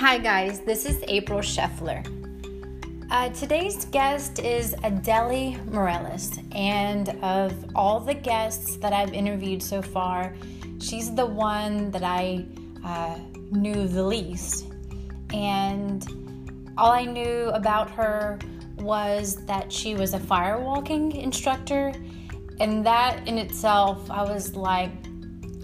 [0.00, 2.00] Hi, guys, this is April Scheffler.
[3.10, 9.82] Uh, today's guest is Adelee Mirelez, and of all the guests that I've interviewed so
[9.82, 10.34] far,
[10.80, 12.46] she's the one that I
[12.82, 13.18] uh,
[13.50, 14.72] knew the least.
[15.34, 18.38] And all I knew about her
[18.78, 21.92] was that she was a firewalking instructor,
[22.58, 24.92] and that in itself, I was like,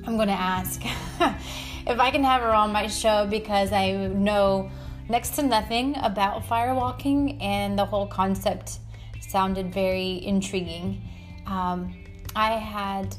[0.06, 0.82] I'm gonna ask
[1.86, 4.70] if I can have her on my show because I know
[5.08, 8.80] next to nothing about firewalking, and the whole concept
[9.20, 11.02] sounded very intriguing.
[11.46, 11.94] Um,
[12.34, 13.16] I had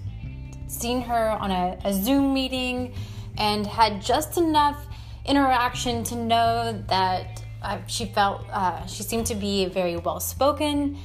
[0.68, 2.94] seen her on a, a, Zoom meeting
[3.38, 4.86] and had just enough
[5.26, 10.20] interaction to know that uh, she felt uh, she seemed to be a very well
[10.20, 10.98] spoken,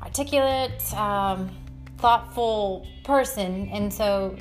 [0.00, 1.50] articulate, um,
[1.98, 4.36] thoughtful person, and so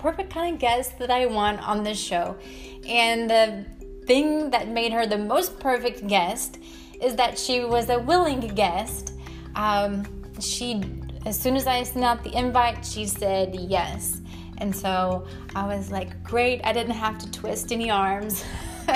[0.00, 2.36] perfect kind of guest that I want on this show.
[2.88, 3.66] And the
[4.06, 6.58] thing that made her the most perfect guest
[7.00, 9.12] is that she was a willing guest.
[9.54, 10.04] Um,
[10.40, 10.82] she,
[11.26, 14.20] as soon as I sent out the invite, she said yes.
[14.58, 18.44] And so I was like, great, I didn't have to twist any arms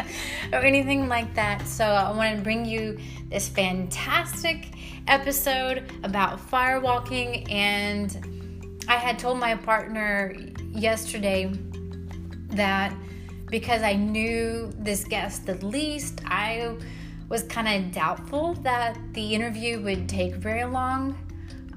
[0.53, 1.67] or anything like that.
[1.67, 2.99] So I want to bring you
[3.31, 4.73] this fantastic
[5.07, 7.51] episode about firewalking.
[7.51, 10.35] And I had told my partner
[10.75, 11.51] yesterday
[12.51, 12.95] that
[13.51, 16.77] because I knew this guest the least, I
[17.29, 21.17] was kind of doubtful that the interview would take very long,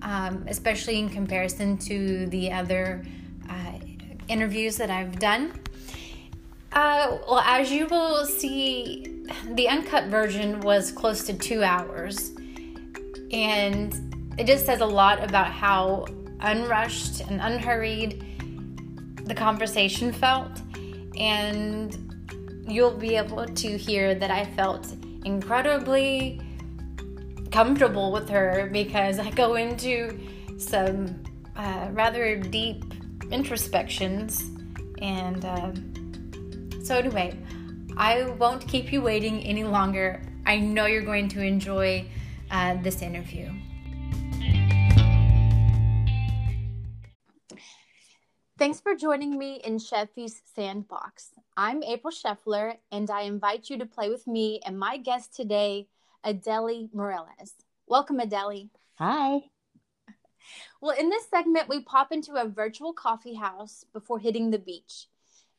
[0.01, 3.05] um, especially in comparison to the other
[3.49, 3.73] uh,
[4.27, 5.59] interviews that I've done.
[6.71, 12.31] Uh, well, as you will see, the uncut version was close to two hours,
[13.31, 16.05] and it just says a lot about how
[16.41, 18.23] unrushed and unhurried
[19.27, 20.61] the conversation felt
[21.17, 21.97] and
[22.67, 24.93] you'll be able to hear that I felt
[25.25, 26.41] incredibly
[27.51, 30.19] comfortable with her because I go into
[30.57, 31.23] some
[31.55, 32.83] uh, rather deep
[33.31, 34.43] introspections.
[35.01, 35.71] And uh,
[36.83, 37.37] so, anyway,
[37.97, 40.21] I won't keep you waiting any longer.
[40.45, 42.05] I know you're going to enjoy
[42.51, 43.51] uh, this interview.
[48.57, 51.29] Thanks for joining me in Scheffy's Sandbox.
[51.55, 55.87] I'm April Scheffler, and I invite you to play with me and my guest today,
[56.25, 57.53] Adelee Mirelez.
[57.85, 58.71] Welcome, Adelee.
[58.95, 59.41] Hi.
[60.81, 65.05] Well, in this segment, we pop into a virtual coffee house before hitting the beach.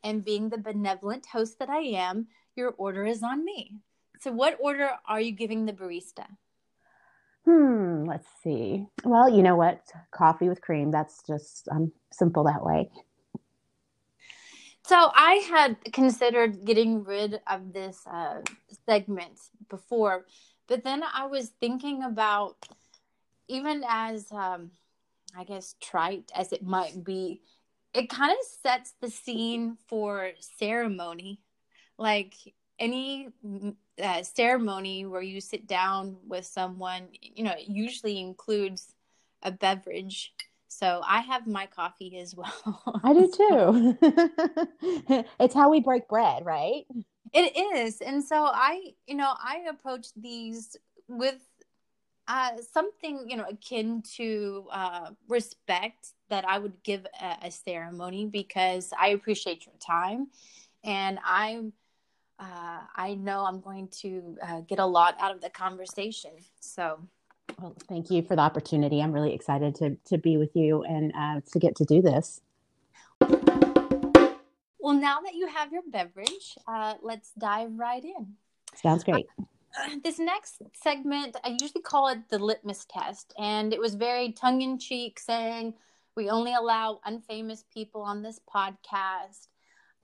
[0.02, 2.26] And being the benevolent host that I am,
[2.56, 3.76] your order is on me.
[4.18, 6.26] So, what order are you giving the barista?
[7.48, 8.84] Hmm, let's see.
[9.04, 9.80] Well, you know what?
[10.10, 10.90] Coffee with cream.
[10.90, 12.90] That's just um, simple that way.
[14.84, 18.42] So I had considered getting rid of this uh,
[18.84, 19.38] segment
[19.70, 20.26] before,
[20.66, 22.68] but then I was thinking about
[23.48, 24.72] even as um,
[25.34, 27.40] I guess trite as it might be,
[27.94, 31.40] it kind of sets the scene for ceremony.
[31.96, 32.34] Like
[32.78, 33.28] any
[34.02, 38.94] uh, ceremony where you sit down with someone, you know, it usually includes
[39.42, 40.32] a beverage.
[40.68, 42.82] So I have my coffee as well.
[43.04, 43.98] I do too.
[45.40, 46.84] it's how we break bread, right?
[47.32, 48.00] It is.
[48.00, 50.76] And so I, you know, I approach these
[51.08, 51.40] with
[52.26, 58.26] uh, something, you know, akin to uh, respect that I would give a, a ceremony
[58.26, 60.28] because I appreciate your time
[60.84, 61.72] and I'm
[62.40, 66.30] uh, I know I'm going to uh, get a lot out of the conversation.
[66.60, 67.00] So,
[67.60, 69.00] well, thank you for the opportunity.
[69.00, 72.40] I'm really excited to to be with you and uh, to get to do this.
[73.20, 78.34] Well, now that you have your beverage, uh, let's dive right in.
[78.74, 79.26] Sounds great.
[79.38, 84.32] Uh, this next segment, I usually call it the litmus test, and it was very
[84.32, 85.74] tongue in cheek, saying
[86.14, 89.48] we only allow unfamous people on this podcast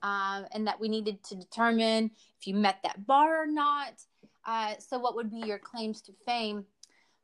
[0.01, 3.93] um, and that we needed to determine if you met that bar or not.
[4.45, 6.65] Uh, so, what would be your claims to fame?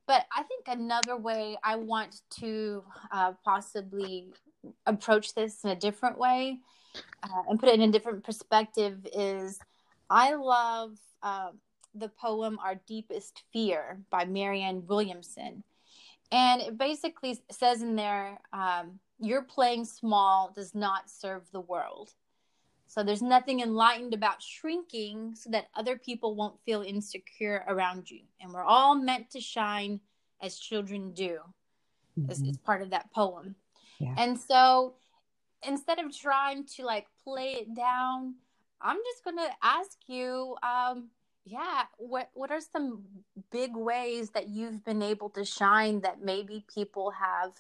[0.07, 4.33] But I think another way I want to uh, possibly
[4.85, 6.59] approach this in a different way
[7.23, 9.59] uh, and put it in a different perspective is
[10.09, 11.51] I love uh,
[11.95, 15.63] the poem Our Deepest Fear by Marianne Williamson.
[16.31, 22.11] And it basically says in there, um, your playing small does not serve the world.
[22.91, 28.19] So there's nothing enlightened about shrinking so that other people won't feel insecure around you.
[28.41, 30.01] And we're all meant to shine
[30.41, 31.39] as children do.
[32.19, 32.29] Mm-hmm.
[32.29, 33.55] It's, it's part of that poem.
[33.99, 34.13] Yeah.
[34.17, 34.95] And so
[35.65, 38.35] instead of trying to like play it down
[38.83, 41.09] I'm just going to ask you, um,
[41.45, 43.03] yeah, what what are some
[43.51, 47.51] big ways that you've been able to shine that maybe people have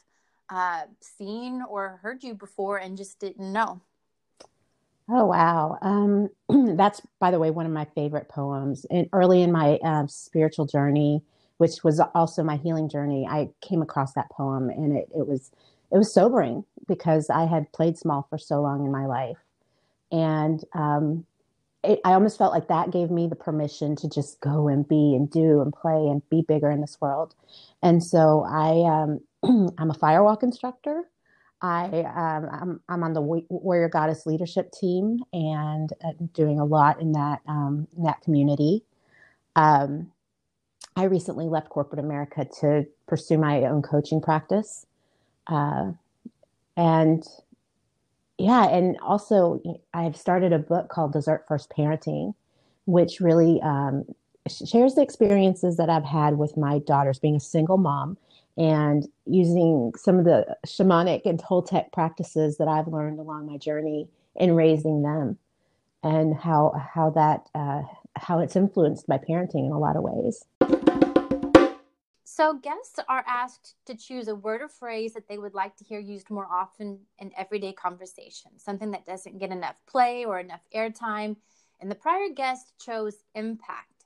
[0.49, 3.81] uh, seen or heard you before and just didn't know?
[5.13, 6.29] Oh wow, um,
[6.77, 8.85] that's by the way one of my favorite poems.
[8.89, 11.21] And early in my uh, spiritual journey,
[11.57, 15.51] which was also my healing journey, I came across that poem, and it it was
[15.91, 19.37] it was sobering because I had played small for so long in my life,
[20.11, 21.25] and um,
[21.83, 25.15] it, I almost felt like that gave me the permission to just go and be
[25.15, 27.35] and do and play and be bigger in this world.
[27.83, 29.21] And so I, um,
[29.77, 31.03] I'm a firewalk instructor.
[31.61, 31.85] I,
[32.15, 37.11] um, I'm, I'm on the Warrior Goddess leadership team and uh, doing a lot in
[37.13, 38.83] that, um, in that community.
[39.55, 40.11] Um,
[40.95, 44.85] I recently left corporate America to pursue my own coaching practice.
[45.47, 45.91] Uh,
[46.75, 47.23] and
[48.37, 49.61] yeah, and also
[49.93, 52.33] I've started a book called Dessert First Parenting,
[52.85, 54.05] which really um,
[54.47, 58.17] shares the experiences that I've had with my daughters being a single mom
[58.57, 64.07] and using some of the shamanic and Toltec practices that I've learned along my journey
[64.35, 65.37] in raising them,
[66.03, 67.81] and how how that uh,
[68.15, 70.45] how it's influenced my parenting in a lot of ways.
[72.33, 75.83] So, guests are asked to choose a word or phrase that they would like to
[75.83, 80.61] hear used more often in everyday conversation, something that doesn't get enough play or enough
[80.73, 81.35] airtime.
[81.81, 84.05] And the prior guest chose impact.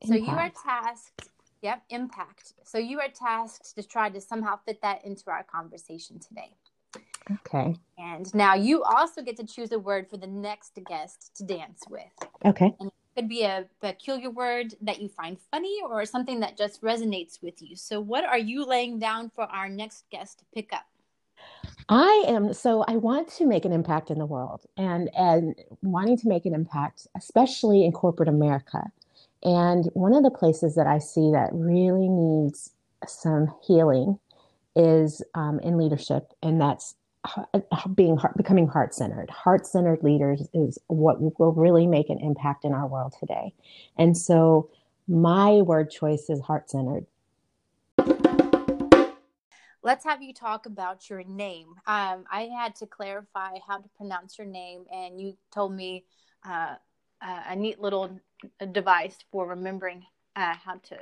[0.00, 0.06] impact.
[0.06, 1.29] So, you are tasked,
[1.62, 2.54] yep, impact.
[2.64, 6.56] So, you are tasked to try to somehow fit that into our conversation today.
[7.30, 7.76] Okay.
[7.98, 11.82] And now you also get to choose a word for the next guest to dance
[11.88, 12.02] with.
[12.44, 12.74] Okay.
[12.80, 17.42] And could be a peculiar word that you find funny or something that just resonates
[17.42, 17.76] with you.
[17.76, 20.86] So, what are you laying down for our next guest to pick up?
[21.88, 26.16] I am so I want to make an impact in the world and and wanting
[26.18, 28.84] to make an impact especially in corporate America.
[29.42, 32.72] And one of the places that I see that really needs
[33.06, 34.18] some healing
[34.76, 36.94] is um, in leadership, and that's
[37.94, 39.30] being heart, becoming heart centered.
[39.30, 43.52] Heart centered leaders is what will really make an impact in our world today.
[43.96, 44.70] And so
[45.08, 47.06] my word choice is heart centered.
[49.82, 51.68] Let's have you talk about your name.
[51.86, 56.04] Um, I had to clarify how to pronounce your name, and you told me
[56.46, 56.74] uh,
[57.22, 58.20] a neat little
[58.72, 60.04] device for remembering
[60.36, 60.98] uh, how to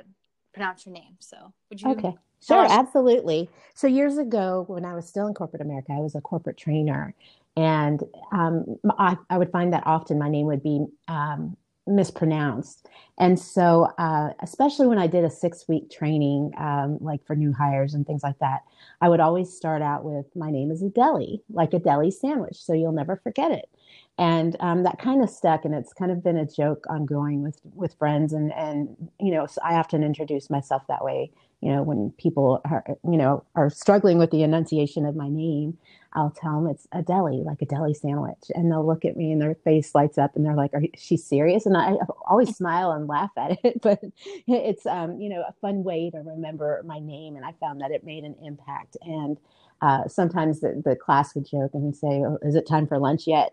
[0.53, 1.15] pronounce your name.
[1.19, 1.91] So, would you?
[1.91, 2.15] Okay.
[2.41, 3.49] Sure, absolutely.
[3.73, 7.13] So years ago, when I was still in corporate America, I was a corporate trainer,
[7.57, 8.01] and
[8.31, 11.57] um, I, I, would find that often my name would be um,
[11.89, 12.87] mispronounced.
[13.17, 17.51] And so, uh, especially when I did a six week training, um, like for new
[17.51, 18.61] hires and things like that,
[19.01, 22.73] I would always start out with my name is Adelee, like a deli sandwich, so
[22.73, 23.69] you'll never forget it.
[24.17, 27.59] And um, that kind of stuck, and it's kind of been a joke ongoing with
[27.73, 31.83] with friends, and and you know, so I often introduce myself that way you know,
[31.83, 35.77] when people are, you know, are struggling with the enunciation of my name,
[36.13, 38.49] I'll tell them it's a deli, like a deli sandwich.
[38.55, 41.17] And they'll look at me and their face lights up and they're like, are she
[41.17, 41.65] serious?
[41.65, 41.95] And I
[42.25, 44.01] always smile and laugh at it, but
[44.47, 47.35] it's, um, you know, a fun way to remember my name.
[47.35, 48.95] And I found that it made an impact.
[49.01, 49.37] And
[49.81, 53.27] uh, sometimes the, the, class would joke and say, oh, is it time for lunch
[53.27, 53.51] yet?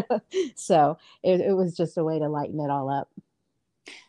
[0.54, 3.10] so it, it was just a way to lighten it all up.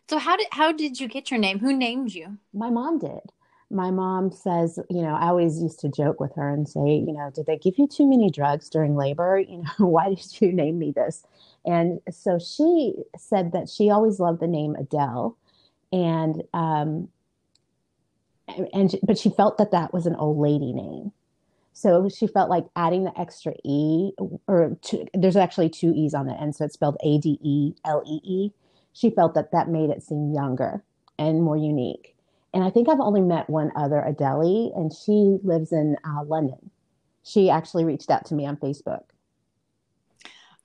[0.10, 1.60] So how did how did you get your name?
[1.60, 2.38] Who named you?
[2.54, 3.34] My mom did
[3.70, 7.12] my mom says, you know, I always used to joke with her and say, you
[7.14, 9.40] know, did they give you too many drugs during labor?
[9.50, 11.24] You know, why did you name me this?
[11.66, 15.38] And so she said that she always loved the name Adele,
[15.92, 17.10] and um,
[18.74, 21.12] and but she felt that that was an old lady name.
[21.74, 24.12] So she felt like adding the extra e,
[24.48, 27.74] or two, there's actually two e's on the end, so it's spelled A D E
[27.86, 28.52] L E E.
[28.94, 30.84] She felt that that made it seem younger
[31.20, 32.17] and more unique.
[32.54, 36.72] And I think I've only met one other Adelee, and she lives in uh, London.
[37.24, 39.04] She actually reached out to me on Facebook.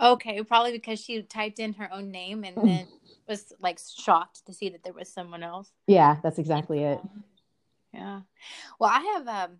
[0.01, 2.89] Okay, probably because she typed in her own name and then
[3.29, 5.71] was like shocked to see that there was someone else.
[5.87, 7.01] Yeah, that's exactly it.
[7.93, 8.21] Yeah.
[8.79, 9.59] Well, I have um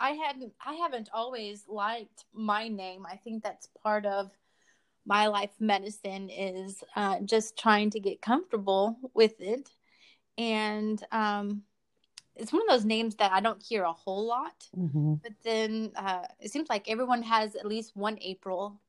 [0.00, 3.04] I hadn't I haven't always liked my name.
[3.04, 4.30] I think that's part of
[5.04, 9.70] my life medicine is uh, just trying to get comfortable with it
[10.38, 11.62] and um,
[12.36, 14.66] it's one of those names that I don't hear a whole lot.
[14.76, 15.14] Mm-hmm.
[15.22, 18.80] But then uh, it seems like everyone has at least one April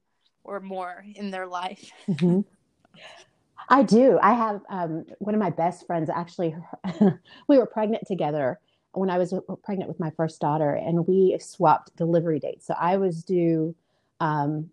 [0.44, 1.92] or more in their life.
[2.08, 2.42] Mm-hmm.
[3.70, 4.18] I do.
[4.22, 6.10] I have um, one of my best friends.
[6.10, 6.56] Actually,
[7.48, 8.60] we were pregnant together
[8.94, 12.66] when I was pregnant with my first daughter, and we swapped delivery dates.
[12.66, 13.76] So I was due,
[14.20, 14.72] um,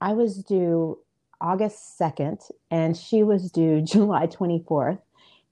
[0.00, 0.98] I was due
[1.40, 5.00] August 2nd, and she was due July 24th.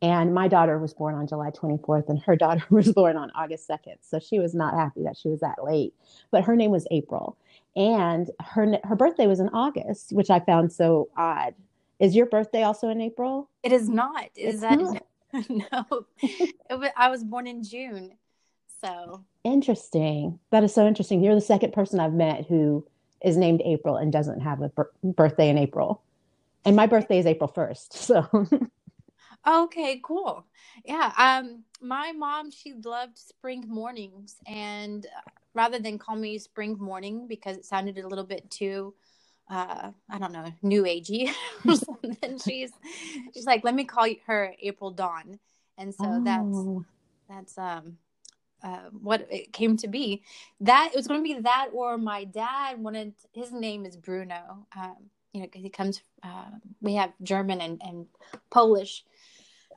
[0.03, 3.69] And my daughter was born on July 24th, and her daughter was born on August
[3.69, 3.97] 2nd.
[4.03, 5.95] So she was not happy that she was that late.
[6.31, 7.37] But her name was April,
[7.75, 11.55] and her her birthday was in August, which I found so odd.
[11.99, 13.49] Is your birthday also in April?
[13.63, 14.29] It is not.
[14.37, 15.03] Is it's that not.
[15.49, 16.07] no?
[16.79, 18.13] was, I was born in June.
[18.81, 20.39] So interesting.
[20.51, 21.23] That is so interesting.
[21.23, 22.87] You're the second person I've met who
[23.25, 24.71] is named April and doesn't have a
[25.03, 26.03] birthday in April.
[26.65, 27.93] And my birthday is April 1st.
[27.93, 28.47] So
[29.47, 30.45] Okay, cool.
[30.85, 35.07] Yeah, um my mom she loved spring mornings and
[35.55, 38.95] rather than call me spring morning because it sounded a little bit too
[39.49, 41.31] uh I don't know, new agey
[41.67, 42.39] or something.
[42.45, 42.73] she's
[43.33, 45.39] she's like, "Let me call her April Dawn."
[45.79, 46.85] And so oh.
[47.29, 47.99] that's that's um
[48.63, 50.23] uh, what it came to be.
[50.61, 54.67] That it was going to be that, or my dad wanted his name is Bruno.
[54.77, 56.03] Um, you know, because he comes.
[56.23, 56.51] Uh,
[56.81, 58.07] we have German and, and
[58.51, 59.05] Polish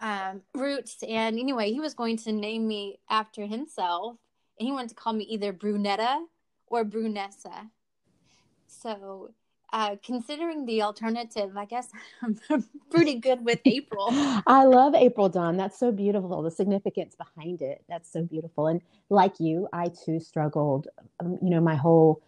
[0.02, 4.18] um, roots, and anyway, he was going to name me after himself,
[4.60, 6.24] and he wanted to call me either Brunetta
[6.68, 7.70] or Brunessa.
[8.68, 9.32] So
[9.72, 11.90] uh, considering the alternative, I guess
[12.22, 12.40] I'm
[12.92, 14.08] pretty good with April.
[14.12, 15.58] I love April Dawn.
[15.58, 16.42] That's so beautiful.
[16.42, 17.84] The significance behind it.
[17.88, 18.68] That's so beautiful.
[18.68, 20.88] And like you, I too struggled,
[21.20, 22.22] um, you know, my whole,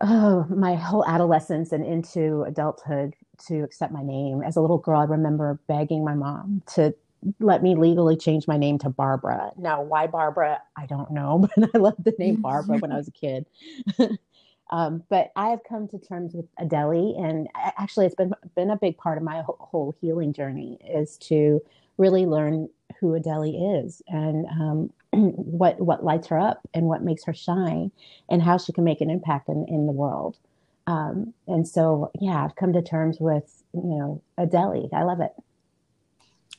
[0.00, 3.14] oh, my whole adolescence and into adulthood
[3.46, 4.42] to accept my name.
[4.42, 6.94] As a little girl, I remember begging my mom to
[7.38, 9.52] let me legally change my name to Barbara.
[9.58, 10.62] Now, why Barbara?
[10.76, 13.46] I don't know, but I loved the name Barbara when I was a kid.
[14.70, 18.76] Um, but I have come to terms with Adelee, and actually, it's been been a
[18.76, 21.60] big part of my whole healing journey is to
[22.00, 27.24] really learn who Adelee is and um, what what lights her up and what makes
[27.24, 27.92] her shine,
[28.28, 30.38] and how she can make an impact in in the world.
[30.86, 34.92] Um, and so, yeah, I've come to terms with you know Adelee.
[34.92, 35.32] I love it.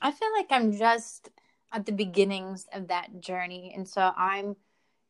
[0.02, 1.30] I feel like I'm just
[1.74, 4.56] at the beginnings of that journey, and so I'm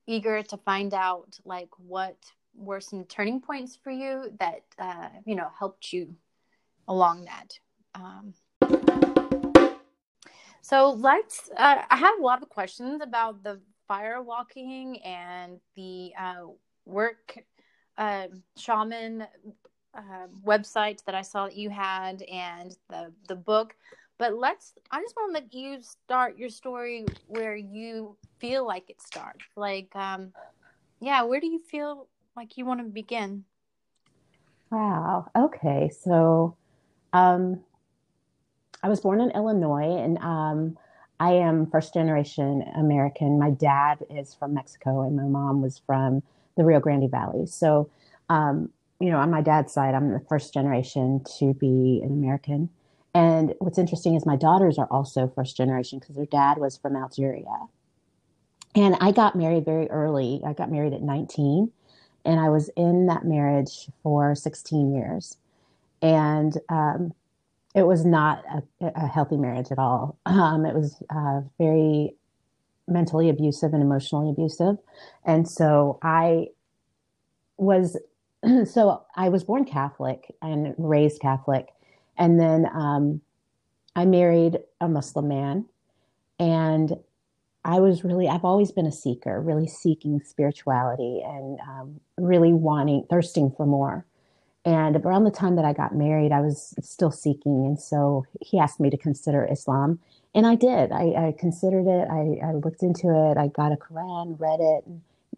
[0.08, 2.18] eager to find out like what
[2.56, 6.16] were some turning points for you that uh, you know helped you
[6.88, 7.60] along that
[7.96, 8.34] um,
[10.62, 16.12] so let's uh, i have a lot of questions about the fire walking and the
[16.20, 16.46] uh,
[16.86, 17.38] work
[17.98, 18.28] uh,
[18.58, 19.24] shaman
[19.94, 23.76] uh, website that i saw that you had and the the book
[24.18, 28.90] but let's i just want to let you start your story where you feel like
[28.90, 30.32] it starts like um
[31.00, 33.46] yeah where do you feel like you want to begin.
[34.72, 35.30] Wow.
[35.36, 35.90] Okay.
[35.90, 36.56] So,
[37.14, 37.62] um,
[38.84, 40.78] I was born in Illinois and um,
[41.20, 43.38] I am first generation American.
[43.38, 46.24] My dad is from Mexico and my mom was from
[46.58, 47.46] the Rio Grande Valley.
[47.46, 47.90] So,
[48.30, 48.70] um,
[49.00, 52.70] you know, on my dad's side, I'm the first generation to be an American.
[53.14, 56.96] And what's interesting is my daughters are also first generation because their dad was from
[56.96, 57.68] Algeria.
[58.74, 60.42] And I got married very early.
[60.46, 61.72] I got married at 19
[62.24, 65.38] and I was in that marriage for 16 years.
[66.02, 67.14] And um,
[67.74, 68.44] it was not
[68.82, 70.18] a, a, healthy marriage at all.
[70.26, 72.16] Um, it was uh, very
[72.88, 74.76] mentally abusive and emotionally abusive.
[75.26, 76.48] And so I
[77.58, 77.98] was,
[78.66, 81.70] so I was born Catholic and raised Catholic.
[82.18, 83.22] And then um,
[83.96, 85.66] I married a Muslim man.
[86.40, 86.96] And
[87.64, 93.06] I was really, I've always been a seeker, really seeking spirituality and um, really wanting,
[93.10, 94.06] thirsting for more.
[94.64, 97.66] And around the time that I got married, I was still seeking.
[97.66, 100.00] And so he asked me to consider Islam.
[100.36, 100.92] And I did.
[100.92, 102.08] I, I considered it.
[102.10, 103.38] I, I, looked into it.
[103.38, 104.86] I got a Quran, read it.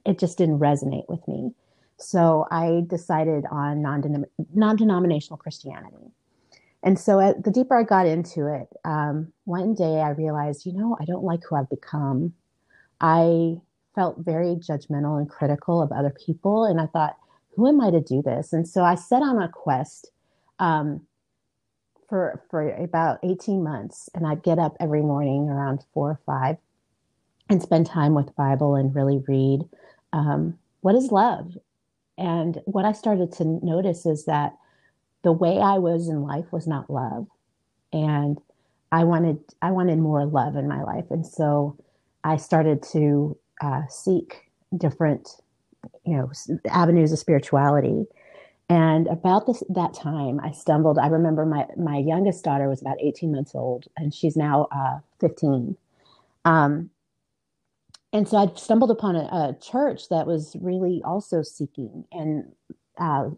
[0.06, 1.52] It just didn't resonate with me.
[1.98, 6.12] So I decided on non denominational Christianity.
[6.84, 10.74] And so, at, the deeper I got into it, um, one day I realized, you
[10.74, 12.34] know, I don't like who I've become.
[13.00, 13.56] I
[13.96, 16.66] felt very judgmental and critical of other people.
[16.66, 17.16] And I thought,
[17.56, 18.54] who am I to do this?
[18.54, 20.12] And so I set on a quest
[20.60, 21.06] um,
[22.10, 24.10] for, for about 18 months.
[24.14, 26.58] And I'd get up every morning around four or five
[27.50, 29.62] and spend time with Bible and really read
[30.12, 31.58] um, what is love.
[32.18, 34.56] And what I started to notice is that
[35.24, 37.28] the way I was in life was not love.
[37.92, 38.40] And
[38.92, 41.06] I wanted I wanted more love in my life.
[41.10, 41.76] And so
[42.24, 45.30] I started to uh, seek different,
[46.06, 46.32] you know,
[46.70, 48.06] avenues of spirituality.
[48.70, 50.98] And about this, that time, I stumbled.
[50.98, 55.00] I remember my my youngest daughter was about 18 months old, and she's now uh,
[55.20, 55.76] 15.
[56.46, 56.90] Um,
[58.14, 62.52] and so I stumbled upon a, a, church that was really also seeking and
[63.00, 63.30] uh,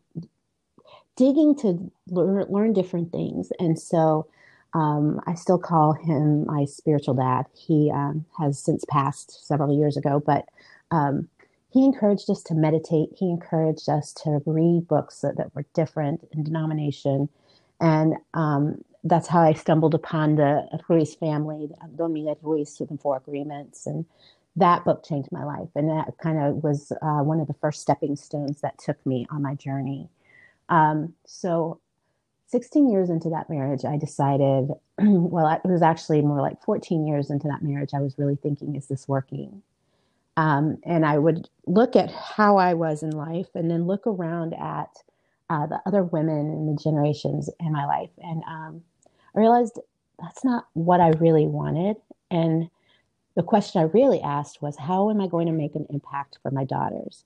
[1.15, 3.51] digging to learn, learn different things.
[3.57, 4.27] And so
[4.73, 7.45] um, I still call him my spiritual dad.
[7.53, 10.45] He um, has since passed several years ago, but
[10.91, 11.29] um,
[11.75, 13.09] he encouraged us to meditate.
[13.17, 17.27] He encouraged us to read books that, that were different in denomination.
[17.81, 21.67] And um, that's how I stumbled upon the Ruiz family,
[21.97, 23.85] Don Miguel Ruiz with the Four Agreements.
[23.87, 24.05] And
[24.55, 25.67] that book changed my life.
[25.75, 29.27] And that kind of was uh, one of the first stepping stones that took me
[29.29, 30.07] on my journey.
[30.69, 31.81] Um, so
[32.47, 37.29] 16 years into that marriage, I decided, well, it was actually more like 14 years
[37.29, 39.61] into that marriage, I was really thinking, is this working?
[40.37, 44.53] Um, and I would look at how I was in life and then look around
[44.53, 44.89] at
[45.49, 48.09] uh, the other women in the generations in my life.
[48.21, 48.83] And um,
[49.35, 49.79] I realized
[50.19, 51.97] that's not what I really wanted.
[52.31, 52.69] And
[53.35, 56.51] the question I really asked was, how am I going to make an impact for
[56.51, 57.23] my daughters?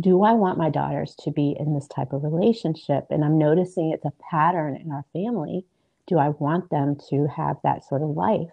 [0.00, 3.06] Do I want my daughters to be in this type of relationship?
[3.10, 5.64] And I'm noticing it's a pattern in our family.
[6.06, 8.50] Do I want them to have that sort of life?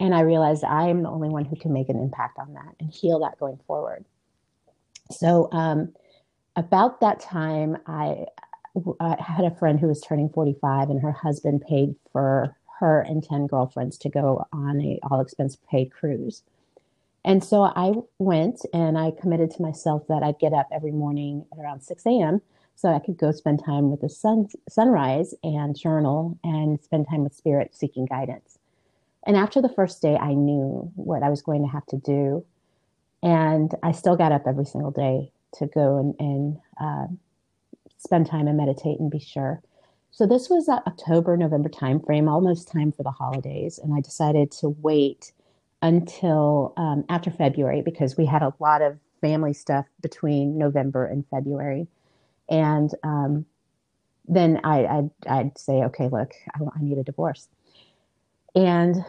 [0.00, 2.74] And I realized I am the only one who can make an impact on that
[2.80, 4.06] and heal that going forward.
[5.10, 5.92] So, um,
[6.56, 8.24] about that time, I,
[8.98, 13.22] I had a friend who was turning 45, and her husband paid for her and
[13.22, 16.42] 10 girlfriends to go on a all expense paid cruise.
[17.24, 21.44] And so I went and I committed to myself that I'd get up every morning
[21.52, 22.40] at around 6 a.m.
[22.74, 27.22] so I could go spend time with the sun, sunrise and journal and spend time
[27.22, 28.59] with spirit seeking guidance.
[29.26, 32.44] And after the first day, I knew what I was going to have to do.
[33.22, 37.06] And I still got up every single day to go and, and uh,
[37.98, 39.62] spend time and meditate and be sure.
[40.10, 43.78] So this was October, November timeframe, almost time for the holidays.
[43.78, 45.32] And I decided to wait
[45.82, 51.24] until um, after February because we had a lot of family stuff between November and
[51.30, 51.86] February.
[52.48, 53.46] And um,
[54.26, 57.48] then I, I'd, I'd, say, okay, look, I, I need a divorce.
[58.54, 59.04] And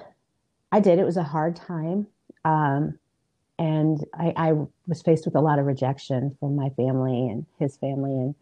[0.71, 0.99] I did.
[0.99, 2.07] It was a hard time.
[2.45, 2.97] Um,
[3.59, 4.53] and I, I,
[4.87, 8.11] was faced with a lot of rejection from my family and his family.
[8.11, 8.35] And,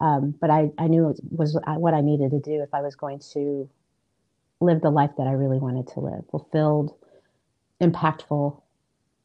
[0.00, 2.94] um, but I, I knew it was what I needed to do if I was
[2.94, 3.68] going to
[4.60, 6.94] live the life that I really wanted to live, fulfilled,
[7.80, 8.60] impactful,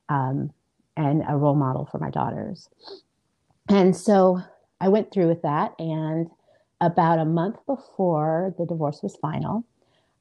[0.07, 0.51] um,
[0.95, 2.69] and a role model for my daughters.
[3.67, 4.41] And so
[4.79, 5.73] I went through with that.
[5.79, 6.29] And
[6.79, 9.65] about a month before the divorce was final,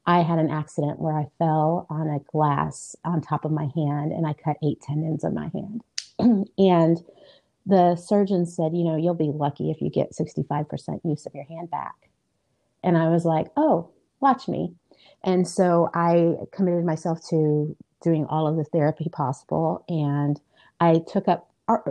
[0.05, 4.11] I had an accident where I fell on a glass on top of my hand
[4.11, 5.81] and I cut eight tendons in my hand.
[6.57, 7.03] and
[7.65, 11.45] the surgeon said, you know, you'll be lucky if you get 65% use of your
[11.45, 11.95] hand back.
[12.83, 13.89] And I was like, oh,
[14.19, 14.73] watch me.
[15.23, 19.85] And so I committed myself to doing all of the therapy possible.
[19.87, 20.39] And
[20.81, 21.85] I took up art,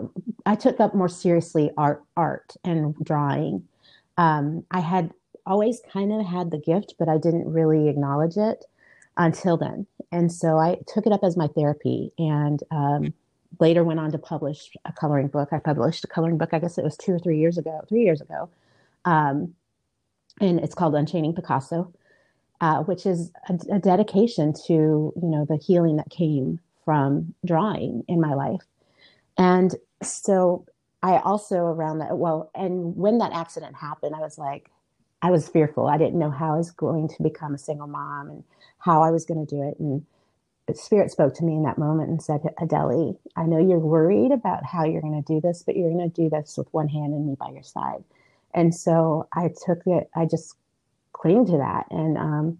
[0.44, 3.66] I took up more seriously art, art and drawing.
[4.18, 5.12] Um, I had
[5.46, 8.64] always kind of had the gift, but I didn't really acknowledge it
[9.16, 9.86] until then.
[10.10, 13.14] And so I took it up as my therapy and um,
[13.60, 15.48] later went on to publish a coloring book.
[15.52, 18.02] I published a coloring book, I guess it was two or three years ago, three
[18.02, 18.48] years ago.
[19.04, 19.54] Um,
[20.40, 21.92] and it's called Unchaining Picasso,
[22.60, 28.04] uh, which is a, a dedication to, you know, the healing that came from drawing
[28.08, 28.62] in my life.
[29.36, 30.66] And so
[31.02, 34.70] I also around that, well, and when that accident happened, I was like,
[35.22, 35.86] I was fearful.
[35.86, 38.44] I didn't know how I was going to become a single mom and
[38.78, 39.78] how I was going to do it.
[39.78, 40.04] And
[40.74, 44.64] Spirit spoke to me in that moment and said, Adelee, I know you're worried about
[44.64, 47.12] how you're going to do this, but you're going to do this with one hand
[47.14, 48.04] and me by your side.
[48.54, 50.54] And so I took it, I just
[51.12, 51.86] clinged to that.
[51.90, 52.58] And um,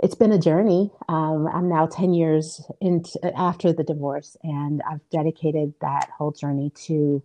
[0.00, 0.90] it's been a journey.
[1.08, 6.70] Um, I'm now 10 years into, after the divorce, and I've dedicated that whole journey
[6.86, 7.22] to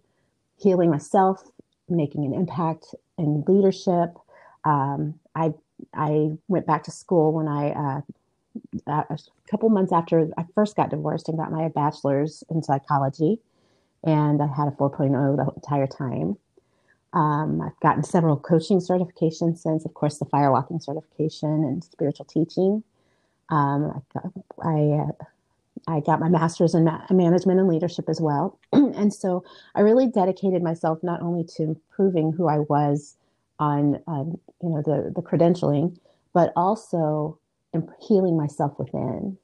[0.58, 1.44] healing myself,
[1.90, 4.16] making an impact in leadership,
[4.66, 5.54] um, I
[5.94, 8.02] I went back to school when I uh,
[8.88, 9.18] a
[9.50, 13.40] couple months after I first got divorced and got my bachelor's in psychology,
[14.04, 16.38] and I had a 4.0 the entire time.
[17.14, 22.84] Um, I've gotten several coaching certifications since, of course, the firewalking certification and spiritual teaching.
[23.50, 25.26] Um, I, got, I, uh,
[25.88, 28.60] I got my master's in ma- management and leadership as well.
[28.74, 29.44] and so
[29.74, 33.16] I really dedicated myself not only to improving who I was
[33.60, 35.98] on um, you know the the credentialing,
[36.34, 37.40] but also
[38.02, 39.38] healing myself within.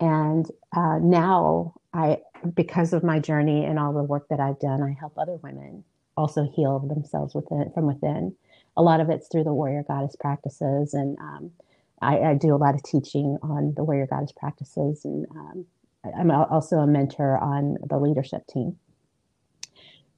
[0.00, 0.46] And
[0.76, 2.18] uh, now I,
[2.54, 5.84] because of my journey and all the work that I've done, I help other women
[6.16, 8.34] also heal themselves within from within.
[8.76, 11.50] A lot of it's through the warrior goddess practices, and um,
[12.02, 15.66] I, I, do a lot of teaching on the warrior goddess practices, and um,
[16.18, 18.76] I'm also a mentor on the leadership team.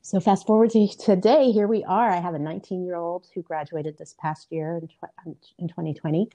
[0.07, 2.09] So fast forward to today, here we are.
[2.09, 4.89] I have a 19 year old who graduated this past year in,
[5.27, 6.31] um, in 2020,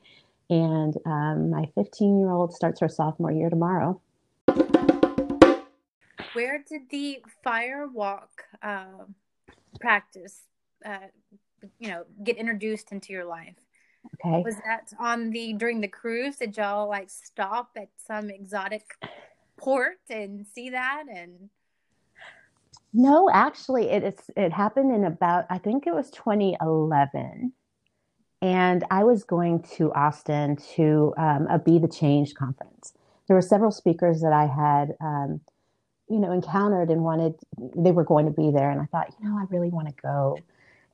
[0.50, 4.02] and um, my 15 year old starts her sophomore year tomorrow.
[6.34, 9.06] Where did the fire walk uh,
[9.80, 10.42] practice,
[10.86, 11.08] uh,
[11.80, 13.56] you know, get introduced into your life?
[14.16, 14.42] Okay.
[14.44, 16.36] Was that on the during the cruise?
[16.36, 18.84] Did y'all like stop at some exotic
[19.56, 21.50] port and see that and?
[22.94, 27.54] No, actually, it, it's it happened in about I think it was 2011,
[28.42, 32.94] and I was going to Austin to um, a Be the Change conference.
[33.28, 35.42] There were several speakers that I had, um,
[36.10, 37.36] you know, encountered and wanted.
[37.78, 39.96] They were going to be there, and I thought, you know, I really want to
[40.02, 40.38] go.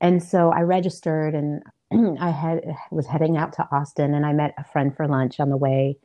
[0.02, 1.64] And so I registered, and
[2.22, 5.50] I had was heading out to Austin, and I met a friend for lunch on
[5.50, 5.98] the way.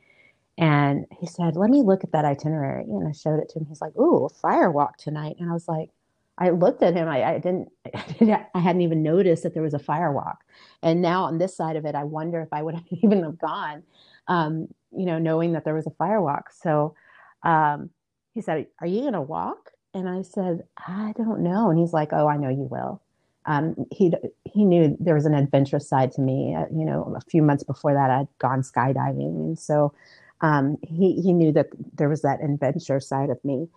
[0.59, 3.67] And he said, "Let me look at that itinerary." And I showed it to him.
[3.67, 5.91] He's like, "Ooh, fire walk tonight." And I was like,
[6.39, 7.09] I looked at him.
[7.09, 7.71] I, I didn't.
[8.55, 10.45] I hadn't even noticed that there was a fire walk.
[10.83, 13.39] And now on this side of it, I wonder if I would have even have
[13.39, 13.83] gone,
[14.29, 16.51] um, you know, knowing that there was a fire walk.
[16.53, 16.95] So
[17.43, 17.91] um,
[18.35, 21.93] he said, "Are you going to walk?" And I said, "I don't know." And he's
[21.93, 23.01] like, "Oh, I know you will."
[23.45, 24.13] Um, he
[24.45, 26.55] he knew there was an adventurous side to me.
[26.55, 29.93] Uh, you know, a few months before that, I'd gone skydiving, and so
[30.43, 33.69] um, he he knew that there was that adventure side of me.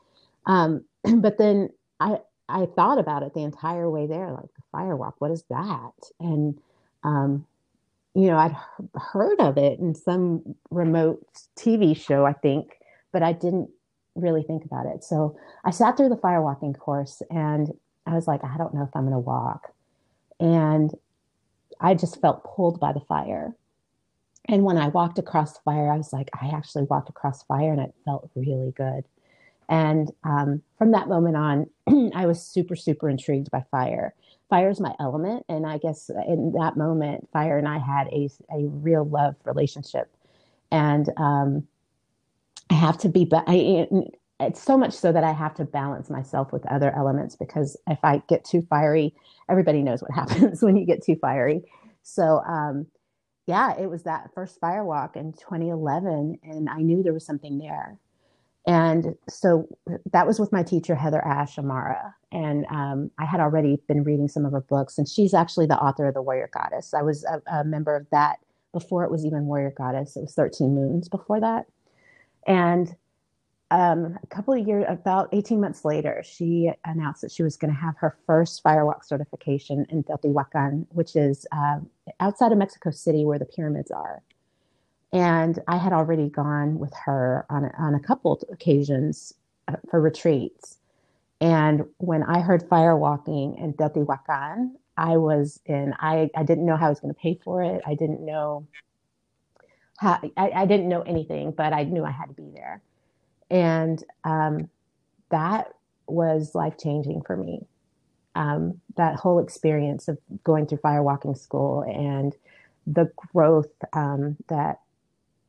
[0.45, 0.84] Um,
[1.17, 2.17] but then I
[2.49, 5.13] I thought about it the entire way there, like firewalk.
[5.19, 5.93] What is that?
[6.19, 6.60] And
[7.04, 7.45] um,
[8.15, 8.56] you know, I'd
[8.99, 11.25] heard of it in some remote
[11.56, 12.80] TV show, I think,
[13.12, 13.69] but I didn't
[14.15, 15.04] really think about it.
[15.04, 17.71] So I sat through the firewalking course, and
[18.08, 19.73] I was like, I don't know if I'm going to walk,
[20.39, 20.91] and
[21.80, 23.54] I just felt pulled by the fire.
[24.47, 27.81] And when I walked across fire, I was like, I actually walked across fire, and
[27.81, 29.05] it felt really good.
[29.69, 31.67] And um, from that moment on,
[32.15, 34.13] I was super, super intrigued by fire.
[34.49, 35.43] Fire is my element.
[35.49, 40.12] And I guess in that moment, fire and I had a, a real love relationship.
[40.71, 41.67] And um,
[42.69, 43.88] I have to be, I,
[44.39, 47.99] it's so much so that I have to balance myself with other elements because if
[48.03, 49.15] I get too fiery,
[49.49, 51.63] everybody knows what happens when you get too fiery.
[52.03, 52.86] So, um,
[53.47, 57.97] yeah, it was that first firewalk in 2011, and I knew there was something there.
[58.67, 59.67] And so
[60.12, 62.15] that was with my teacher, HeatherAsh Amara.
[62.31, 65.77] And um, I had already been reading some of her books, and she's actually the
[65.77, 66.93] author of The Warrior Goddess.
[66.93, 68.39] I was a, a member of that
[68.73, 70.17] before it was even Warrior Goddess.
[70.17, 71.67] It was 13 Moons before that.
[72.47, 72.95] And
[73.71, 77.73] um, a couple of years, about 18 months later, she announced that she was going
[77.73, 81.80] to have her first firewalk certification in Teotihuacan, which is uh,
[82.19, 84.21] outside of Mexico City where the pyramids are.
[85.12, 89.34] And I had already gone with her on, on a couple occasions
[89.67, 90.78] uh, for retreats.
[91.41, 96.88] And when I heard firewalking in Teotihuacan, I was in, I, I didn't know how
[96.88, 97.82] I was going to pay for it.
[97.86, 98.67] I didn't know
[99.97, 102.82] how, I, I didn't know anything, but I knew I had to be there.
[103.49, 104.69] And um,
[105.29, 105.73] that
[106.08, 107.65] was life changing for me.
[108.36, 112.36] Um, that whole experience of going through fire walking school and
[112.86, 114.79] the growth um, that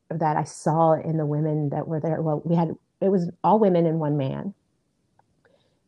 [0.08, 2.22] that I saw in the women that were there.
[2.22, 4.54] Well, we had it was all women and one man,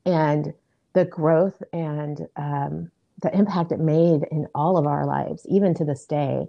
[0.04, 0.52] and
[0.92, 2.90] the growth and um,
[3.22, 6.46] the impact it made in all of our lives, even to this day.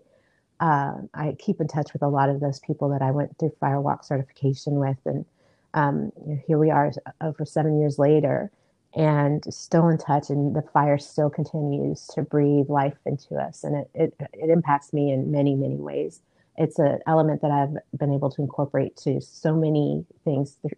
[0.60, 3.54] Uh, I keep in touch with a lot of those people that I went through
[3.62, 5.26] Firewalk certification with, and
[5.74, 6.12] um,
[6.48, 8.52] here we are over seven years later,
[8.96, 10.30] and still in touch.
[10.30, 14.94] And the fire still continues to breathe life into us, and it it, it impacts
[14.94, 16.22] me in many many ways
[16.60, 20.78] it's an element that I've been able to incorporate to so many things through,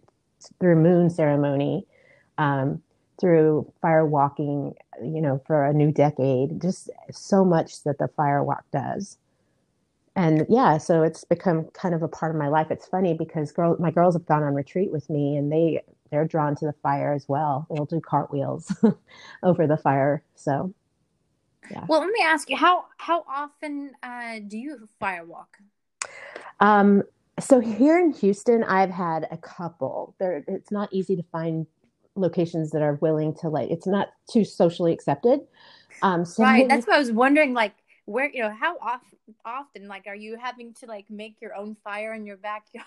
[0.60, 1.86] through moon ceremony,
[2.38, 2.80] um,
[3.20, 8.44] through fire walking, you know, for a new decade, just so much that the fire
[8.44, 9.18] walk does.
[10.14, 12.70] And yeah, so it's become kind of a part of my life.
[12.70, 16.26] It's funny because girl, my girls have gone on retreat with me and they, they're
[16.26, 17.66] drawn to the fire as well.
[17.70, 18.74] They'll do cartwheels
[19.42, 20.22] over the fire.
[20.34, 20.74] So
[21.70, 21.84] yeah.
[21.88, 25.46] Well, let me ask you how how often uh, do you firewalk?
[26.60, 27.02] Um,
[27.40, 30.14] so here in Houston, I've had a couple.
[30.18, 31.66] There, it's not easy to find
[32.14, 33.70] locations that are willing to like.
[33.70, 35.40] It's not too socially accepted.
[36.02, 36.68] Um, so right.
[36.68, 37.54] That's what I was wondering.
[37.54, 37.74] Like,
[38.12, 41.76] where you know how often often like are you having to like make your own
[41.82, 42.86] fire in your backyard?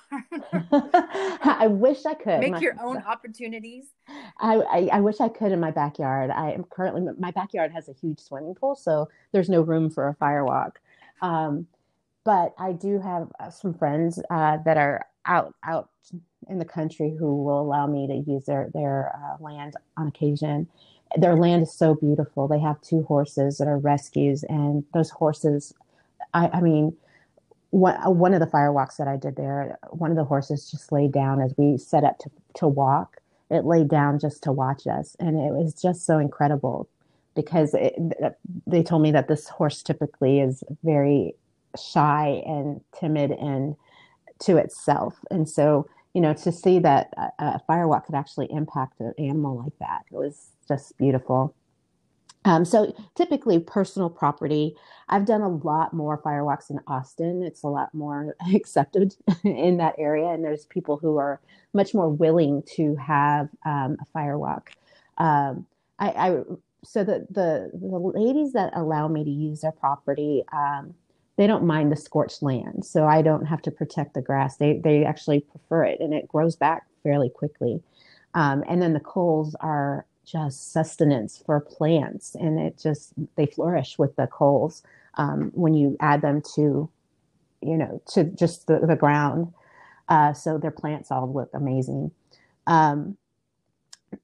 [1.43, 2.39] I wish i could.
[2.39, 3.85] Make my, your own opportunities?
[4.39, 6.29] I, I, I wish i could in my backyard.
[6.29, 10.07] I am currently my backyard has a huge swimming pool so there's no room for
[10.07, 10.73] a firewalk
[11.21, 11.67] um,
[12.23, 15.89] but i do have uh, some friends uh, that are out out
[16.49, 20.67] in the country who will allow me to use their their uh, land on occasion
[21.17, 22.47] their land is so beautiful.
[22.47, 25.73] They have two horses that are rescues, and those horses,
[26.33, 26.95] I, I mean,
[27.69, 31.11] one, one of the firewalks that I did there, one of the horses just laid
[31.11, 33.17] down as we set up to, to walk.
[33.49, 36.89] It laid down just to watch us, and it was just so incredible
[37.35, 37.95] because it,
[38.65, 41.35] they told me that this horse typically is very
[41.77, 43.75] shy and timid and
[44.39, 48.99] to itself, and so you know to see that a, a firewalk could actually impact
[49.01, 51.55] an animal like that it was just beautiful.
[52.45, 54.75] Um, so typically personal property.
[55.09, 57.41] I've done a lot more firewalks in Austin.
[57.43, 61.41] It's a lot more accepted in that area, and there's people who are
[61.73, 64.67] much more willing to have um, a firewalk.
[65.17, 65.65] Um,
[65.97, 66.37] I, I,
[66.83, 70.93] so the, the the ladies that allow me to use their property, um,
[71.37, 74.57] they don't mind the scorched land, so I don't have to protect the grass.
[74.57, 77.81] They they actually prefer it, and it grows back fairly quickly.
[78.33, 83.97] Um, and then the coals are just sustenance for plants and it just they flourish
[83.97, 84.83] with the coals
[85.15, 86.89] um, when you add them to
[87.61, 89.53] you know to just the, the ground
[90.09, 92.11] uh, so their plants all look amazing
[92.67, 93.15] um,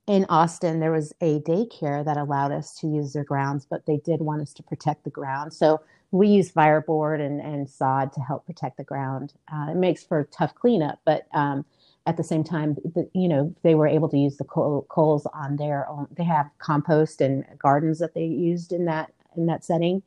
[0.08, 3.98] in austin there was a daycare that allowed us to use their grounds but they
[3.98, 5.80] did want us to protect the ground so
[6.12, 10.28] we use fireboard and, and sod to help protect the ground uh, it makes for
[10.32, 11.66] tough cleanup but um,
[12.08, 15.28] at the same time, the, you know, they were able to use the coal, coals
[15.34, 16.08] on their own.
[16.18, 20.02] They have compost and gardens that they used in that in that setting,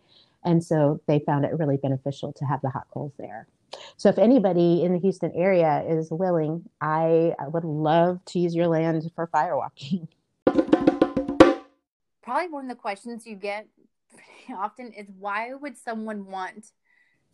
[0.45, 3.47] and so they found it really beneficial to have the hot coals there.
[3.97, 8.55] So if anybody in the Houston area is willing, I, I would love to use
[8.55, 10.09] your land for firewalking.
[12.23, 13.69] Probably one of the questions you get
[14.57, 16.67] often is why would someone want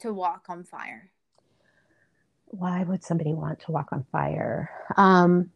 [0.01, 1.11] to walk on fire?
[2.51, 4.71] why would somebody want to walk on fire?
[4.97, 5.51] Um,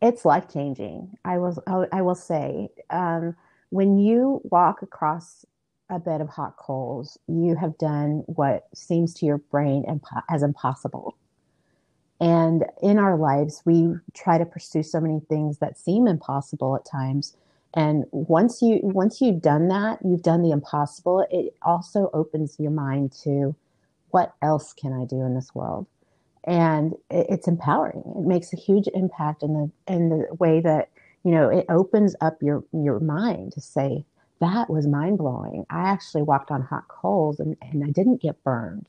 [0.00, 1.16] it's life changing.
[1.24, 1.62] I will.
[1.92, 3.36] I will say, um,
[3.70, 5.46] when you walk across
[5.92, 10.42] a bed of hot coals, you have done what seems to your brain impo- as
[10.42, 11.16] impossible.
[12.18, 16.84] And in our lives, we try to pursue so many things that seem impossible at
[16.84, 17.36] times.
[17.74, 21.26] And once you once you've done that, you've done the impossible.
[21.30, 23.54] It also opens your mind to
[24.10, 25.86] what else can I do in this world?
[26.44, 28.02] And it's empowering.
[28.16, 30.90] It makes a huge impact in the in the way that
[31.24, 34.04] you know it opens up your your mind to say
[34.42, 35.64] that was mind blowing.
[35.70, 38.86] I actually walked on hot coals and, and I didn't get burned,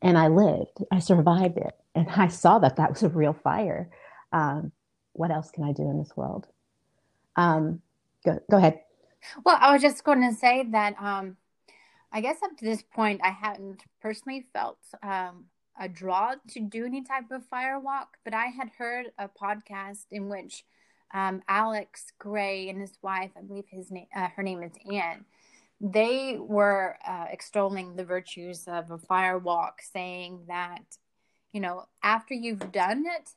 [0.00, 0.84] and I lived.
[0.90, 3.90] I survived it, and I saw that that was a real fire.
[4.32, 4.72] Um,
[5.12, 6.46] what else can I do in this world?
[7.36, 7.82] Um,
[8.24, 8.80] go go ahead.
[9.44, 11.36] Well, I was just going to say that um,
[12.12, 15.46] I guess up to this point, I hadn't personally felt um,
[15.78, 20.06] a draw to do any type of fire walk, but I had heard a podcast
[20.10, 20.64] in which
[21.12, 25.24] um, Alex Grey and his wife, I believe his name, uh, her name is Anne,
[25.80, 30.82] they were uh, extolling the virtues of a fire walk, saying that,
[31.52, 33.30] you know, after you've done it,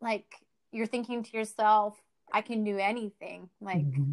[0.00, 0.34] like
[0.70, 2.00] you're thinking to yourself,
[2.32, 3.48] I can do anything.
[3.60, 4.12] Like, mm-hmm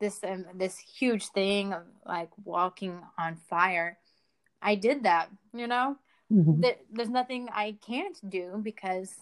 [0.00, 3.98] this um, this huge thing of like walking on fire
[4.62, 5.96] i did that you know
[6.32, 6.62] mm-hmm.
[6.92, 9.14] there's nothing i can't do because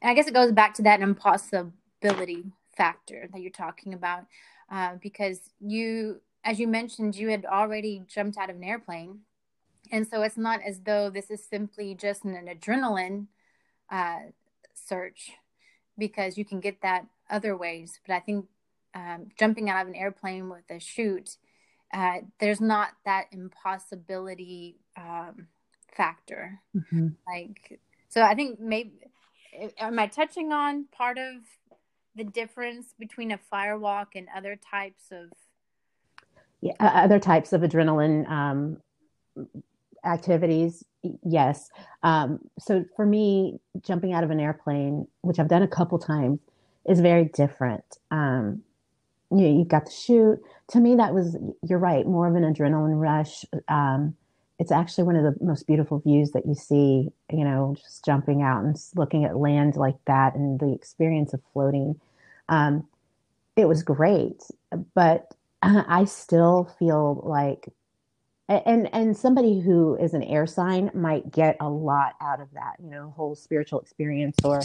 [0.00, 2.44] and i guess it goes back to that impossibility
[2.76, 4.24] factor that you're talking about
[4.70, 9.20] uh, because you as you mentioned you had already jumped out of an airplane
[9.92, 13.26] and so it's not as though this is simply just an, adrenaline
[13.90, 14.20] uh,
[14.74, 15.32] search
[15.98, 18.46] because you can get that other ways but i think
[18.94, 21.36] um, jumping out of an airplane with a chute,
[21.92, 25.48] uh, there's not that impossibility um,
[25.96, 26.60] factor.
[26.76, 27.08] Mm-hmm.
[27.26, 28.92] Like, so I think maybe,
[29.78, 31.42] am I touching on part of
[32.16, 35.30] the difference between a firewalk and other types of?
[36.60, 38.76] Yeah, other types of adrenaline um,
[40.04, 40.84] activities.
[41.24, 41.70] Yes.
[42.02, 46.40] Um, so for me, jumping out of an airplane, which I've done a couple times,
[46.86, 47.84] is very different.
[48.10, 48.62] Um,
[49.30, 50.40] you know, you've got the chute.
[50.72, 53.44] To me, that was, you're right, more of an adrenaline rush.
[53.68, 54.16] Um,
[54.60, 58.42] it's actually one of the most beautiful views that you see, you know, just jumping
[58.42, 61.98] out and looking at land like that and the experience of floating.
[62.50, 62.86] Um,
[63.56, 64.42] it was great,
[64.94, 67.70] but I still feel like,
[68.50, 72.74] and and somebody who is an air sign might get a lot out of that,
[72.82, 74.60] you know, whole spiritual experience or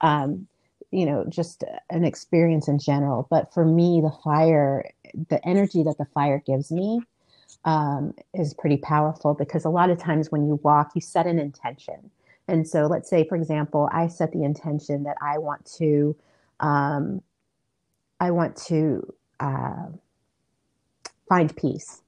[0.00, 0.46] um,
[0.92, 4.90] you know just an experience in general but for me the fire
[5.28, 7.00] the energy that the fire gives me
[7.64, 11.38] um, is pretty powerful because a lot of times when you walk you set an
[11.38, 12.10] intention
[12.50, 16.16] And so, let's say, for example, I set the intention that I want to,
[16.58, 17.22] um,
[18.18, 19.86] I want to uh,
[21.28, 22.02] find peace,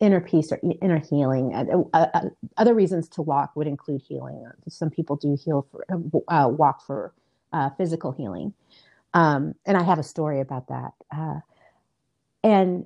[0.00, 1.54] inner peace or inner healing.
[1.54, 4.44] Uh, uh, uh other reasons to walk would include healing.
[4.68, 5.86] Some people do heal for
[6.28, 7.12] uh, walk for
[7.52, 8.52] uh, physical healing,
[9.14, 10.92] um, and I have a story about that.
[12.42, 12.84] and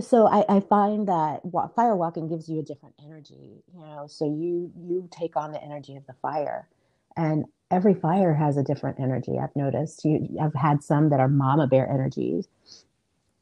[0.00, 1.42] so I, I, find that
[1.74, 4.06] fire walking gives you a different energy you know?
[4.08, 6.68] So you you take on the energy of the fire
[7.16, 10.04] and every fire has a different energy i've noticed.
[10.04, 12.48] You i've had some that are mama bear energies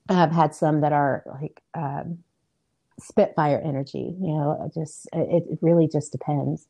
[0.09, 2.18] i've had some that are like um,
[2.99, 4.70] spitfire energy you know?
[4.75, 6.66] Just it, it really just depends.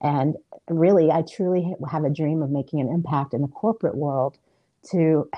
[0.00, 0.36] And
[0.68, 4.38] really i truly have a dream of making an impact in the corporate world
[4.90, 5.28] to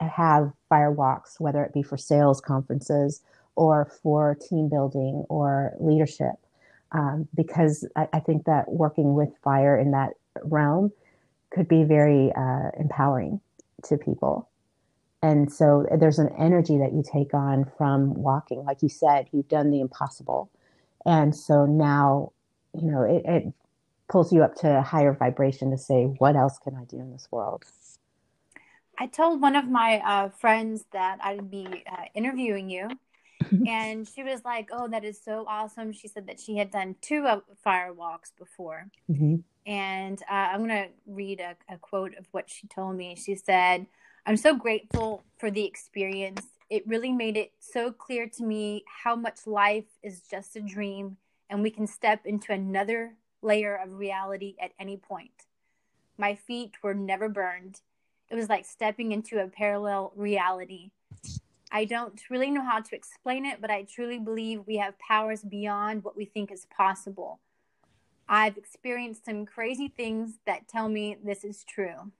[0.00, 3.22] have fire walks, whether it be for sales conferences
[3.56, 6.34] or for team building or leadership.
[6.92, 10.90] Um, because I, I, think that working with fire in that realm
[11.50, 13.42] could be very uh, empowering
[13.84, 14.48] to people.
[15.22, 18.64] And so there's an energy that you take on from walking.
[18.64, 20.50] Like you said, you've done the impossible.
[21.04, 22.32] And so now,
[22.72, 23.52] you know, it, it
[24.08, 27.12] pulls you up to a higher vibration to say, what else can I do in
[27.12, 27.64] this world?
[28.98, 32.88] I told one of my uh, friends that I'd be uh, interviewing you,
[33.66, 36.96] and she was like, "Oh, that is so awesome." She said that she had done
[37.00, 39.36] two uh, fire walks before, mm-hmm.
[39.66, 43.14] and uh, I'm gonna read a, a quote of what she told me.
[43.14, 43.86] She said,
[44.26, 46.42] "I'm so grateful for the experience.
[46.68, 51.18] It really made it so clear to me how much life is just a dream,
[51.48, 55.46] and we can step into another layer of reality at any point."
[56.20, 57.80] My feet were never burned
[58.30, 60.90] it was like stepping into a parallel reality.
[61.70, 65.42] I don't really know how to explain it, but I truly believe we have powers
[65.42, 67.40] beyond what we think is possible.
[68.28, 72.12] I've experienced some crazy things that tell me this is true.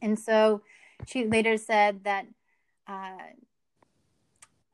[0.00, 0.62] And so
[1.06, 2.26] she later said that
[2.88, 3.16] uh,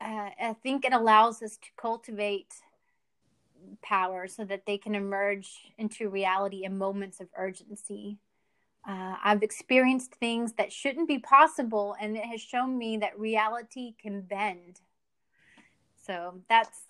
[0.01, 2.53] uh, I think it allows us to cultivate
[3.81, 8.17] power so that they can emerge into reality in moments of urgency.
[8.89, 13.93] Uh, I've experienced things that shouldn't be possible, and it has shown me that reality
[14.01, 14.79] can bend.
[16.07, 16.87] So that's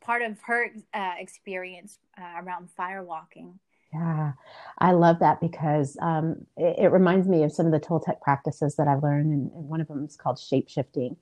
[0.00, 3.52] part of her uh, experience uh, around firewalking.
[3.92, 4.32] Yeah,
[4.78, 8.74] I love that because um, it, it, reminds me of some of the Toltec practices
[8.74, 11.16] that I've learned, and, and one of them is called shape shifting.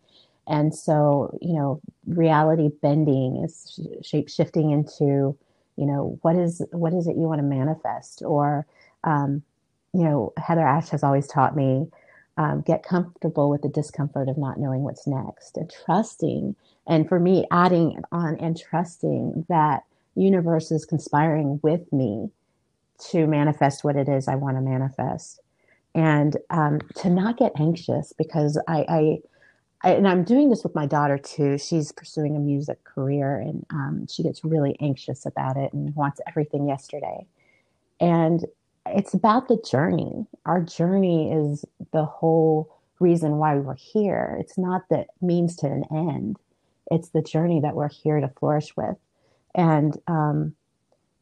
[0.47, 5.37] And so, you know, reality bending is shape shifting into,
[5.77, 8.67] you know, what is what is it you want to manifest, or
[9.05, 9.43] um,
[9.95, 11.87] you know, HeatherAsh has always taught me
[12.37, 16.57] um, get comfortable with the discomfort of not knowing what's next and trusting.
[16.87, 19.85] And for me, adding on and trusting that
[20.17, 22.31] universe is conspiring with me
[23.11, 25.41] to manifest what it is I want to manifest.
[25.95, 29.19] And um, to not get anxious because I, I,
[29.89, 31.57] I, and I'm doing this with my daughter too.
[31.57, 36.21] She's pursuing a music career and um, she gets really anxious about it and wants
[36.27, 37.27] everything yesterday.
[38.01, 38.45] And
[38.87, 40.27] it's about the journey.
[40.45, 44.37] Our journey is the whole reason why we're here.
[44.41, 46.39] It's not the means to an end.
[46.91, 48.97] It's the journey that we're here to flourish with.
[49.55, 50.55] And um,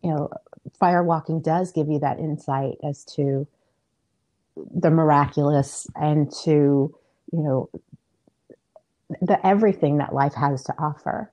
[0.03, 0.31] you know,
[0.79, 3.47] fire walking does give you that insight as to
[4.57, 6.95] the miraculous and to,
[7.33, 7.71] you know,
[9.21, 11.31] the everything that life has to offer.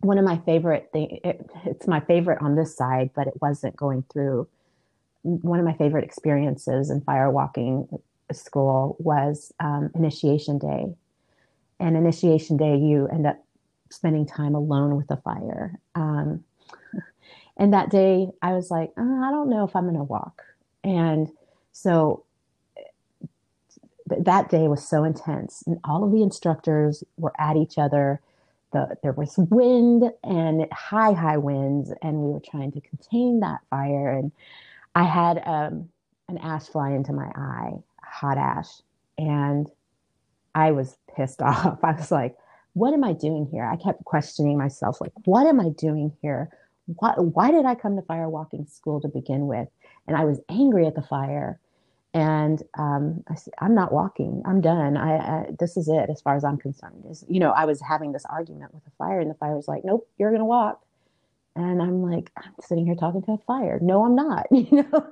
[0.00, 3.76] One of my favorite thing it, it's my favorite on this side, but it wasn't
[3.76, 4.48] going through
[5.24, 7.88] one of my favorite experiences in fire walking
[8.30, 10.94] school was um, initiation day.
[11.80, 13.42] And initiation day, you end up
[13.90, 15.78] spending time alone with the fire.
[15.94, 16.44] Um,
[17.56, 20.42] and that day, I was like, oh, I don't know if I'm going to walk.
[20.82, 21.28] And
[21.72, 22.24] so
[24.08, 28.20] th- that day was so intense, and all of the instructors were at each other.
[28.72, 33.60] The, there was wind and high, high winds, and we were trying to contain that
[33.70, 34.10] fire.
[34.10, 34.32] And
[34.94, 35.88] I had um,
[36.28, 37.72] an ash fly into my eye,
[38.02, 38.68] hot ash,
[39.18, 39.68] and
[40.54, 41.82] I was pissed off.
[41.82, 42.36] I was like,
[42.74, 43.64] what am I doing here?
[43.64, 46.50] I kept questioning myself, like, what am I doing here?
[46.86, 49.68] Why, why did I come to fire walking school to begin with?
[50.06, 51.58] And I was angry at the fire.
[52.12, 54.42] And um, I said, I'm not walking.
[54.44, 54.96] I'm done.
[54.96, 57.04] I, I, this is it as far as I'm concerned.
[57.10, 59.66] Is you know, I was having this argument with the fire, and the fire was
[59.66, 60.80] like, "Nope, you're gonna walk."
[61.56, 63.78] And I'm like, I'm sitting here talking to a fire.
[63.80, 65.10] No, I'm not, you know?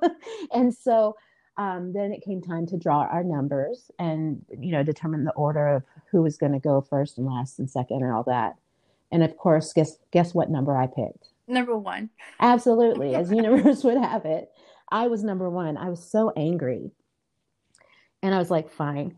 [0.51, 1.15] and so
[1.57, 5.67] um, then it came time to draw our numbers and, you know, determine the order
[5.67, 8.57] of who was going to go first and last and second and all that.
[9.11, 11.29] And of course, guess, guess what number I picked?
[11.47, 12.09] number one.
[12.39, 14.51] Absolutely, as universe would have it.
[14.91, 15.77] I was number one.
[15.77, 16.91] I was so angry.
[18.21, 19.17] And I was like, fine.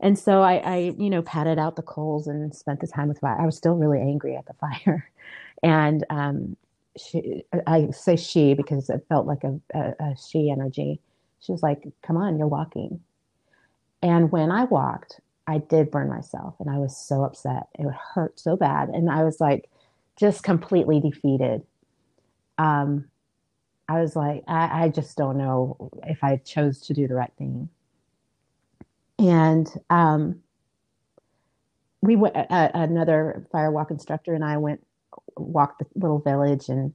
[0.00, 3.18] And so I, I, you know, patted out the coals and spent the time with
[3.18, 3.38] fire.
[3.38, 5.10] I was still really angry at the fire.
[5.62, 6.56] And um,
[6.96, 11.00] she, I say she because it felt like a, a, a she energy.
[11.40, 13.00] She was like, come on, you're walking.
[14.02, 17.68] And when I walked, I did burn myself and I was so upset.
[17.78, 18.88] It hurt so bad.
[18.90, 19.68] And I was like,
[20.16, 21.62] just completely defeated.
[22.58, 23.06] Um,
[23.88, 27.32] I was like, I, I just don't know if I chose to do the right
[27.38, 27.68] thing.
[29.18, 30.42] And um,
[32.00, 34.86] we went, uh, another firewalk instructor and I went,
[35.40, 36.68] walked the little village.
[36.68, 36.94] And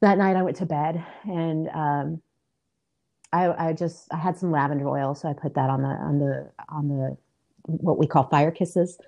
[0.00, 2.22] that night I went to bed and um,
[3.32, 5.14] I, I just, I had some lavender oil.
[5.14, 7.16] So I put that on the, on the, on the,
[7.62, 8.98] what we call fire kisses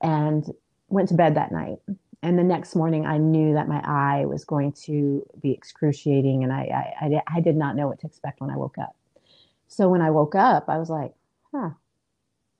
[0.00, 0.44] and
[0.88, 1.78] went to bed that night
[2.22, 6.52] and the next morning I knew that my eye was going to be excruciating and
[6.52, 8.96] I, I, I, I, did not know what to expect when I woke up.
[9.68, 11.12] So when I woke up, I was like,
[11.52, 11.70] huh.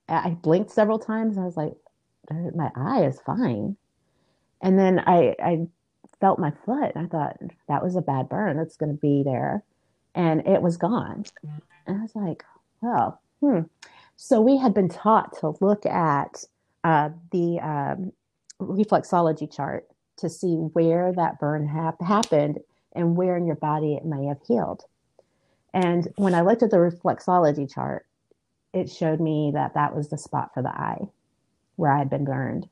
[0.09, 1.73] I blinked several times I was like,
[2.55, 3.77] my eye is fine.
[4.63, 5.67] And then I, I
[6.21, 7.37] felt my foot I thought
[7.69, 8.59] that was a bad burn.
[8.59, 9.63] It's going to be there.
[10.15, 11.25] And it was gone.
[11.87, 12.45] And I was like,
[12.81, 13.61] well, hmm.
[14.17, 16.45] So we had been taught to look at
[16.85, 18.13] uh, the um,
[18.61, 19.87] reflexology chart
[20.19, 22.61] to see where that burn hap- happened
[22.95, 24.85] and where in your body it may have healed.
[25.75, 28.07] And when I looked at the reflexology chart,
[28.73, 31.09] it showed me that that was the spot for the eye
[31.77, 32.69] where I had been burned.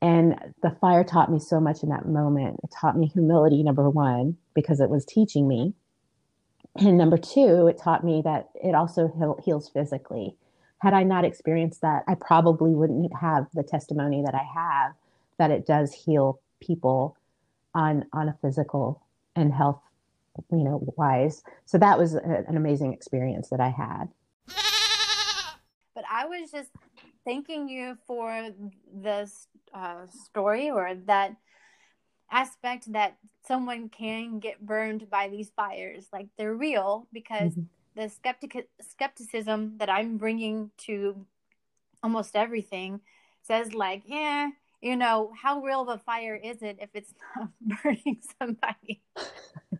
[0.00, 2.60] And the fire taught me so much in that moment.
[2.62, 5.74] It taught me humility, number one, because it was teaching me.
[6.76, 10.36] And number two, it taught me that it also heals physically
[10.80, 14.94] had I not experienced that, I probably wouldn't have the testimony that I have
[15.38, 17.16] that it does heal people
[17.74, 19.02] on on a physical
[19.36, 19.80] and health,
[20.50, 21.42] you know, wise.
[21.66, 24.06] So that was a, an amazing experience that I had.
[25.94, 26.70] But I was just
[27.24, 28.50] thanking you for
[28.92, 31.36] this uh, story or that
[32.30, 33.16] aspect that
[33.46, 36.06] someone can get burned by these fires.
[36.12, 37.52] Like they're real because.
[37.52, 37.62] Mm-hmm
[37.98, 41.26] the skeptic skepticism that I'm bringing to
[42.02, 43.00] almost everything
[43.42, 44.50] says like, yeah,
[44.80, 47.50] you know, how real of a fire is it if it's not
[47.82, 49.02] burning somebody?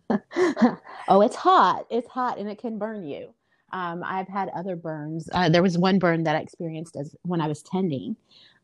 [1.07, 1.87] oh, it's hot.
[1.89, 3.33] It's hot and it can burn you.
[3.71, 5.29] Um, I've had other burns.
[5.31, 8.15] Uh, there was one burn that I experienced as when I was tending.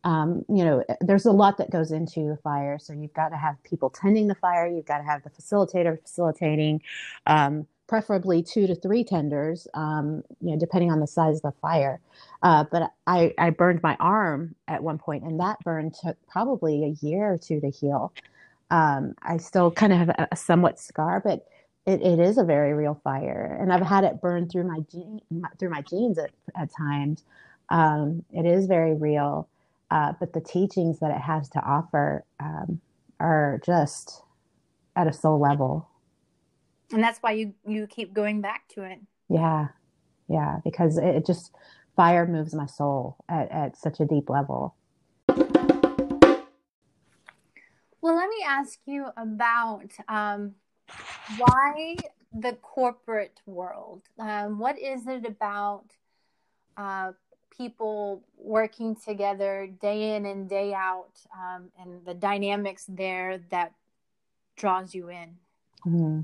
[0.03, 2.78] Um, you know, there's a lot that goes into the fire.
[2.80, 4.68] So you've got to have people tending the fire.
[4.68, 6.82] You've got to have the facilitator facilitating.
[7.26, 11.53] Um, preferably two to three tenders, um, you know, depending on the size of the
[11.62, 11.99] fire.
[12.41, 16.84] Uh, but I, I burned my arm at one point, and that burn took probably
[16.84, 18.12] a year or two to heal.
[18.72, 21.47] Um, I still kind of have a somewhat scar, but
[21.86, 25.22] it, it is a very real fire, and I've had it burn through my, jean,
[25.60, 27.24] through my jeans at, at times.
[27.70, 29.48] Um, it is very real,
[29.92, 32.82] uh, but the teachings that it has to offer um,
[33.20, 34.24] are just
[34.96, 35.88] at a soul level.
[36.92, 39.00] And that's why you you keep going back to it.
[39.30, 39.68] Yeah.
[40.28, 41.52] Yeah because it, it just
[41.96, 44.76] fire moves my soul at, at such a deep level.
[48.02, 50.54] Well let me ask you about um,
[51.38, 51.96] why
[52.34, 55.86] the corporate world um, what is it about
[56.78, 57.12] uh,
[57.56, 63.74] people working together day in and day out um, and the dynamics there that
[64.58, 65.38] draws you in
[65.86, 66.22] mm-hmm.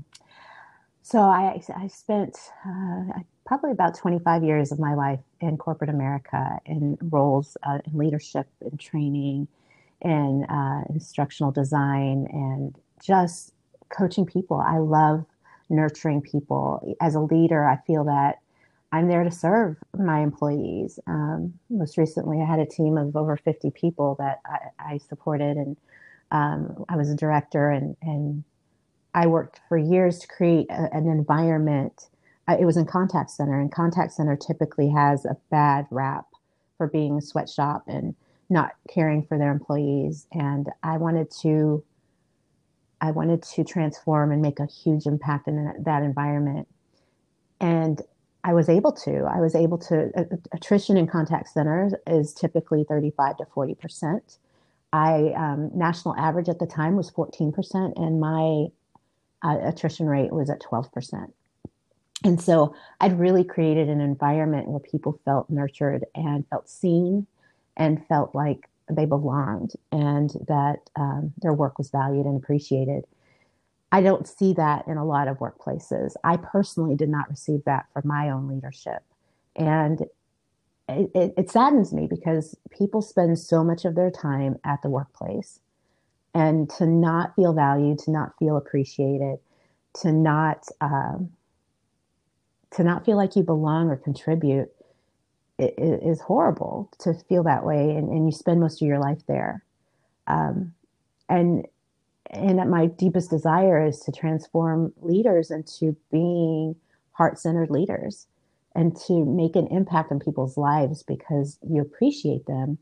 [1.02, 6.58] So I, I spent uh, probably about 25 years of my life in corporate America
[6.64, 9.48] in roles uh, in leadership and training
[10.00, 13.51] and uh, instructional design and just
[13.92, 14.58] coaching people.
[14.58, 15.24] I love
[15.68, 16.96] nurturing people.
[17.00, 18.40] As a leader, I feel that
[18.92, 20.98] I'm there to serve my employees.
[21.06, 25.56] Um, most recently, I had a team of over 50 people that I, I supported,
[25.56, 25.76] and
[26.30, 28.44] um, I was a director and, and
[29.14, 32.08] I worked for years to create a, an environment.
[32.48, 36.26] It was in contact center, and contact center typically has a bad rap
[36.76, 38.14] for being a sweatshop and
[38.50, 40.26] not caring for their employees.
[40.32, 41.82] And I wanted to,
[43.02, 46.68] I wanted to transform and make a huge impact in that, environment.
[47.60, 48.00] And
[48.44, 49.24] I was able to.
[49.24, 50.10] I was able to.
[50.52, 54.38] Attrition in contact centers is typically 35 to 40 percent.
[54.92, 58.68] I um, national average at the time was 14 percent, and my
[59.42, 61.32] uh, attrition rate was at 12%.
[62.24, 67.26] And so I'd really created an environment where people felt nurtured and felt seen
[67.76, 73.04] and felt like they belonged and that um, their work was valued and appreciated.
[73.90, 76.14] I don't see that in a lot of workplaces.
[76.24, 79.02] I personally did not receive that from my own leadership.
[79.54, 80.02] And
[80.88, 84.88] it, it, it, saddens me because people spend so much of their time at the
[84.88, 85.60] workplace
[86.34, 89.38] and to not feel valued, to not feel appreciated,
[90.00, 91.30] to not um,
[92.72, 94.70] to not feel like you belong or contribute
[95.58, 98.98] it, it is horrible to feel that way and, and you spend most of your
[98.98, 99.64] life there.
[100.26, 100.72] Um,
[101.28, 101.66] and
[102.30, 106.74] and my deepest desire is to transform leaders into being
[107.12, 108.26] heart-centered leaders
[108.74, 112.78] and to make an impact on people's lives because you appreciate them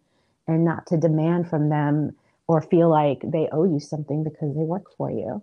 [0.47, 2.12] and not to demand from them
[2.47, 5.43] or feel like they owe you something because they work for you.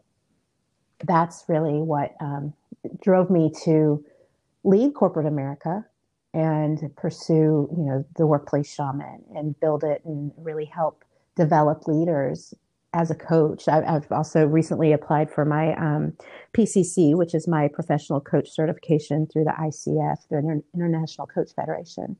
[1.03, 2.53] That's really what um,
[3.01, 4.03] drove me to
[4.63, 5.85] leave corporate america
[6.37, 11.03] and pursue you know the workplace shaman and build it and really help
[11.35, 12.53] develop leaders
[12.93, 13.67] as a coach.
[13.67, 16.13] I, have also recently applied for my um,
[16.53, 22.15] PCC, which is my professional coach certification through the ICF, the Inter- International Coach Federation.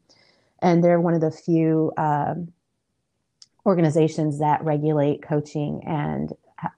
[0.61, 2.51] And they're one of the few um,
[3.65, 6.33] organizations that regulate coaching and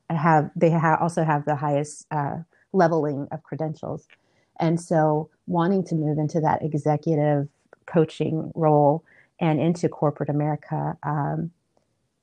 [0.10, 2.38] have they ha- also have the highest uh,
[2.74, 4.08] leveling of credentials.
[4.60, 7.47] And so, wanting to move into that executive
[7.86, 9.03] coaching role
[9.39, 11.51] and into corporate America, um,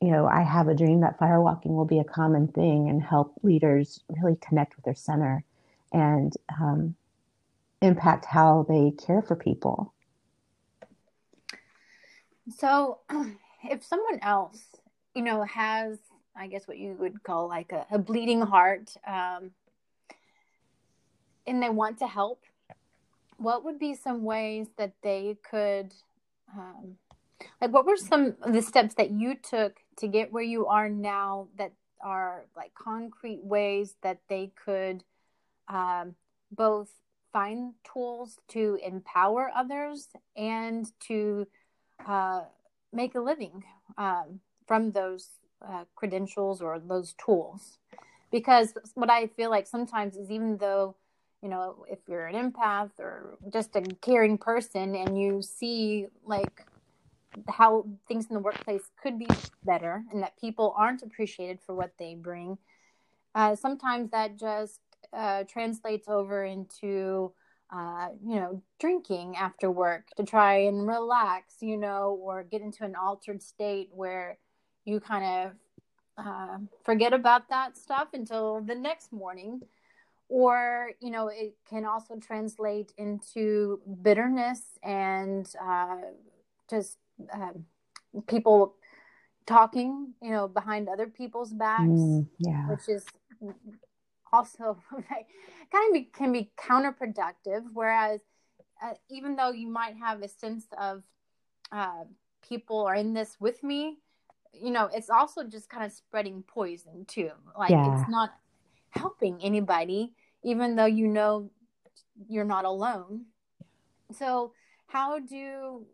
[0.01, 3.35] you know, I have a dream that firewalking will be a common thing and help
[3.43, 5.43] leaders really connect with their center
[5.93, 6.95] and um,
[7.81, 9.95] impact how they care for people.
[12.59, 12.99] So,
[13.65, 14.63] if someone else,
[15.15, 15.99] you know, has,
[16.37, 19.51] I guess, what you would call like a, a bleeding heart, um,
[21.47, 22.43] and they want to help,
[23.39, 25.93] what would be some ways that they could,
[26.55, 26.97] um,
[27.61, 30.89] like, what were some of the steps that you took to get where you are
[30.89, 35.03] now that are like concrete ways that they could
[35.69, 36.15] um,
[36.51, 36.91] both
[37.33, 41.47] find tools to empower others and to
[42.07, 42.43] uh,
[42.93, 43.65] make a living
[43.99, 45.31] um, from those
[45.67, 47.79] uh, credentials or those tools?
[48.31, 50.97] Because what I feel like sometimes is even though
[51.43, 56.65] you know, if you're an empath or just a caring person and you see like
[57.49, 59.29] how things in the workplace could be
[59.65, 62.59] better and that people aren't appreciated for what they bring,
[63.35, 64.81] uh, sometimes that just
[65.13, 67.33] uh, translates over into,
[67.71, 72.85] uh, you know, drinking after work to try and relax, you know, or get into
[72.85, 74.39] an altered state where
[74.85, 75.53] you kind of
[76.19, 79.61] uh, forget about that stuff until the next morning
[80.29, 85.99] or you know it can also translate into bitterness and uh,
[86.69, 86.99] just
[87.33, 87.53] uh,
[88.27, 88.75] people
[89.47, 92.69] talking you know behind other people's backs mm, yeah.
[92.69, 93.05] which is
[94.33, 94.79] also
[95.73, 97.63] kind of be, can be counterproductive.
[97.73, 98.21] Whereas
[98.83, 101.03] uh, even though you might have a sense of
[101.73, 102.05] uh,
[102.47, 103.99] people are in this with me
[104.53, 107.31] you know it's also just kind of spreading poison too.
[107.59, 108.01] Like yeah.
[108.01, 108.31] it's not
[108.97, 111.51] helping anybody, even though you know
[112.29, 113.27] you're not alone.
[114.13, 114.53] So,
[114.87, 115.87] how do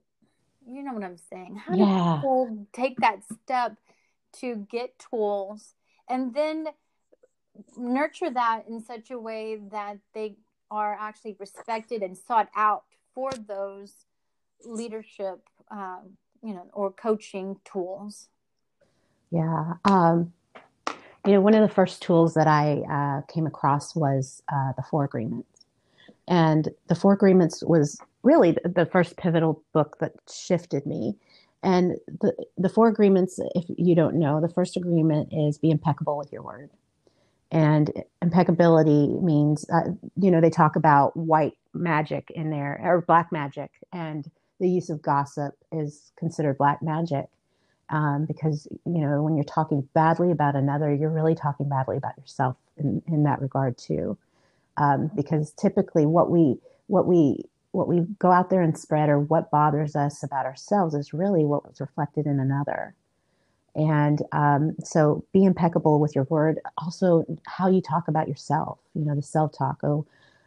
[0.66, 1.56] you know what I'm saying?
[1.56, 1.84] How yeah.
[1.84, 3.76] do people take that step
[4.40, 5.74] to get tools
[6.08, 6.68] and then
[7.76, 10.36] nurture that in such a way that they
[10.70, 12.84] are actually respected and sought out
[13.14, 14.06] for those
[14.64, 15.40] leadership,
[15.70, 18.28] um, you know, or coaching tools?
[19.30, 19.74] Yeah.
[19.84, 20.32] Um,
[21.26, 24.82] you know, one of the first tools that I uh, came across was uh, the
[24.82, 25.48] Four Agreements.
[26.26, 31.16] And the Four Agreements was really the first pivotal book that shifted me.
[31.62, 36.16] And the, the Four Agreements, if you don't know, the first agreement is be impeccable
[36.16, 36.70] with your word.
[37.52, 43.30] And impeccability means, uh, you know, they talk about white magic in there or black
[43.30, 47.26] magic, and the use of gossip is considered black magic
[47.92, 52.16] um, because you know when you're talking badly about another you're really talking badly about
[52.18, 54.18] yourself in, in that regard too.
[54.78, 59.18] Um, because typically what we what we what we go out there and spread or
[59.20, 62.94] what bothers us about ourselves is really what was reflected in another.
[63.74, 66.60] And um, so be impeccable with your word.
[66.78, 69.80] Also how you talk about yourself you know the self-talk.
[69.84, 70.06] Oh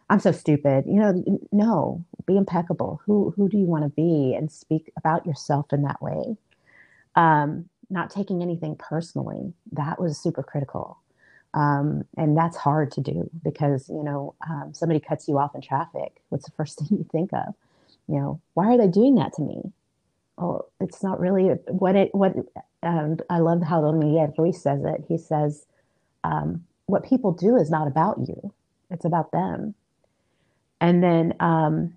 [0.10, 0.86] i'm so stupid.
[0.88, 3.02] You know no be impeccable.
[3.06, 6.38] Who who do you want to be and speak about yourself in that way
[7.16, 11.00] um, not taking anything personally that was super critical
[11.54, 15.62] um, and that's hard to do because you know um, somebody cuts you off in
[15.62, 17.54] traffic what's the first thing you think of
[18.08, 19.62] you know why are they doing that to me
[20.38, 22.36] oh it's not really what it what
[22.84, 25.06] and I love how Don Miguel Ruiz says it.
[25.08, 25.66] He says,
[26.24, 28.54] um, "What people do is not about you;
[28.92, 29.76] it's about them."
[30.82, 31.96] And then um,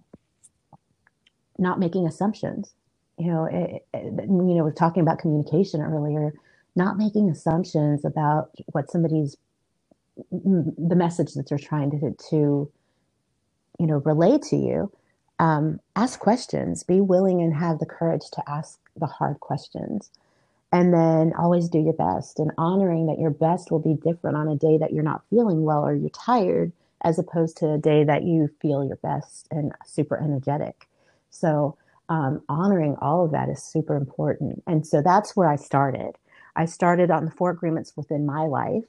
[1.58, 2.72] not making assumptions.
[3.18, 6.32] You know, it, it, you know, we're talking about communication earlier.
[6.76, 9.36] Not making assumptions about what somebody's
[10.30, 12.70] the message that they're trying to to
[13.78, 14.92] you know relay to you.
[15.40, 16.82] Um, ask questions.
[16.84, 20.10] Be willing and have the courage to ask the hard questions
[20.72, 24.48] and then always do your best and honoring that your best will be different on
[24.48, 28.04] a day that you're not feeling well or you're tired as opposed to a day
[28.04, 30.88] that you feel your best and super energetic
[31.30, 31.76] so
[32.08, 34.62] um, honoring all of that is super important.
[34.66, 36.12] And so that's where i started.
[36.56, 38.84] I started on the four agreements within my life.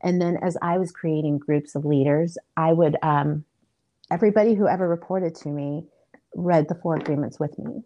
[0.00, 3.44] And then as i was creating groups of leaders i would um,
[4.10, 5.84] everybody who ever reported to me
[6.34, 7.82] read the four agreements with me.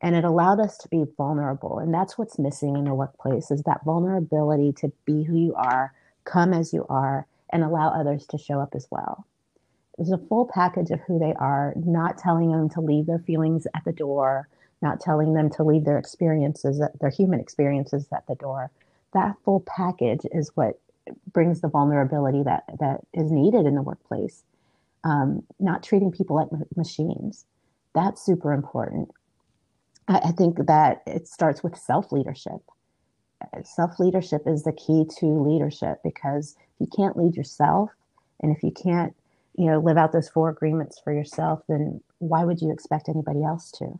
[0.00, 1.78] And it allowed us to be vulnerable.
[1.78, 5.94] And that's what's missing in the workplace is that vulnerability to be who you are
[6.24, 9.26] come as you are and allow others to show up as well
[9.96, 13.66] there's a full package of who they are not telling them to leave their feelings
[13.74, 14.48] at the door
[14.84, 18.70] not telling them to leave their experiences their human experiences at the door.
[19.14, 20.78] That full package is what
[21.32, 24.44] brings the vulnerability that that is needed in the workplace.
[25.02, 27.46] Um, not treating people like machines.
[27.94, 29.10] That's super important.
[30.06, 32.60] I think that it starts with self leadership.
[33.62, 37.90] Self leadership is the key to leadership because if you can't lead yourself
[38.40, 39.14] and if you can't,
[39.56, 43.42] you know, live out those four agreements for yourself, then why would you expect anybody
[43.42, 43.98] else to?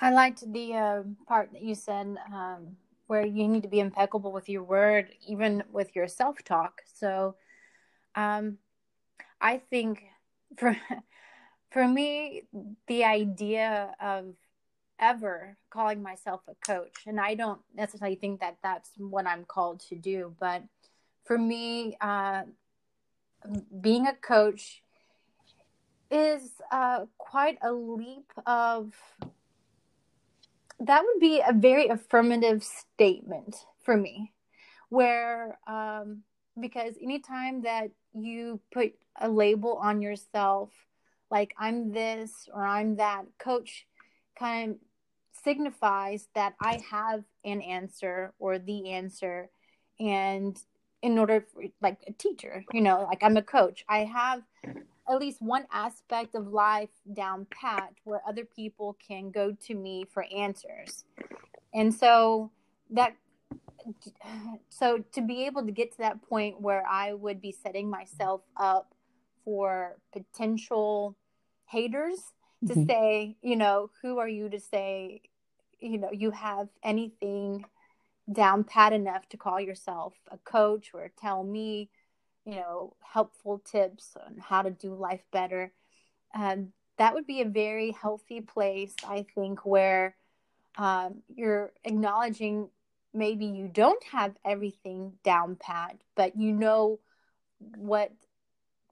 [0.00, 2.76] I liked the uh, part that you said um,
[3.06, 6.80] where you need to be impeccable with your word, even with your self talk.
[6.92, 7.36] So
[8.16, 8.58] um,
[9.40, 10.02] I think
[10.56, 10.76] for
[11.70, 12.42] for me,
[12.86, 14.34] the idea of
[14.98, 19.80] ever calling myself a coach, and I don't necessarily think that that's what I'm called
[19.88, 20.62] to do, but
[21.24, 22.42] for me, uh,
[23.80, 24.82] being a coach
[26.10, 28.94] is uh, quite a leap of
[30.80, 34.32] that would be a very affirmative statement for me
[34.88, 36.22] where um,
[36.60, 40.70] because anytime that you put a label on yourself
[41.32, 43.24] like I'm this or I'm that.
[43.38, 43.86] Coach
[44.38, 44.76] kind of
[45.42, 49.48] signifies that I have an answer or the answer.
[49.98, 50.56] And
[51.02, 54.42] in order for, like a teacher, you know, like I'm a coach, I have
[55.10, 60.06] at least one aspect of life down pat where other people can go to me
[60.12, 61.04] for answers.
[61.74, 62.50] And so
[62.90, 63.14] that
[64.68, 68.42] so to be able to get to that point where I would be setting myself
[68.56, 68.94] up
[69.44, 71.16] for potential
[71.66, 72.20] haters
[72.66, 72.86] to mm-hmm.
[72.86, 75.22] say, you know, who are you to say,
[75.80, 77.64] you know, you have anything
[78.30, 81.90] down pat enough to call yourself a coach or tell me,
[82.44, 85.72] you know, helpful tips on how to do life better.
[86.34, 90.14] Um, that would be a very healthy place, I think, where
[90.76, 92.68] um, you're acknowledging
[93.14, 97.00] maybe you don't have everything down pat, but you know
[97.76, 98.12] what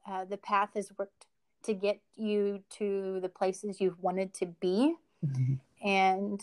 [0.07, 1.27] uh, the path has worked
[1.63, 5.55] to get you to the places you've wanted to be mm-hmm.
[5.87, 6.41] and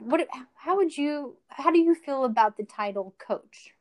[0.00, 3.74] what how would you how do you feel about the title coach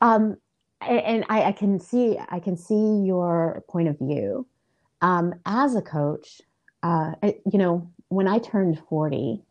[0.00, 0.36] um
[0.80, 4.46] and I, I can see i can see your point of view
[5.00, 6.40] um as a coach
[6.82, 9.42] uh you know when i turned 40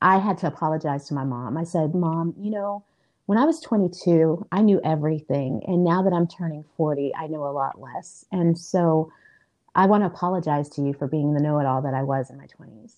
[0.00, 2.84] i had to apologize to my mom i said mom you know
[3.26, 5.62] when I was 22, I knew everything.
[5.66, 8.24] And now that I'm turning 40, I know a lot less.
[8.32, 9.12] And so
[9.74, 12.30] I want to apologize to you for being the know it all that I was
[12.30, 12.96] in my 20s.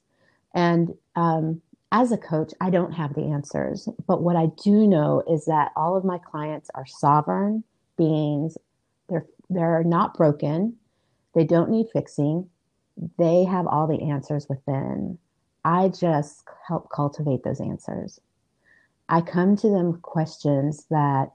[0.54, 1.60] And um,
[1.94, 3.88] as a coach, I don't have the answers.
[4.08, 7.62] But what I do know is that all of my clients are sovereign
[7.96, 8.58] beings.
[9.08, 10.74] They're, they're not broken.
[11.36, 12.50] They don't need fixing.
[13.16, 15.18] They have all the answers within.
[15.64, 18.18] I just help cultivate those answers.
[19.08, 21.30] I come to them questions that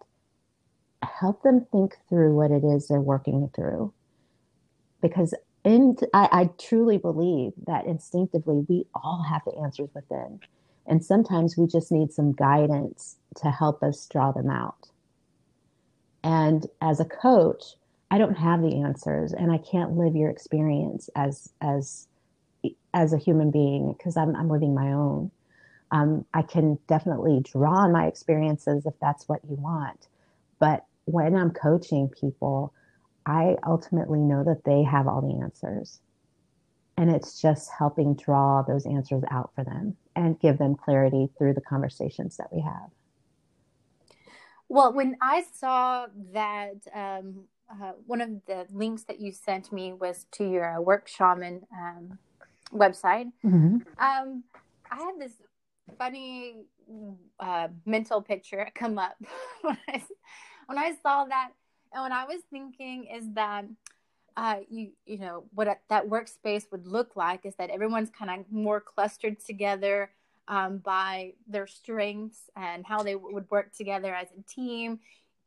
[1.03, 3.93] help them think through what it is they're working through
[5.01, 5.33] because
[5.63, 10.39] in, I, I truly believe that instinctively we all have the answers within.
[10.87, 14.89] And sometimes we just need some guidance to help us draw them out.
[16.23, 17.75] And as a coach,
[18.11, 22.07] I don't have the answers and I can't live your experience as as
[22.93, 25.31] as a human being because I'm I'm living my own.
[25.91, 30.07] Um, I can definitely draw on my experiences if that's what you want.
[30.59, 32.73] But when I'm coaching people,
[33.29, 35.99] I ultimately know that they have all the answers.
[36.97, 41.53] And it's just helping draw those answers out for them and give them clarity through
[41.53, 42.89] the conversations that we have.
[44.67, 49.93] Well, when I saw that um, uh, one of the links that you sent me
[49.93, 52.17] was to your work shaman um,
[52.73, 53.77] website, mm-hmm.
[53.99, 54.43] um,
[54.91, 55.33] I had this
[55.97, 56.63] funny
[57.39, 59.15] uh, mental picture come up
[59.61, 60.03] when I,
[60.65, 61.51] when I saw that.
[61.93, 63.65] And what I was thinking is that
[64.37, 68.51] uh, you you know what that workspace would look like is that everyone's kind of
[68.51, 70.11] more clustered together
[70.47, 74.99] um, by their strengths and how they w- would work together as a team.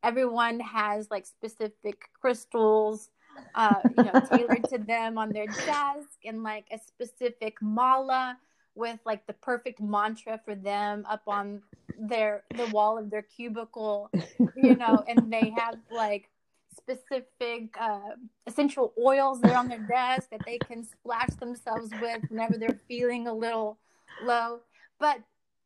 [0.02, 3.10] Everyone has like specific crystals,
[3.54, 8.36] uh, you know, tailored to them on their desk, and like a specific mala
[8.74, 11.62] with like the perfect mantra for them up on
[11.98, 14.10] their the wall of their cubicle,
[14.56, 16.28] you know, and they have like
[16.74, 18.00] specific uh,
[18.46, 23.26] essential oils there on their desk that they can splash themselves with whenever they're feeling
[23.26, 23.78] a little
[24.24, 24.60] low.
[24.98, 25.18] But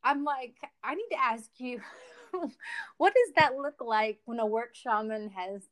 [0.02, 1.80] I'm like, I need to ask you,
[2.96, 5.62] what does that look like when a work shaman has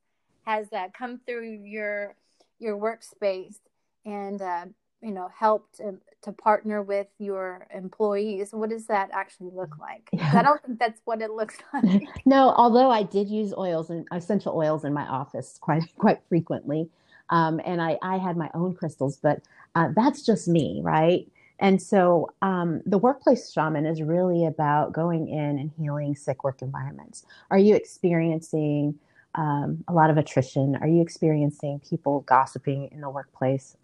[0.45, 2.14] has uh, come through your
[2.59, 3.57] your workspace
[4.05, 4.66] and uh,
[5.05, 8.52] you know helped to, to, partner with your employees?
[8.52, 10.09] What does that actually look like?
[10.24, 10.38] Yeah.
[10.38, 12.09] I don't think that's what it looks like.
[12.24, 16.88] no, although I did use oils and essential oils in my office quite quite frequently.
[17.30, 19.40] Um, and I, I had my own crystals, but
[19.74, 21.26] uh, that's just me, right?
[21.59, 26.61] And so um, the workplace shaman is really about going in and healing sick work
[26.61, 27.24] environments.
[27.50, 28.98] Are you experiencing
[29.34, 30.76] um, a lot of attrition?
[30.76, 33.76] Are you experiencing people gossiping in the workplace?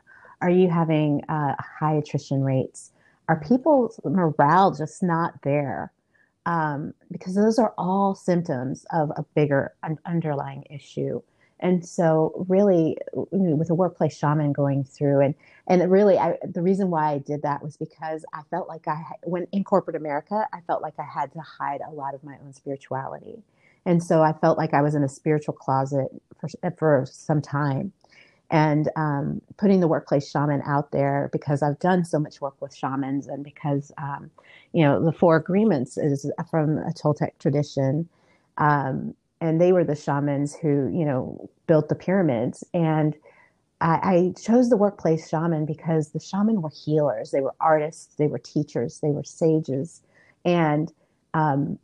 [0.42, 2.92] Are you having uh, high attrition rates?
[3.28, 5.92] Are people's morale just not there?
[6.46, 11.20] Um, because those are all symptoms of a bigger un- underlying issue.
[11.60, 15.34] And so, really, with a workplace shaman going through, and
[15.66, 19.02] and really, I, the reason why I did that was because I felt like I,
[19.24, 22.36] when in corporate America, I felt like I had to hide a lot of my
[22.42, 23.42] own spirituality,
[23.84, 26.08] and so I felt like I was in a spiritual closet
[26.40, 27.92] for for some time,
[28.50, 32.74] and um, putting the workplace shaman out there because I've done so much work with
[32.74, 34.30] shamans, and because um,
[34.72, 38.08] you know the Four Agreements is from a Toltec tradition.
[38.58, 42.64] Um, and they were the shamans who you know built the pyramids.
[42.74, 43.14] And
[43.80, 47.30] I, I, chose the workplace shaman because the shaman were healers.
[47.30, 48.14] They were artists.
[48.16, 49.00] They were teachers.
[49.00, 50.02] They were sages.
[50.44, 50.92] And
[51.32, 51.78] um,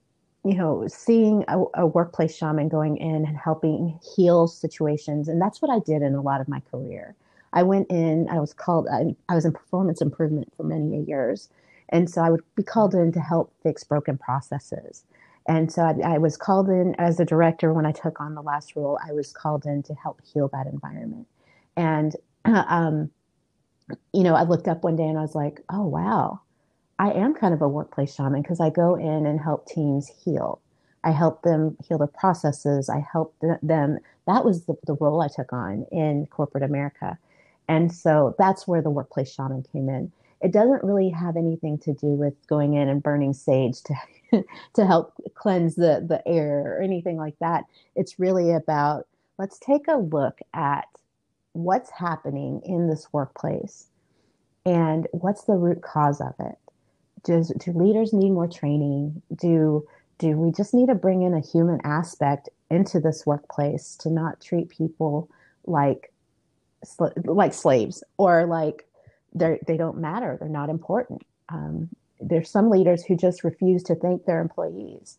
[0.47, 5.61] you know seeing a, a, workplace shaman going in and helping heal situations and that's
[5.61, 7.15] what i did in a lot of my career
[7.53, 11.49] i went in i was called I, I was in performance improvement for many years
[11.89, 15.05] and so i would be called in to help fix broken processes
[15.49, 18.43] and so I, I, was called in as a director when I took on the
[18.43, 18.99] last role.
[19.07, 21.29] I was called in to help heal that environment.
[21.77, 23.11] And, um,
[24.13, 26.41] you know, I looked up one day and I was like, oh, wow,
[26.99, 30.61] I am kind of a workplace shaman because I go in and help teams heal.
[31.05, 32.89] I help them heal their processes.
[32.89, 33.99] I help them.
[34.27, 37.19] That was the, the role I took on in corporate America.
[37.69, 40.11] And so that's where the workplace shaman came in.
[40.41, 43.95] It doesn't really have anything to do with going in and burning sage to
[44.75, 47.65] to help cleanse the the air or anything like that.
[47.95, 49.07] It's really about
[49.39, 50.87] let's take a look at
[51.53, 53.87] what's happening in this workplace
[54.65, 56.59] and what's the root cause of it.
[57.27, 59.21] Does do leaders need more training?
[59.35, 59.87] Do
[60.19, 64.41] do we just need to bring in a human aspect into this workplace to not
[64.41, 65.29] treat people
[65.67, 66.13] like
[67.25, 68.87] like slaves or like
[69.35, 71.89] they they don't matter they're not important um,
[72.21, 75.19] there's some leaders who just refuse to thank their employees.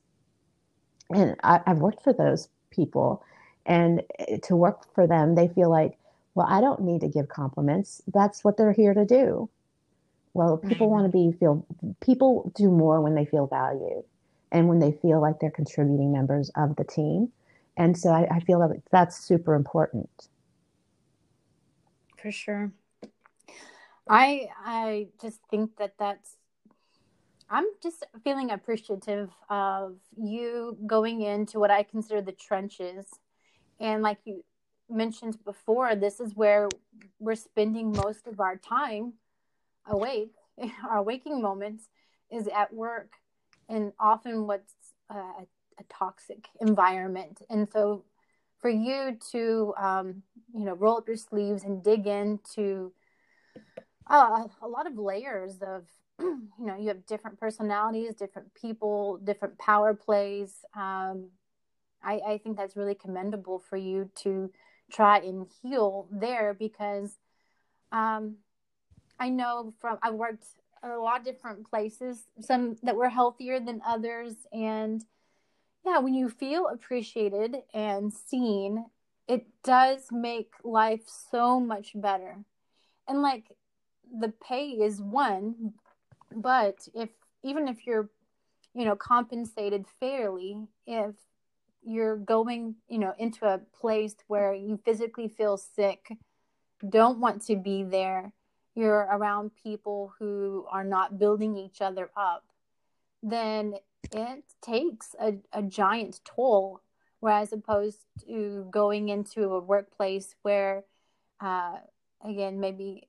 [1.09, 3.23] And I, I've worked for those people.
[3.65, 4.01] And
[4.43, 5.97] to work for them, they feel like,
[6.35, 8.01] well, I don't need to give compliments.
[8.13, 9.49] That's what they're here to do.
[10.37, 10.93] Well, people mm-hmm.
[10.93, 11.65] want to be feel
[11.99, 14.03] people do more when they feel valued
[14.51, 17.29] and when they feel like they're contributing members of the team.
[17.75, 20.27] And so I, I feel that that's super important.
[22.21, 22.71] For sure.
[24.07, 26.35] I I just think that that's
[27.49, 33.07] I'm just feeling appreciative of you going into what I consider the trenches.
[33.79, 34.43] And like you
[34.87, 36.69] mentioned before, this is where
[37.17, 39.13] we're spending most of our time
[39.87, 40.33] awake.
[40.89, 41.89] Our waking moments
[42.31, 43.13] is at work
[43.69, 44.73] and often what's
[45.09, 47.41] a, a toxic environment.
[47.49, 48.03] And so
[48.59, 50.23] for you to, um,
[50.53, 52.91] you know, roll up your sleeves and dig into
[54.09, 55.83] uh, a lot of layers of
[56.19, 61.29] you know you have different personalities different people different power plays um,
[62.03, 64.51] I, I think that's really commendable for you to
[64.91, 67.17] try and heal there because
[67.91, 68.37] um,
[69.19, 70.45] I know from I've worked
[70.83, 74.35] a lot of different places, some that were healthier than others.
[74.53, 75.03] And
[75.85, 78.85] yeah, when you feel appreciated and seen,
[79.27, 82.37] it does make life so much better.
[83.07, 83.55] And like
[84.19, 85.73] the pay is one,
[86.35, 87.09] but if
[87.43, 88.09] even if you're,
[88.73, 91.15] you know, compensated fairly, if
[91.83, 96.17] you're going, you know, into a place where you physically feel sick,
[96.87, 98.33] don't want to be there,
[98.77, 102.45] you're around people who are not building each other up,
[103.23, 103.73] then
[104.11, 106.81] it takes a, a giant toll.
[107.19, 110.83] Whereas opposed to going into a workplace where,
[111.41, 111.77] uh,
[112.23, 113.07] again, maybe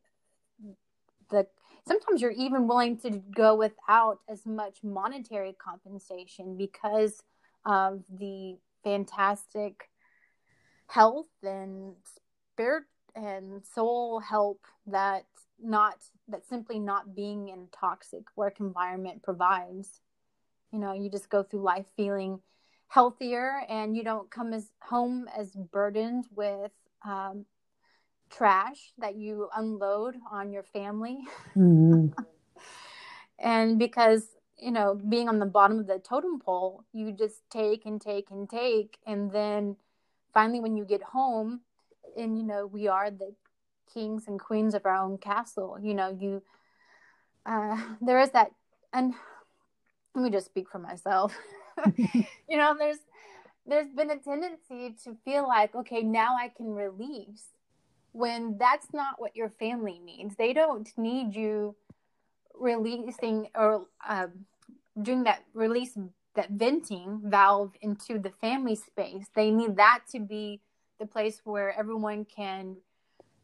[1.28, 1.46] the
[1.86, 7.22] sometimes you're even willing to go without as much monetary compensation because
[7.66, 9.90] of the fantastic
[10.86, 11.94] health and
[12.54, 15.26] spirit and soul help that
[15.62, 15.94] not
[16.28, 20.00] that simply not being in a toxic work environment provides.
[20.72, 22.40] You know you just go through life feeling
[22.88, 26.72] healthier and you don't come as home as burdened with
[27.04, 27.44] um,
[28.30, 31.18] trash that you unload on your family.
[31.56, 32.09] Mm-hmm.
[33.38, 34.26] and because
[34.59, 38.30] you know being on the bottom of the totem pole you just take and take
[38.30, 38.98] and take.
[39.06, 39.76] And then
[40.32, 41.61] finally when you get home
[42.16, 43.34] and you know we are the
[43.93, 45.78] kings and queens of our own castle.
[45.80, 46.43] You know, you
[47.47, 48.51] uh, there is that,
[48.93, 49.14] and
[50.14, 51.36] let me just speak for myself.
[51.97, 52.99] you know, there's
[53.66, 57.49] there's been a tendency to feel like, okay, now I can release,
[58.12, 60.36] when that's not what your family needs.
[60.36, 61.76] They don't need you
[62.55, 64.28] releasing or uh,
[65.01, 65.97] doing that release
[66.34, 69.26] that venting valve into the family space.
[69.34, 70.61] They need that to be
[71.01, 72.76] the place where everyone can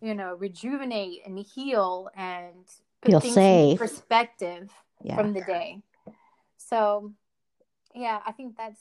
[0.05, 2.67] you know, rejuvenate and heal and
[3.03, 4.71] feel safe perspective
[5.03, 5.17] yeah.
[5.17, 5.81] from the day.
[6.59, 7.13] So,
[7.95, 8.81] yeah, I think that's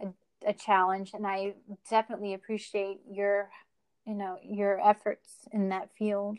[0.00, 0.06] a,
[0.46, 1.54] a challenge, and I
[1.90, 3.50] definitely appreciate your,
[4.06, 6.38] you know, your efforts in that field.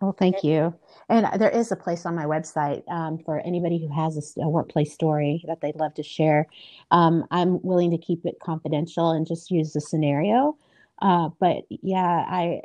[0.00, 0.74] Well, thank you.
[1.08, 4.48] And there is a place on my website um, for anybody who has a, a,
[4.48, 6.48] workplace story that they'd love to share.
[6.90, 10.56] Um, I'm willing to keep it confidential and just use the scenario.
[11.00, 12.62] Uh, but yeah, I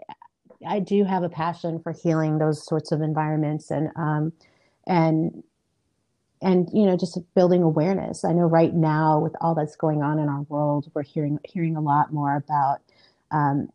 [0.68, 4.34] I do have a passion for healing those sorts of environments and um,
[4.88, 5.44] and
[6.42, 8.26] and you know just building awareness.
[8.26, 11.76] I know right now with all that's going on in our world, we're hearing hearing
[11.76, 12.80] a lot more about
[13.32, 13.70] um,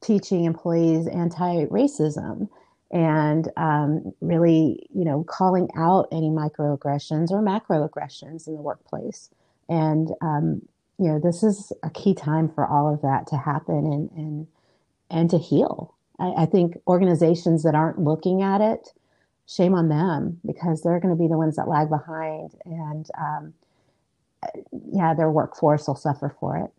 [0.00, 2.48] teaching employees anti-racism
[2.90, 9.30] and um, really you know calling out any microaggressions or macroaggressions in the workplace
[9.68, 10.62] and um,
[10.98, 14.46] you know this is a key time for all of that to happen and and
[15.10, 18.92] and to heal I, I think organizations that aren't looking at it,
[19.46, 23.54] shame on them because they're going to be the ones that lag behind, and um,
[24.92, 26.70] yeah, their workforce will suffer for it.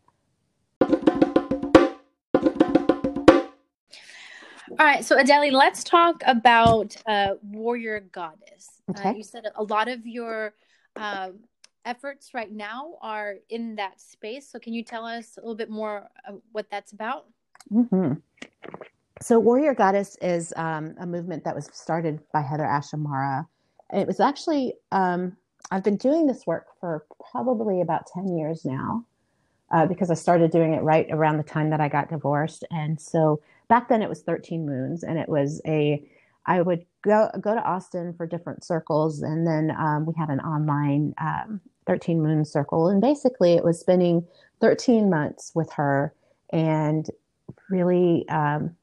[4.77, 8.81] All right, so Adelee, let's talk about uh, Warrior Goddess.
[8.89, 9.09] Uh, okay.
[9.09, 10.53] Uh, you said a lot of your
[10.97, 11.29] uh,
[11.85, 14.49] efforts right now are in that space.
[14.49, 16.09] So, can you tell us a little bit more
[16.51, 17.27] what that's about?
[17.71, 18.13] Mm-hmm
[19.21, 23.47] so warrior goddess is um, a movement that was started by HeatherAsh Amara.
[23.93, 25.37] It was actually um,
[25.71, 29.03] i've been doing this work for probably about 10 years now
[29.71, 32.63] uh, because i started doing it right around the time that i got divorced.
[32.71, 36.03] And so back then it was 13 moons and it was a
[36.45, 40.39] i would go go to austin for different circles and then um, we had an
[40.41, 42.89] online um, 13 moon circle.
[42.89, 44.25] And basically it was spending
[44.61, 46.13] 13 months with her
[46.51, 47.07] and
[47.69, 48.75] really um,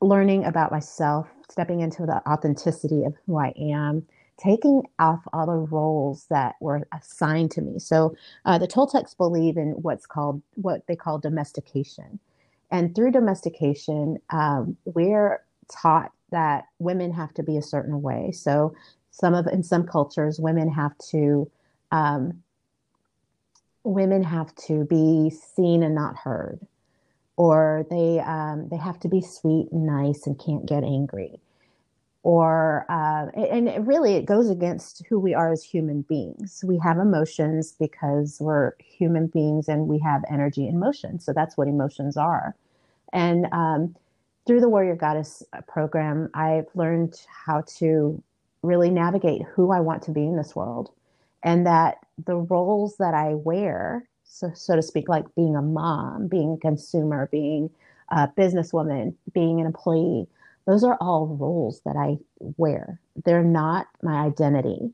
[0.00, 4.06] learning about myself, stepping into the authenticity of who I am,
[4.38, 7.78] taking off all the roles that were assigned to me.
[7.78, 12.20] So uh, the Toltecs believe in what's called what they call domestication,
[12.70, 15.42] and through domestication, um, we're
[15.72, 18.30] taught that women have to be a certain way.
[18.32, 18.74] So
[19.10, 21.50] some of in some cultures, women have to
[21.90, 22.42] um,
[23.82, 26.60] women have to be seen and not heard
[27.38, 31.40] or they um, they have to be sweet and nice and can't get angry.
[32.24, 36.64] Or uh, and really it goes against who we are as human beings.
[36.66, 41.20] We have emotions because we're human beings and we have energy and motion.
[41.20, 42.56] So that's what emotions are.
[43.12, 43.96] And um,
[44.46, 47.14] through the warrior goddess program i've learned
[47.46, 48.22] how to
[48.62, 50.90] really navigate who i want to be in this world.
[51.44, 56.28] And that the roles that i wear so, so to speak, like being a mom,
[56.28, 57.70] being a consumer, being
[58.10, 60.26] a businesswoman, being an employee,
[60.66, 63.00] those are all roles that I wear.
[63.24, 64.92] They're not my identity.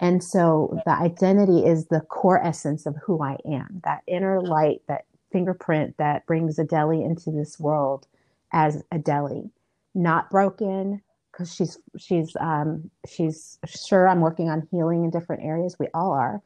[0.00, 4.82] And so the identity is the core essence of who I am, that inner light,
[4.88, 8.06] that fingerprint that brings Adelee into this world
[8.52, 9.48] as Adelee,
[9.94, 15.78] not broken, because she's she's um, she's sure I'm working on healing in different areas.
[15.78, 16.42] We all are,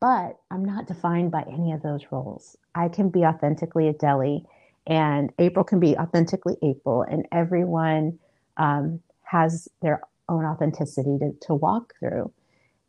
[0.00, 2.56] but I'm not defined by any of those roles.
[2.74, 4.44] I can be authentically Adelee,
[4.86, 8.18] and April can be authentically April, and everyone
[8.56, 12.30] um, has their own authenticity to, to walk through,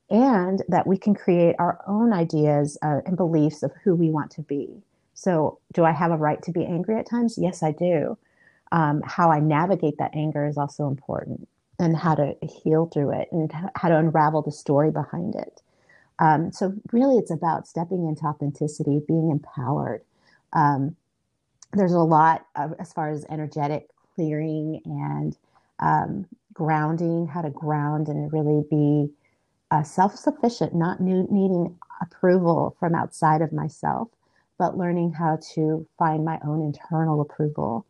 [0.10, 4.32] and that we can create our own ideas uh, and beliefs of who we want
[4.32, 4.82] to be.
[5.14, 7.38] So, do I have a right to be angry at times?
[7.38, 8.18] Yes, I do
[8.72, 11.48] um, how I navigate that anger is also important
[11.80, 15.62] and how to heal through it and how to unravel the story behind it.
[16.20, 20.04] Um, so, really, it's about stepping into authenticity, being empowered.
[20.54, 20.96] Um,
[21.74, 25.38] there's a lot of, as far as energetic clearing and
[25.80, 29.12] um, grounding, how to ground and really be
[29.72, 34.10] uh, self sufficient, not new, needing approval from outside of myself,
[34.58, 37.86] but learning how to find my own internal approval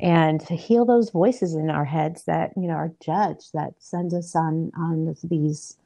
[0.00, 4.14] and to heal those voices in our heads that you know are judge that send
[4.14, 5.76] us on on these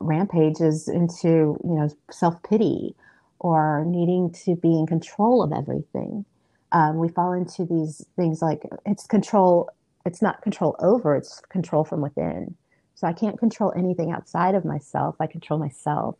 [0.00, 2.94] rampages into you know self-pity
[3.40, 6.24] or needing to be in control of everything.
[6.72, 9.70] Um, we fall into these things like it's control
[10.04, 12.54] it's not control over it's control from within.
[12.94, 16.16] So i can't control anything outside of myself i control myself.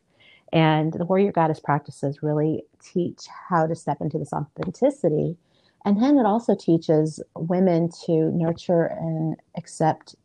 [0.53, 5.37] And the warrior goddess practices really teach how to step into this authenticity.
[5.85, 10.17] And then it also teaches women to nurture and accept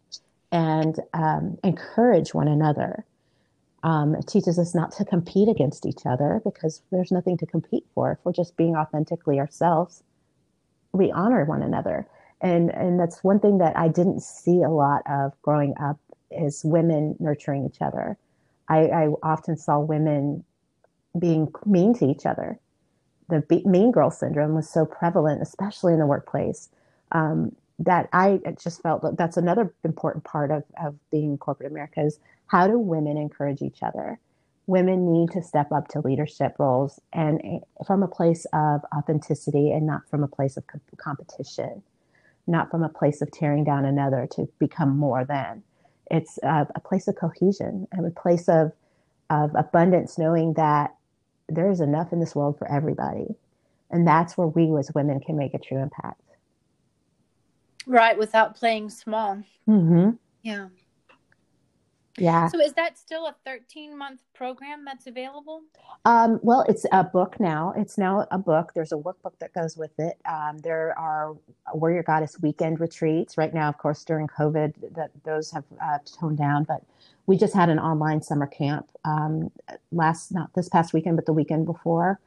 [0.51, 3.05] and um, encourage one another.
[3.83, 7.85] Um, it teaches us not to compete against each other because there's nothing to compete
[7.93, 8.13] for.
[8.13, 10.03] If we're just being authentically ourselves,
[10.93, 12.07] we honor one another.
[12.41, 15.99] And, and that's one thing that I didn't see a lot of growing up
[16.31, 18.17] is women nurturing each other.
[18.69, 20.45] I, I often saw women
[21.19, 22.59] being mean to each other
[23.29, 26.69] the mean girl syndrome was so prevalent, especially in the workplace,
[27.11, 27.55] um,
[27.85, 32.01] that I just felt that that's another important part of, of being in corporate America
[32.01, 34.19] is how do women encourage each other?
[34.67, 39.71] Women need to step up to leadership roles and eh, from a place of authenticity
[39.71, 40.63] and not from a place of
[40.97, 41.83] competition,
[42.47, 45.63] not from a place of tearing down another to become more than.
[46.09, 48.71] It's a, a place of cohesion and a place of,
[49.29, 50.95] of abundance, knowing that
[51.49, 53.35] there is enough in this world for everybody.
[53.91, 56.21] And that's where we as women can make a true impact.
[57.85, 59.43] Right, without playing small.
[59.67, 60.11] Mm-hmm.
[60.41, 60.67] Yeah.
[62.17, 62.47] Yeah.
[62.47, 65.63] So is that still a 13 month program that's available?
[66.05, 67.73] Um, well, it's a book now.
[67.75, 68.71] It's now a book.
[68.75, 70.17] There's a workbook that goes with it.
[70.25, 71.35] Um, there are
[71.73, 73.37] Warrior Goddess weekend retreats.
[73.37, 76.83] Right now, of course, during COVID, that those have uh, toned down, but
[77.25, 79.49] we just had an online summer camp um,
[79.91, 82.19] last, not this past weekend, but the weekend before.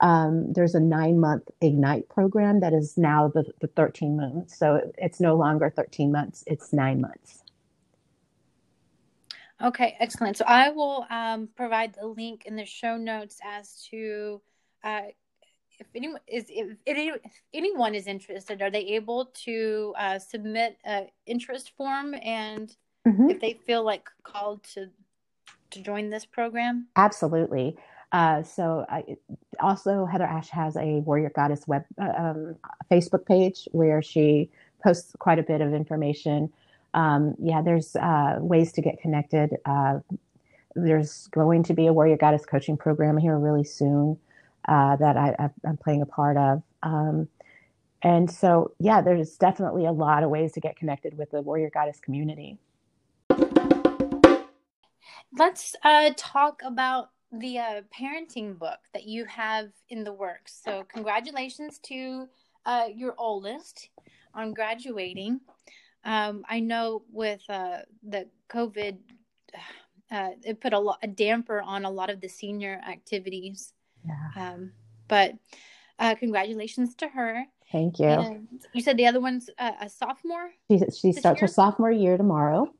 [0.00, 4.58] Um, there's a nine month Ignite program that is now the, the 13 months.
[4.58, 7.44] So it's no longer 13 months, it's nine months.
[9.62, 10.36] Okay, excellent.
[10.36, 14.42] So I will um, provide the link in the show notes as to
[14.82, 15.02] uh,
[15.78, 17.20] if anyone is if, if,
[17.52, 22.76] anyone is interested, are they able to uh, submit an interest form and
[23.06, 23.30] mm-hmm.
[23.30, 24.88] if they feel like called to
[25.70, 26.88] to join this program?
[26.96, 27.76] Absolutely.
[28.14, 29.16] Uh, so I,
[29.58, 32.56] also HeatherAsh has a Warrior Goddess web uh, um,
[32.90, 34.50] Facebook page where she
[34.82, 36.52] posts quite a bit of information
[36.94, 39.56] um, yeah, there's uh, ways to get connected.
[39.66, 39.98] Uh,
[40.76, 44.16] there's going to be a Warrior Goddess coaching program here really soon
[44.68, 46.62] uh, that I, am playing a part of.
[46.82, 47.28] Um,
[48.02, 51.70] and so, yeah, there's definitely a lot of ways to get connected with the Warrior
[51.70, 52.58] Goddess community.
[55.36, 57.08] Let's uh, talk about
[57.38, 60.60] the uh, parenting book that you have in the works.
[60.64, 62.26] So, congratulations to
[62.66, 63.90] uh, your oldest
[64.34, 65.40] on graduating.
[66.04, 68.98] Um, I know with uh, the COVID,
[70.10, 73.72] uh, it put a lot a damper on a lot of the senior activities.
[74.06, 74.52] Yeah.
[74.52, 74.72] Um,
[75.08, 75.32] but
[75.98, 77.44] uh, congratulations to her.
[77.72, 78.06] Thank you.
[78.06, 80.50] And you said the other one's a sophomore.
[80.70, 81.48] She she starts year?
[81.48, 82.72] her sophomore year tomorrow.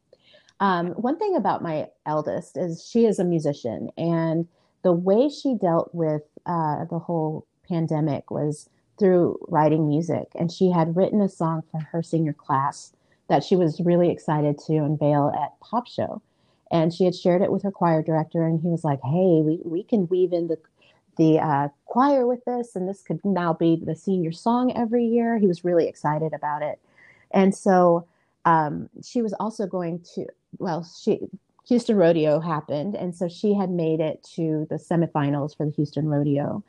[0.61, 4.47] Um, one thing about my eldest is she is a musician, and
[4.83, 10.29] the way she dealt with uh, the whole pandemic was through writing music.
[10.35, 12.93] And she had written a song for her senior class
[13.29, 16.23] that she was really excited to unveil at Pop Show.
[16.71, 19.61] And she had shared it with her choir director, and he was like, "Hey, we,
[19.65, 20.59] we can weave in the
[21.17, 25.39] the uh, choir with this, and this could now be the senior song every year."
[25.39, 26.81] He was really excited about it,
[27.31, 28.07] And so
[28.45, 30.27] um, she was also going to,
[30.59, 31.21] well, she,
[31.69, 32.95] Houston Rodeo happened.
[32.95, 36.63] And so she had made it to the semifinals for the Houston Rodeo.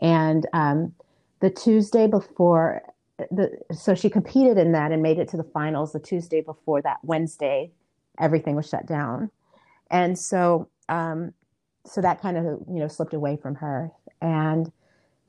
[0.00, 0.92] And um,
[1.40, 2.82] the Tuesday before,
[3.30, 6.82] the, so she competed in that and made it to the finals the Tuesday before
[6.82, 7.70] that Wednesday,
[8.20, 9.30] everything was shut down.
[9.90, 11.32] And so, um,
[11.84, 13.90] so that kind of, you know, slipped away from her.
[14.20, 14.70] And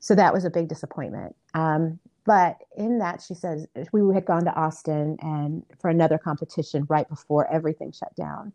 [0.00, 1.34] so that was a big disappointment.
[1.54, 1.98] Um,
[2.28, 7.08] but in that, she says we had gone to Austin and for another competition right
[7.08, 8.52] before everything shut down,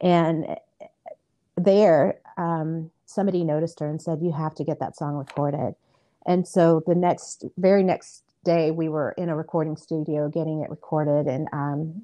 [0.00, 0.56] and
[1.58, 5.74] there um, somebody noticed her and said, "You have to get that song recorded."
[6.24, 10.70] And so the next, very next day, we were in a recording studio getting it
[10.70, 12.00] recorded, and um,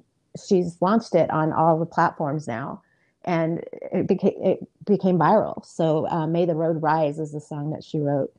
[0.47, 2.83] she's launched it on all the platforms now
[3.25, 5.65] and it became it became viral.
[5.65, 8.31] So uh, "May the Road Rise" is the song that she wrote,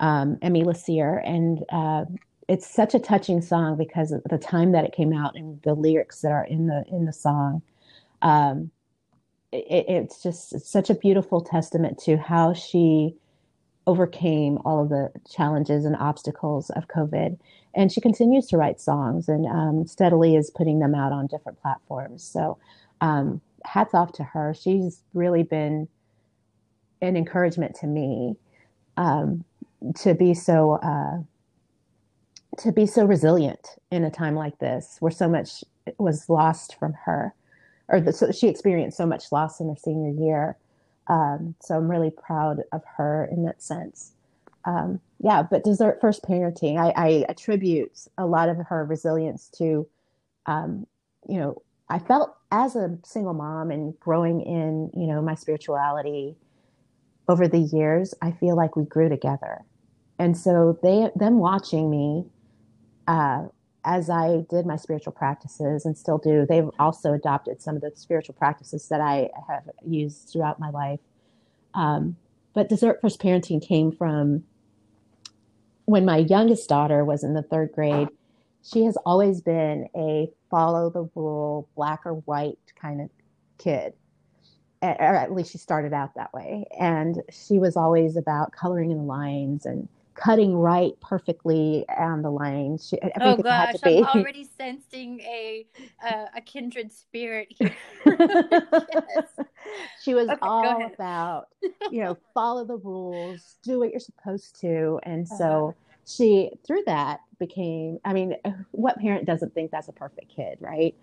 [0.00, 2.04] um, Emmee Licir, and uh,
[2.48, 5.74] it's such a touching song because of the time that it came out and the
[5.74, 7.62] lyrics that are in the in the song.
[8.22, 8.70] Um,
[9.52, 13.14] it, it's just it's such a beautiful testament to how she
[13.86, 17.38] overcame all of the challenges and obstacles of COVID.
[17.74, 21.60] And she continues to write songs and um, steadily is putting them out on different
[21.62, 22.22] platforms.
[22.22, 22.58] So,
[23.00, 24.54] um, hats off to her.
[24.54, 25.88] She's really been
[27.00, 28.36] an encouragement to me
[28.98, 29.44] um,
[29.96, 31.18] to be so uh,
[32.58, 35.64] to be so resilient in a time like this, where so much
[35.98, 37.34] was lost from her,
[37.88, 40.56] or the, so she experienced so much loss in her senior year.
[41.06, 44.12] Um, so I'm really proud of her in that sense.
[44.64, 49.88] Um, yeah, but dessert first parenting, I, I, attribute a lot of her resilience to,
[50.46, 50.86] um,
[51.26, 56.36] you know, I felt as a single mom and growing in, you know, my spirituality
[57.28, 59.64] over the years, I feel like we grew together.
[60.18, 62.26] And so they them watching me
[63.06, 63.46] uh,
[63.84, 67.92] as I did my spiritual practices and still do, they've also adopted some of the
[67.94, 71.00] spiritual practices that I have used throughout my life.
[71.74, 72.16] Um,
[72.52, 74.44] but Dessert First Parenting came from
[75.86, 78.08] when my youngest daughter was in the third grade.
[78.62, 83.08] She has always been a follow the rule, black or white kind of
[83.56, 83.94] kid.
[84.82, 86.66] Or at least she started out that way.
[86.78, 92.30] And she was always about coloring in the lines and cutting right perfectly on the
[92.30, 92.76] line.
[92.78, 95.66] She, oh gosh, I'm already sensing a
[96.04, 97.74] uh, a kindred spirit here.
[98.06, 99.46] yes.
[100.02, 101.48] She was okay, all about,
[101.90, 105.72] you know, follow the rules, do what you're supposed to, and so uh-huh.
[106.04, 107.98] she through that became.
[108.04, 108.34] I mean,
[108.72, 110.94] what parent doesn't think that's a perfect kid, right?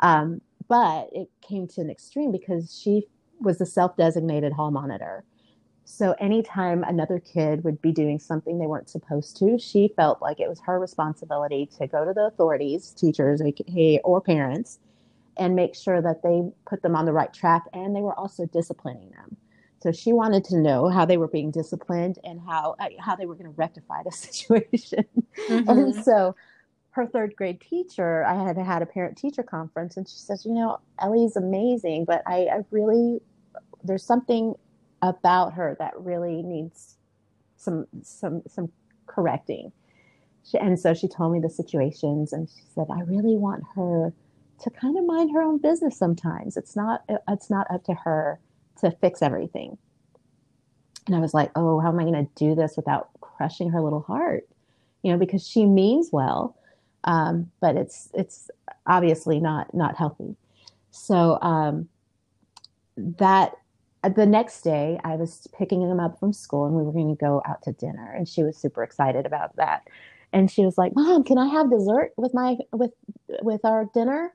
[0.00, 3.06] Um, but it came to an extreme because she
[3.40, 5.24] was the self-designated hall monitor
[5.84, 10.40] so anytime another kid would be doing something they weren't supposed to, she felt like
[10.40, 13.42] it was her responsibility to go to the authorities, teachers,
[14.04, 14.78] or parents,
[15.36, 18.46] and make sure that they put them on the right track and they were also
[18.46, 19.36] disciplining them.
[19.80, 23.26] So she wanted to know how they were being disciplined and how uh, how they
[23.26, 25.04] were going to rectify the situation.
[25.48, 25.68] Mm-hmm.
[25.68, 26.36] And so
[26.92, 30.52] her third grade teacher, I had had a parent teacher conference, and she says, "You
[30.52, 33.20] know, Ellie's amazing, but I, I really
[33.82, 34.54] there's something
[35.00, 36.96] about her that really needs
[37.56, 38.70] some some some
[39.06, 39.72] correcting.
[40.44, 44.12] She, and so she told me the situations, and she said, "I really want her
[44.60, 45.96] to kind of mind her own business.
[45.96, 48.38] Sometimes it's not it's not up to her
[48.80, 49.78] to fix everything."
[51.06, 53.80] And I was like, "Oh, how am I going to do this without crushing her
[53.80, 54.46] little heart?"
[55.02, 56.54] You know, because she means well,
[57.04, 58.50] um, but it's it's
[58.86, 60.36] obviously not not healthy.
[60.90, 61.88] So um,
[62.96, 63.52] that
[64.16, 67.20] the next day I was picking him up from school and we were going to
[67.20, 69.82] go out to dinner and she was super excited about that.
[70.32, 72.92] And she was like, "Mom, can I have dessert with my with
[73.42, 74.34] with our dinner?"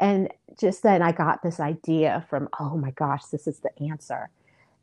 [0.00, 4.30] And just then I got this idea from, "Oh my gosh, this is the answer."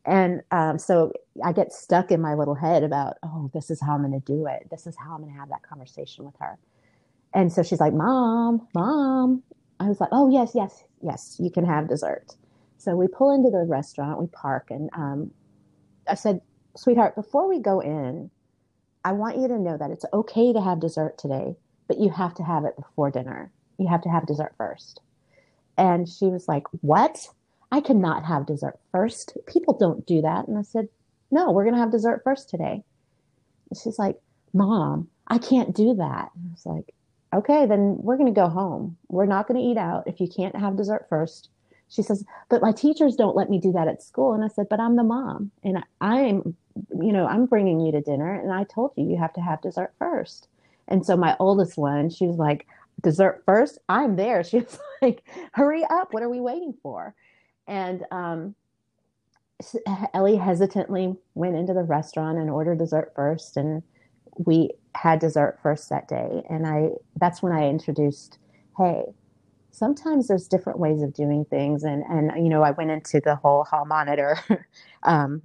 [0.06, 1.14] And um, so
[1.44, 4.26] I get stuck in my little head about, "Oh, this is how I'm going to
[4.26, 4.68] do it.
[4.72, 6.58] This is how I'm going to have that conversation with her."
[7.34, 9.44] And so she's like, "Mom, mom."
[9.80, 12.36] I was like, "Oh, yes, yes, yes, you can have dessert."
[12.78, 15.32] So we pull into the restaurant, we park, and um,
[16.08, 16.42] I said,
[16.76, 18.30] sweetheart, before we go in,
[19.06, 21.56] I want you to know that it's okay to have dessert today,
[21.88, 23.52] but you have to have it before dinner.
[23.78, 25.02] You have to have dessert first.
[25.78, 27.28] And she was like, What?
[27.72, 29.36] I cannot have dessert first.
[29.48, 30.48] People don't do that.
[30.48, 30.88] And I said,
[31.32, 32.84] No, we're going to have dessert first today.
[33.70, 34.20] And she's like,
[34.54, 36.32] Mom, I can't do that.
[36.36, 36.94] And I was like,
[37.34, 38.98] Okay, then we're going to go home.
[39.08, 41.50] We're not going to eat out if you can't have dessert first
[41.94, 44.34] she says, but my teachers don't let me do that at school.
[44.34, 46.56] And I said, but I'm the mom and I'm,
[47.00, 48.34] you know, I'm bringing you to dinner.
[48.34, 50.48] And I told you, you have to have dessert first.
[50.88, 52.66] And so my oldest one, she was like,
[53.02, 53.78] dessert first?
[53.90, 54.44] I'm there.
[54.54, 56.14] She was like, hurry up.
[56.14, 57.14] What are we waiting for?
[57.68, 58.56] And um,
[60.16, 63.56] Ellie hesitantly went into the restaurant and ordered dessert first.
[63.56, 63.84] And
[64.38, 66.44] we had dessert first that day.
[66.50, 66.90] And I,
[67.20, 68.38] that's when I introduced,
[68.78, 69.04] hey,
[69.72, 71.84] sometimes there's different ways of doing things.
[71.84, 74.38] And, and, you know, I went into the whole hall monitor
[75.04, 75.42] um,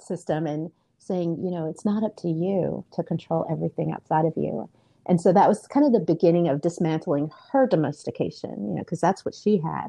[0.00, 4.34] system and saying, you know, it's not up to you to control everything outside of
[4.36, 4.68] you.
[5.06, 9.00] And so that was kind of the beginning of dismantling her domestication, you know, because
[9.00, 9.88] that's what she had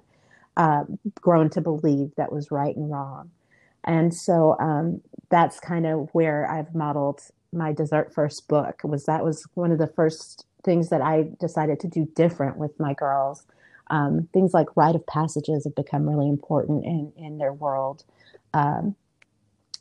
[0.58, 0.84] uh,
[1.22, 3.30] grown to believe that was right and wrong.
[3.84, 7.22] And so um, that's kind of where I've modeled
[7.54, 8.82] my dessert first book.
[8.84, 12.80] Was that was one of the first things that I decided to do different with
[12.80, 13.46] my girls.
[13.88, 18.04] Um, things like rite of passages have become really important in in their world.
[18.54, 18.96] Um,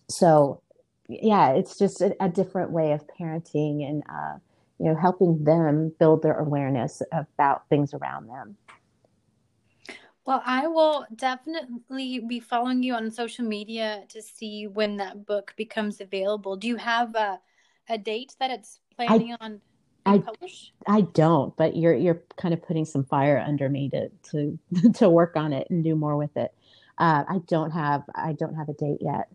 [0.09, 0.61] so,
[1.09, 4.39] yeah, it's just a, a, different way of parenting and uh,
[4.79, 8.57] you know helping them build their awareness about things around them.
[10.25, 15.53] Well, I will definitely be following you on social media to see when that book
[15.57, 16.57] becomes available.
[16.57, 17.41] Do you have a,
[17.89, 19.61] a date that it's planning I, on
[20.05, 20.73] I, publish?
[20.87, 24.59] I don't, but you're you're kind of putting some fire under me to to
[24.95, 26.53] to work on it and do more with it.
[26.99, 29.29] Uh, I don't have I don't have a date yet,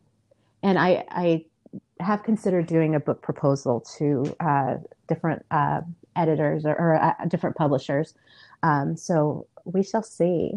[0.63, 1.45] and I I
[1.99, 4.75] have considered doing a book proposal to uh,
[5.07, 5.81] different uh,
[6.15, 8.13] editors or, or uh, different publishers.
[8.63, 10.53] Um, so we shall see.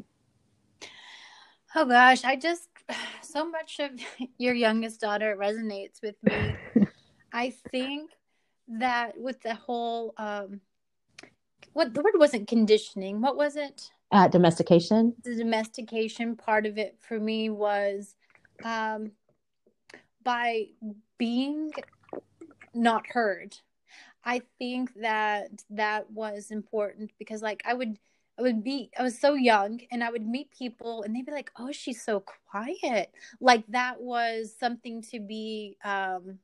[1.74, 2.68] Oh gosh, I just
[3.22, 3.92] so much of
[4.38, 6.56] your youngest daughter resonates with me.
[7.32, 8.10] I think
[8.68, 10.60] that with the whole um
[11.72, 13.90] what the word wasn't conditioning, what was it?
[14.10, 15.14] Uh, domestication.
[15.22, 18.14] The domestication part of it for me was
[18.64, 19.12] um
[20.22, 20.66] by
[21.18, 21.70] being
[22.74, 23.56] not heard.
[24.24, 27.98] I think that that was important because like I would
[28.38, 31.32] I would be I was so young and I would meet people and they'd be
[31.32, 32.20] like, "Oh, she's so
[32.50, 36.38] quiet." Like that was something to be um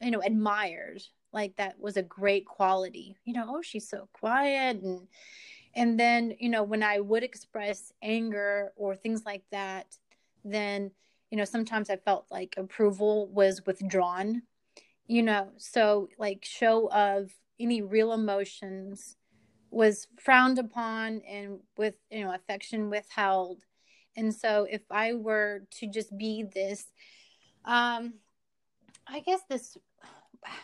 [0.00, 1.02] you know, admired.
[1.32, 3.16] Like that was a great quality.
[3.24, 5.08] You know, "Oh, she's so quiet." And
[5.74, 9.96] and then, you know, when I would express anger or things like that,
[10.44, 10.90] then,
[11.30, 14.42] you know, sometimes I felt like approval was withdrawn.
[15.06, 17.30] You know, so like show of
[17.60, 19.16] any real emotions
[19.70, 23.60] was frowned upon and with you know affection withheld
[24.16, 26.86] and so if i were to just be this
[27.64, 28.14] um
[29.06, 29.76] i guess this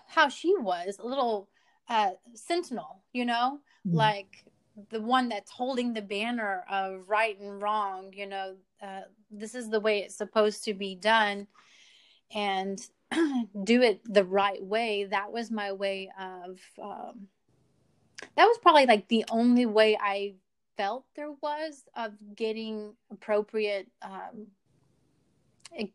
[0.07, 1.49] how she was a little
[1.89, 3.97] uh sentinel you know mm-hmm.
[3.97, 4.45] like
[4.91, 9.71] the one that's holding the banner of right and wrong you know uh, this is
[9.71, 11.47] the way it's supposed to be done
[12.35, 12.81] and
[13.65, 17.29] do it the right way that was my way of um,
[18.37, 20.35] that was probably like the only way I
[20.77, 24.49] felt there was of getting appropriate um,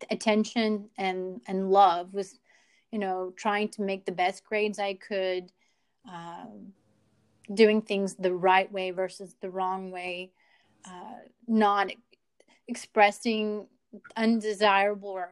[0.10, 2.40] attention and and love was
[2.92, 5.52] you know trying to make the best grades I could
[6.10, 6.74] um,
[7.54, 10.32] doing things the right way versus the wrong way
[10.86, 11.92] uh, not
[12.68, 13.68] expressing
[14.16, 15.24] undesirable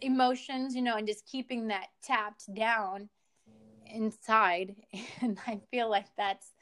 [0.00, 3.08] emotions you know and just keeping that tapped down
[3.86, 4.74] inside.
[5.22, 6.52] And i feel like that's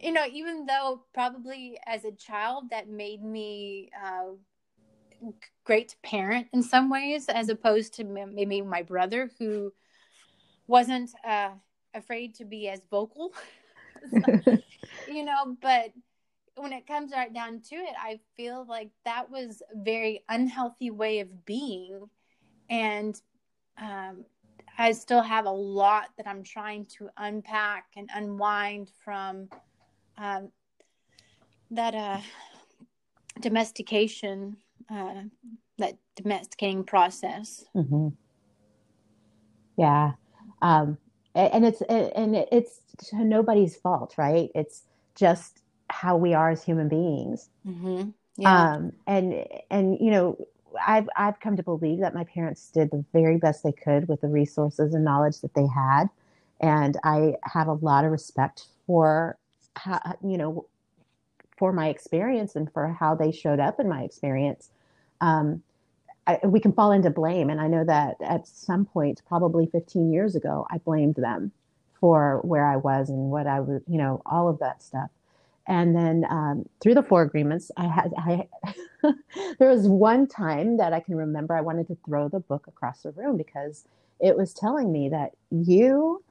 [0.00, 4.32] you know even though probably as a child that made me uh,
[5.64, 9.72] great parent in some ways as opposed to maybe my brother who
[10.66, 11.50] wasn't uh,
[11.94, 13.32] afraid to be as vocal.
[14.10, 14.58] So,
[15.08, 15.92] you know but
[16.56, 20.90] when it comes right down to it i feel like that was a very unhealthy
[20.90, 22.08] way of being.
[22.70, 23.20] And
[23.80, 24.24] um,
[24.76, 29.48] I still have a lot that I'm trying to unpack and unwind from
[30.16, 30.50] um,
[31.70, 32.20] that uh,
[33.40, 34.56] domestication,
[34.90, 35.22] uh,
[35.78, 37.64] that domesticating process.
[37.74, 38.08] Mm-hmm.
[39.76, 40.12] Yeah,
[40.60, 40.98] um,
[41.34, 42.80] and it's and it's
[43.12, 44.50] nobody's fault, right?
[44.54, 44.82] It's
[45.14, 47.48] just how we are as human beings.
[47.66, 48.10] Mm-hmm.
[48.36, 48.72] Yeah.
[48.72, 50.46] Um, and and you know
[50.84, 54.20] I've I've come to believe that my parents did the very best they could with
[54.20, 56.06] the resources and knowledge that they had,
[56.60, 59.38] and I have a lot of respect for
[59.76, 60.66] how you know
[61.56, 64.70] for my experience and for how they showed up in my experience.
[65.20, 65.62] Um,
[66.26, 70.12] I, we can fall into blame, and I know that at some point, probably 15
[70.12, 71.52] years ago, I blamed them
[72.00, 75.10] for where I was and what I was, you know, all of that stuff.
[75.66, 78.48] And then um, through the four agreements, I had I
[79.58, 83.02] there was one time that I can remember I wanted to throw the book across
[83.02, 83.84] the room because
[84.20, 86.22] it was telling me that you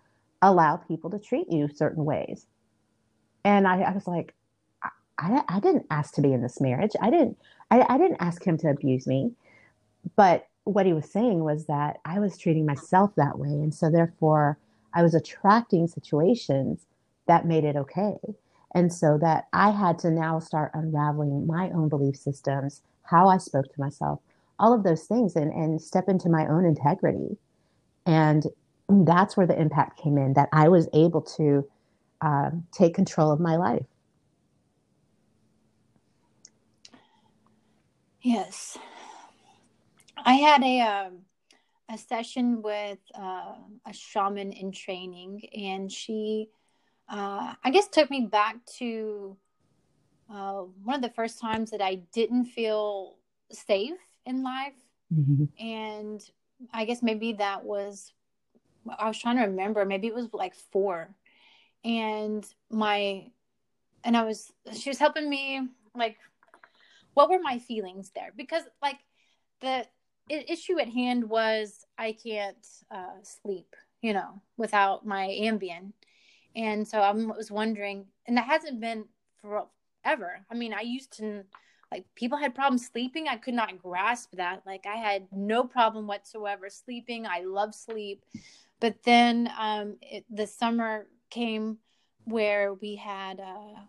[0.41, 2.45] allow people to treat you certain ways.
[3.43, 4.33] And I, I was like,
[5.19, 6.91] I, I didn't ask to be in this marriage.
[7.01, 7.37] I didn't,
[7.71, 9.31] I, I didn't ask him to abuse me.
[10.15, 13.49] But what he was saying was that I was treating myself that way.
[13.49, 14.57] And so therefore
[14.93, 16.85] I was attracting situations
[17.27, 18.15] that made it okay.
[18.73, 23.37] And so that I had to now start unraveling my own belief systems, how I
[23.37, 24.19] spoke to myself,
[24.59, 27.37] all of those things, and, and step into my own integrity.
[28.05, 28.45] And
[28.89, 31.67] that's where the impact came in that I was able to
[32.21, 33.85] uh, take control of my life.
[38.21, 38.77] Yes.
[40.17, 41.19] I had a um,
[41.89, 43.53] a session with uh,
[43.85, 46.49] a shaman in training, and she,
[47.09, 49.37] uh, I guess, took me back to
[50.29, 53.15] uh, one of the first times that I didn't feel
[53.51, 54.73] safe in life,
[55.13, 55.45] mm-hmm.
[55.63, 56.21] and
[56.73, 58.11] I guess maybe that was
[58.97, 59.85] I was trying to remember.
[59.85, 61.09] Maybe it was like four,
[61.85, 63.27] and my
[64.03, 66.17] and I was she was helping me like
[67.17, 68.99] what were my feelings there because like
[69.61, 69.87] the
[70.29, 75.93] issue at hand was I can't uh, sleep, you know, without my Ambien.
[76.55, 79.05] And so I was wondering, and that hasn't been
[79.41, 80.41] forever.
[80.51, 81.43] I mean, I used to,
[81.91, 83.27] like, people had problems sleeping.
[83.27, 84.63] I could not grasp that.
[84.65, 87.25] Like, I had no problem whatsoever sleeping.
[87.25, 88.23] I love sleep.
[88.79, 91.77] But then um, it, the summer came
[92.25, 93.79] where we had uh,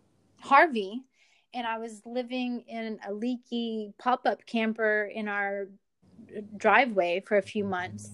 [0.41, 1.03] Harvey,
[1.55, 5.69] and I was living in a leaky pop up camper in our
[6.57, 8.11] driveway for a few months.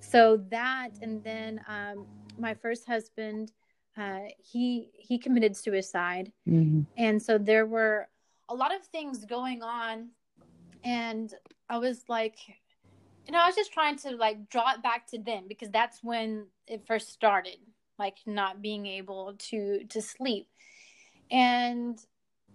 [0.00, 2.06] So that, and then um,
[2.38, 3.52] my first husband,
[3.96, 6.82] uh, he he committed suicide, mm-hmm.
[6.96, 8.08] and so there were
[8.48, 10.08] a lot of things going on,
[10.82, 11.32] and
[11.68, 12.36] I was like,
[13.26, 16.02] you know, I was just trying to like draw it back to them because that's
[16.02, 17.58] when it first started,
[17.98, 20.48] like not being able to to sleep,
[21.30, 21.98] and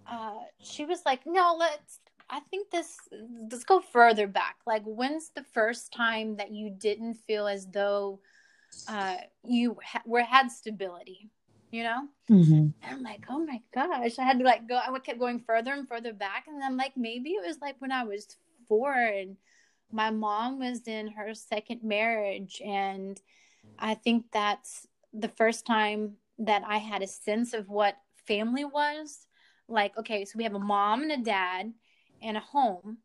[0.09, 2.97] uh, she was like, no, let's I think this
[3.49, 4.57] let's go further back.
[4.65, 8.19] Like when's the first time that you didn't feel as though
[8.87, 11.29] uh, you ha- were had stability?
[11.71, 12.67] You know, mm-hmm.
[12.89, 14.77] I'm like, oh my gosh, I had to like go.
[14.77, 17.91] I kept going further and further back, and I'm like, maybe it was like when
[17.91, 19.35] I was four, and
[19.91, 23.19] my mom was in her second marriage, and
[23.77, 27.97] I think that's the first time that I had a sense of what
[28.27, 29.27] family was.
[29.67, 31.73] Like, okay, so we have a mom and a dad,
[32.21, 32.97] and a home.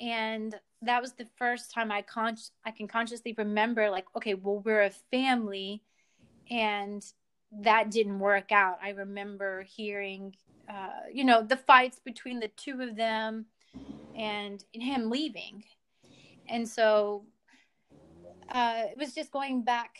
[0.00, 4.58] And that was the first time i con i can consciously remember like okay well
[4.58, 5.80] we're a family
[6.50, 7.04] and
[7.60, 8.78] that didn't work out.
[8.82, 10.34] I remember hearing
[10.68, 13.46] uh, you know the fights between the two of them
[14.14, 15.64] and him leaving.
[16.48, 17.24] And so
[18.50, 19.96] uh, it was just going back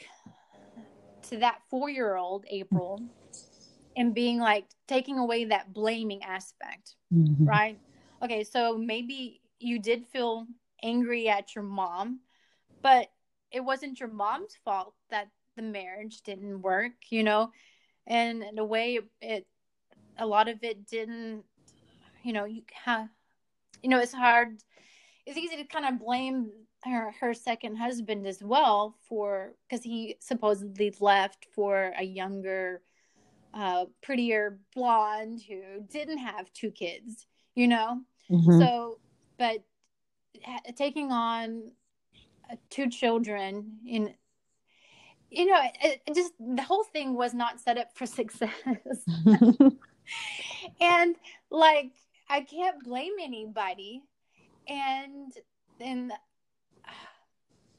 [1.28, 3.00] to that four year old april
[3.96, 7.44] and being like taking away that blaming aspect mm-hmm.
[7.44, 7.78] right
[8.22, 10.46] okay, so maybe you did feel
[10.82, 12.20] angry at your mom,
[12.82, 13.08] but
[13.50, 17.50] it wasn't your mom's fault that the marriage didn't work, you know?
[18.06, 19.46] And in a way, it,
[20.18, 21.44] a lot of it didn't,
[22.22, 23.08] you know, you have,
[23.82, 24.58] you know, it's hard,
[25.26, 26.50] it's easy to kind of blame
[26.84, 32.82] her, her second husband as well for, because he supposedly left for a younger,
[33.54, 38.00] uh, prettier blonde who didn't have two kids, you know?
[38.30, 38.58] Mm-hmm.
[38.60, 38.98] So,
[39.38, 39.64] but
[40.76, 41.72] taking on
[42.50, 44.14] uh, two children in
[45.30, 48.50] you know it, it, just the whole thing was not set up for success
[50.80, 51.16] and
[51.50, 51.92] like
[52.28, 54.02] i can't blame anybody
[54.68, 55.32] and
[55.78, 56.12] then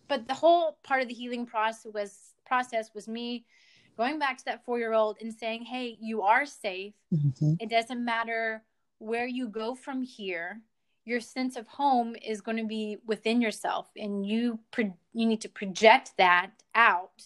[0.07, 3.45] but the whole part of the healing process was process was me
[3.98, 6.94] going back to that four year old and saying hey you are safe.
[7.14, 7.53] Mm-hmm.
[7.60, 8.64] it doesn't matter
[8.99, 10.61] where you go from here.
[11.06, 15.41] Your sense of home is going to be within yourself and you pro- you need
[15.41, 17.24] to project that out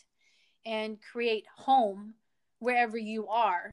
[0.65, 2.15] and create home
[2.59, 3.71] wherever you are.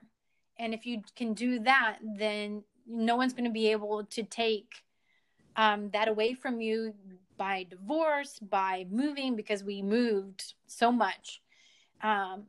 [0.59, 4.83] And if you can do that then no one's going to be able to take
[5.57, 6.95] um, that away from you
[7.37, 11.41] by divorce by moving because we moved so much
[12.03, 12.45] um,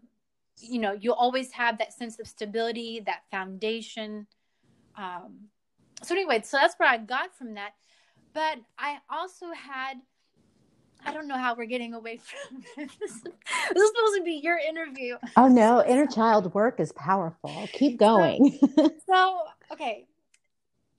[0.60, 4.26] you know you'll always have that sense of stability that foundation
[4.98, 5.50] um,
[6.04, 7.72] so anyway, so that's what I got from that.
[8.34, 9.96] But I also had
[11.08, 12.96] I don't know how we're getting away from this.
[12.98, 15.18] this is supposed to be your interview.
[15.38, 17.68] Oh no, inner child work is powerful.
[17.74, 18.60] Keep going.
[18.76, 19.40] So, so
[19.72, 20.08] okay.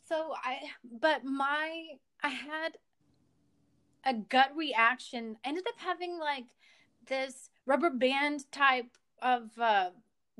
[0.08, 0.58] So I
[1.00, 1.86] but my
[2.22, 2.78] I had
[4.04, 5.36] a gut reaction.
[5.44, 6.44] I ended up having like
[7.08, 9.90] this rubber band type of uh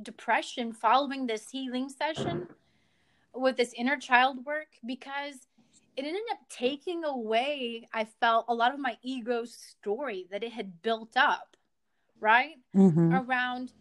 [0.02, 2.46] depression following this healing session
[3.34, 5.46] with this inner child work because
[5.96, 10.52] it ended up taking away i felt a lot of my ego story that it
[10.52, 11.56] had built up
[12.18, 12.54] right?
[12.74, 13.12] Mm-hmm.
[13.14, 13.72] around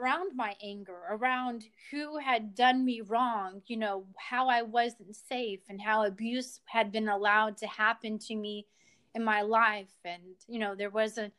[0.00, 5.60] around my anger around who had done me wrong you know how i wasn't safe
[5.68, 8.66] and how abuse had been allowed to happen to me
[9.14, 9.92] in my life.
[10.04, 11.30] And you know there was a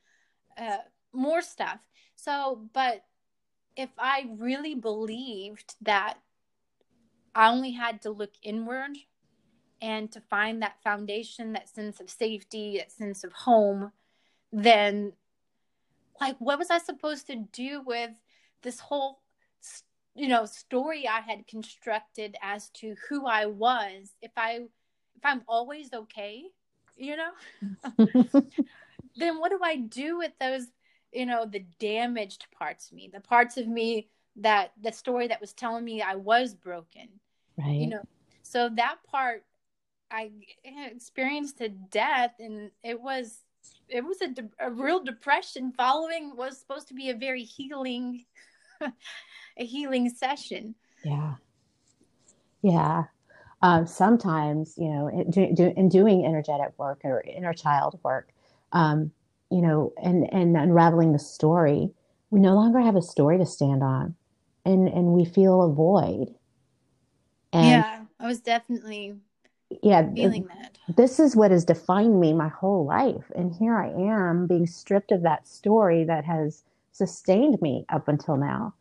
[0.57, 0.77] uh,
[1.13, 1.79] more stuff
[2.23, 3.03] so but
[3.75, 6.15] if i really believed that
[7.35, 8.97] i only had to look inward
[9.83, 13.91] and to find that foundation, that sense of safety, that sense of home,
[14.53, 15.11] then
[16.21, 18.11] like what was I supposed to do with
[18.61, 19.19] this whole
[20.15, 24.67] you know story I had constructed as to who I was if I
[25.17, 26.43] if I'm always okay,
[26.95, 27.31] you know?
[29.17, 30.67] then what do I do with those,
[31.13, 35.41] you know, the damaged parts of me, the parts of me that the story that
[35.41, 37.07] was telling me I was broken.
[37.57, 37.75] Right.
[37.75, 38.03] You know.
[38.41, 39.43] So that part
[40.11, 40.31] I
[40.63, 43.39] experienced a death, and it was
[43.87, 48.25] it was a, de- a real depression following was supposed to be a very healing
[48.81, 50.75] a healing session.
[51.03, 51.35] Yeah,
[52.61, 53.05] yeah.
[53.61, 58.29] Um, sometimes you know, in, do, in, doing energetic work or inner child work,
[58.71, 59.11] um,
[59.53, 61.91] you know, and and unraveling the story,
[62.31, 64.15] we no longer have a story to stand on,
[64.65, 66.33] and and we feel a void.
[67.51, 69.15] And yeah, I was definitely
[69.81, 70.77] yeah feeling that.
[70.97, 75.11] this is what has defined me my whole life and here i am being stripped
[75.11, 78.73] of that story that has sustained me up until now.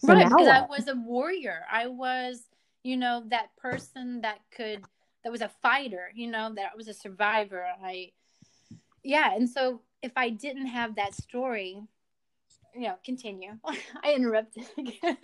[0.00, 1.64] So right because i was a warrior.
[1.70, 2.42] I was
[2.82, 4.82] you know that person that could
[5.24, 7.66] that was a fighter you know that was a survivor.
[7.82, 8.12] I
[9.02, 11.82] yeah and so if i didn't have that story
[12.74, 13.52] you know continue
[14.04, 15.16] i interrupted again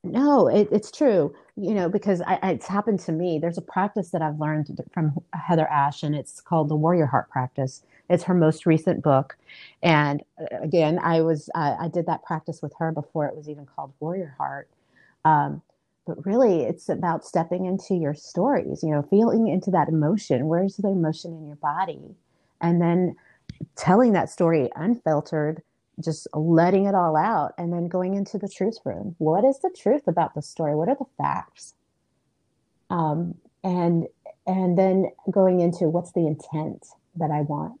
[0.04, 1.34] no, it, it's true.
[1.56, 3.38] You know, because I, it's happened to me.
[3.38, 7.82] There's a practice that I've learned from HeatherAsh, and it's called the Warrior Heart Practice.
[8.08, 9.36] It's her most recent book,
[9.82, 13.48] and uh, again, I was uh, I did that practice with her before it was
[13.48, 14.68] even called Warrior Heart.
[15.24, 15.62] Um,
[16.06, 18.82] but really, it's about stepping into your stories.
[18.82, 20.46] You know, feeling into that emotion.
[20.46, 22.14] Where's the emotion in your body,
[22.60, 23.16] and then
[23.76, 25.62] telling that story unfiltered
[26.02, 29.14] just letting it all out and then going into the truth room.
[29.18, 30.74] What is the truth about the story?
[30.74, 31.74] What are the facts?
[32.90, 34.06] Um, and
[34.46, 36.86] and then going into what's the intent
[37.16, 37.80] that I want,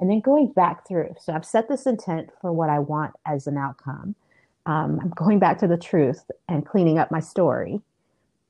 [0.00, 1.14] and then going back through.
[1.20, 4.16] So I've set this intent for what I want as an outcome.
[4.66, 7.80] Um, I'm going back to the truth and cleaning up my story,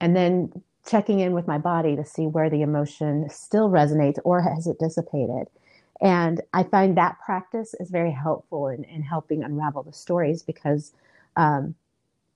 [0.00, 4.42] and then checking in with my body to see where the emotion still resonates or
[4.42, 5.48] has it dissipated
[6.00, 10.92] and I find that practice is very helpful in, in helping unravel the stories because
[11.36, 11.74] um,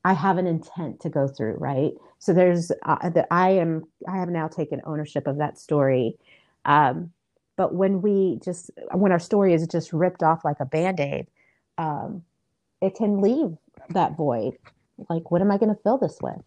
[0.05, 1.93] I have an intent to go through, right?
[2.19, 6.17] So there's uh, that I am, I have now taken ownership of that story.
[6.65, 7.13] Um,
[7.57, 11.27] but when we just, when our story is just ripped off like a band aid,
[11.77, 12.23] um,
[12.81, 13.57] it can leave
[13.91, 14.57] that void.
[15.11, 16.43] Like, what am I going to fill this with?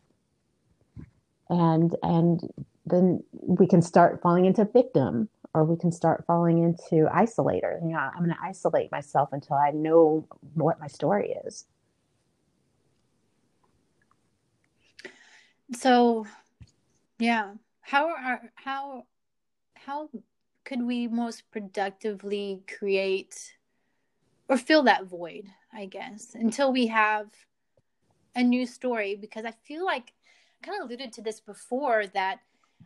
[1.50, 2.42] And, and
[2.86, 7.82] then we can start falling into victim or we can start falling into isolator.
[7.82, 11.66] You know, I'm going to isolate myself until I know what my story is.
[15.74, 16.26] So,
[17.20, 19.06] yeah, how are how
[19.76, 20.10] how
[20.64, 23.54] could we most productively create
[24.50, 25.48] or fill that void?
[25.74, 27.28] I guess until we have
[28.36, 30.14] a new story, because I feel like
[30.62, 32.40] I kind of alluded to this before that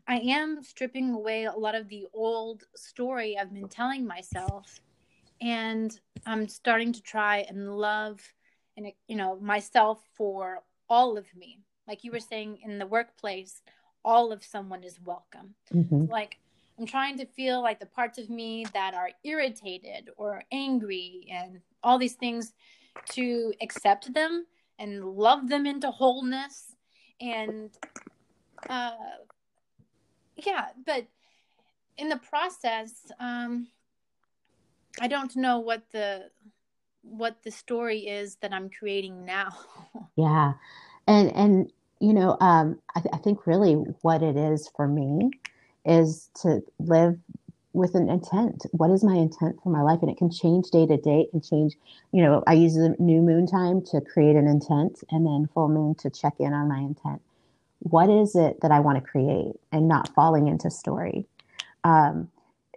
[0.07, 4.79] I am stripping away a lot of the old story I've been telling myself,
[5.41, 8.21] and I'm starting to try and love
[8.77, 11.59] and you know myself for all of me.
[11.87, 13.61] Like you were saying in the workplace,
[14.03, 15.55] all of someone is welcome.
[15.73, 16.05] Mm-hmm.
[16.11, 16.37] Like
[16.79, 21.59] I'm trying to feel like the parts of me that are irritated or angry and
[21.83, 22.53] all these things
[23.11, 24.45] to accept them
[24.77, 26.75] and love them into wholeness
[27.21, 27.69] and
[28.69, 28.91] uh,
[30.35, 31.07] yeah, but
[31.97, 33.67] in the process, um,
[34.99, 36.29] I don't know what the
[37.01, 39.49] what the story is that I'm creating now.
[40.15, 40.53] yeah,
[41.07, 45.31] and and you know, um, I, th- I think really what it is for me
[45.85, 47.17] is to live
[47.73, 48.65] with an intent.
[48.71, 49.99] What is my intent for my life?
[50.01, 51.27] And it can change day to day.
[51.31, 51.75] Can change,
[52.11, 55.69] you know, I use the new moon time to create an intent and then full
[55.69, 57.21] moon to check in on my intent
[57.79, 61.27] what is it that I want to create and not falling into story.
[61.83, 62.29] Um,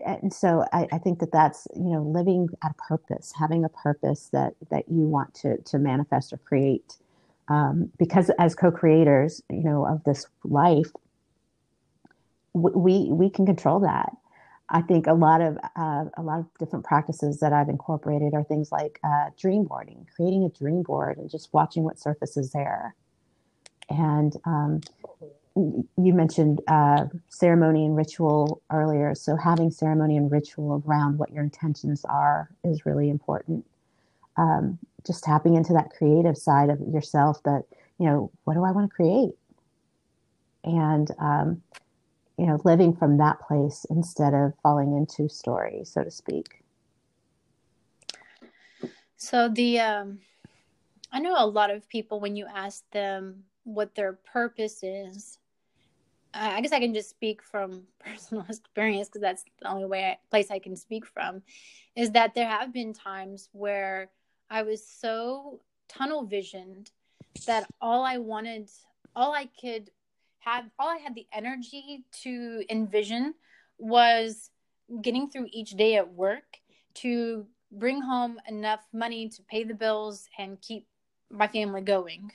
[0.04, 3.68] and so I, I, think that that's you know living at a purpose, having a
[3.68, 6.96] purpose that that you want to to manifest or create.
[7.48, 10.90] um, because as co-creators, you know, of this life,
[12.52, 14.10] we we can control that.
[14.70, 18.44] I think a lot of uh, a lot of different practices that I've incorporated are
[18.44, 22.94] things like uh, dream boarding, creating a dream board, and just watching what surfaces there.
[23.90, 24.80] And um,
[25.54, 31.42] you mentioned uh, ceremony and ritual earlier, so having ceremony and ritual around what your
[31.42, 33.64] intentions are is really important.
[34.36, 37.42] Um, just tapping into that creative side of yourself.
[37.42, 37.64] That
[37.98, 39.30] you know, what do I want to create?
[40.64, 41.62] And um,
[42.38, 46.62] you know, living from that place instead of falling into story, so to speak.
[49.16, 50.20] So the um,
[51.10, 55.38] I know a lot of people when you ask them what their purpose is,
[56.32, 60.18] I guess I can just speak from personal experience because that's the only way I,
[60.30, 61.42] place I can speak from,
[61.94, 64.10] is that there have been times where
[64.50, 66.90] I was so tunnel visioned
[67.46, 68.70] that all I wanted,
[69.14, 69.90] all I could
[70.40, 73.34] have all I had the energy to envision
[73.76, 74.50] was
[75.02, 76.58] getting through each day at work
[76.94, 80.86] to bring home enough money to pay the bills and keep
[81.30, 82.32] my family going.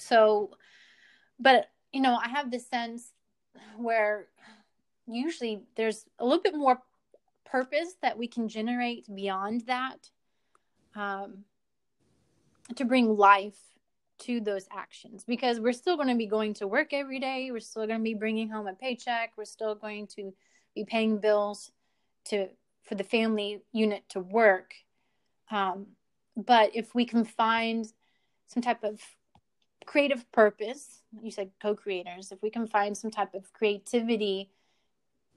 [0.00, 0.50] So,
[1.38, 3.12] but you know, I have this sense
[3.76, 4.26] where
[5.06, 6.80] usually there's a little bit more
[7.44, 10.10] purpose that we can generate beyond that
[10.94, 11.44] um,
[12.76, 13.58] to bring life
[14.20, 17.50] to those actions because we're still going to be going to work every day.
[17.50, 19.32] We're still going to be bringing home a paycheck.
[19.36, 20.32] We're still going to
[20.74, 21.72] be paying bills
[22.26, 22.48] to
[22.84, 24.74] for the family unit to work.
[25.50, 25.86] Um,
[26.36, 27.86] but if we can find
[28.46, 29.00] some type of
[29.90, 34.48] creative purpose, you said co-creators, if we can find some type of creativity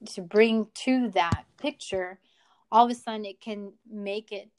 [0.06, 2.20] to bring to that picture,
[2.70, 4.50] all of a sudden it can make it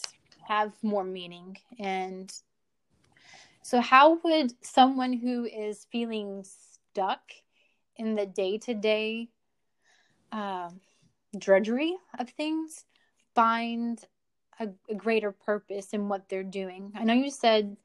[0.47, 2.31] have more meaning and
[3.65, 7.31] so, how would someone who is feeling stuck
[7.97, 9.29] in the day to day
[11.35, 12.85] drudgery of things
[13.33, 14.03] find
[14.59, 16.91] a, a, greater purpose in what they're doing?
[16.95, 17.75] I know you said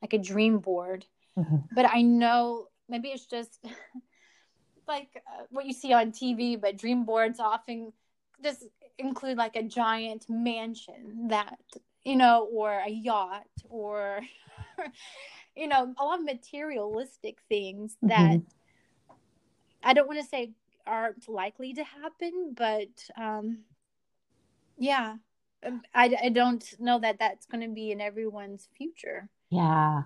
[0.00, 1.04] like a dream board,
[1.38, 1.56] mm-hmm.
[1.72, 3.58] but I know maybe it's just
[4.88, 7.92] like uh, what you see on TV, but dream boards often
[8.42, 8.64] just
[8.98, 11.58] include like a giant mansion that,
[12.04, 14.20] you know, or a yacht or
[15.56, 19.14] you know, a lot of materialistic things that mm-hmm.
[19.82, 20.52] I don't want to say
[20.86, 23.58] aren't likely to happen, but um,
[24.78, 25.16] yeah,
[25.66, 29.28] um, I, I don't know that that's going to be in everyone's future.
[29.50, 30.02] Yeah.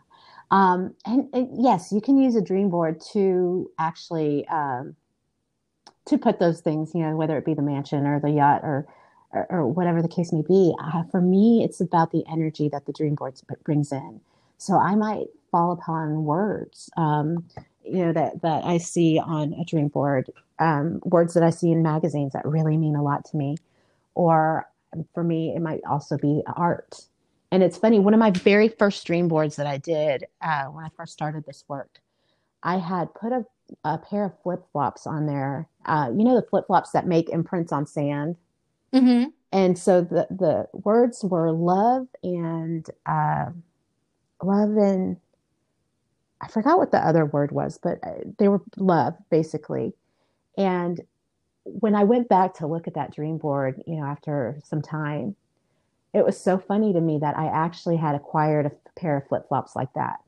[0.52, 4.96] Um, and, and, yes, you can use a dream board to actually um,
[6.06, 8.86] to put those things, you know, whether it be the mansion or the yacht or
[9.32, 10.74] or, or whatever the case may be.
[10.82, 13.34] Uh, for me, it's about the energy that the dream board
[13.64, 14.20] brings in.
[14.58, 17.46] So I might fall upon words, um,
[17.84, 21.72] you know, that, that I see on a dream board, um, words that I see
[21.72, 23.56] in magazines that really mean a lot to me.
[24.14, 24.68] Or
[25.14, 27.06] for me, it might also be art.
[27.52, 30.86] And it's funny, one of my very first dream boards that I did uh, when
[30.86, 32.00] I first started this work,
[32.62, 33.44] I had put a,
[33.84, 35.68] a pair of flip flops on there.
[35.84, 38.36] Uh, you know, the flip flops that make imprints on sand.
[38.94, 39.24] Mm-hmm.
[39.52, 43.50] And so the, the words were love and, uh,
[44.42, 45.18] love and
[46.40, 49.92] I forgot what the other word was, but uh, they were love basically.
[50.56, 51.02] And
[51.64, 55.36] when I went back to look at that dream board, you know, after some time,
[56.14, 59.48] it was so funny to me that I actually had acquired a pair of flip
[59.48, 60.20] flops like that.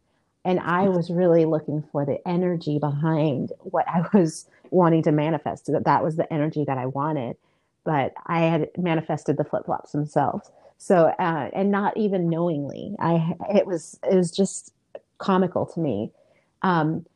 [0.44, 5.66] And I was really looking for the energy behind what I was wanting to manifest.
[5.66, 7.36] That that was the energy that I wanted,
[7.85, 10.51] but I had manifested the flip flops themselves.
[10.78, 14.73] So, uh, and not even knowingly, I it was it was just
[15.19, 16.11] comical to me.
[16.62, 17.06] Um,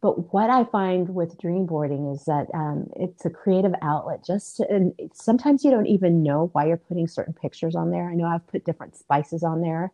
[0.00, 4.24] but what I find with dream boarding is that um, it's a creative outlet.
[4.24, 8.08] Just to, and sometimes you don't even know why you're putting certain pictures on there.
[8.08, 9.92] I know I've put different spices on there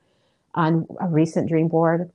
[0.55, 2.11] on a recent dream board,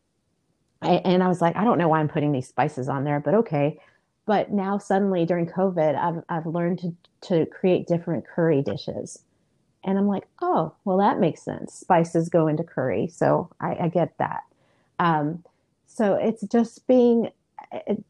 [0.81, 3.33] and I was like, I don't know why I'm putting these spices on there, but
[3.33, 3.79] okay.
[4.25, 6.95] But now suddenly during COVID, I've I've learned to
[7.29, 9.23] to create different curry dishes.
[9.83, 11.73] And I'm like, oh, well, that makes sense.
[11.73, 13.07] Spices go into curry.
[13.07, 14.43] So I, I get that.
[14.99, 15.43] Um,
[15.85, 17.31] so it's just being,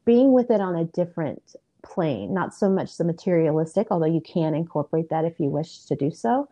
[0.05, 4.53] being with it on a different plane, not so much the materialistic, although you can
[4.53, 6.47] incorporate that if you wish to do so.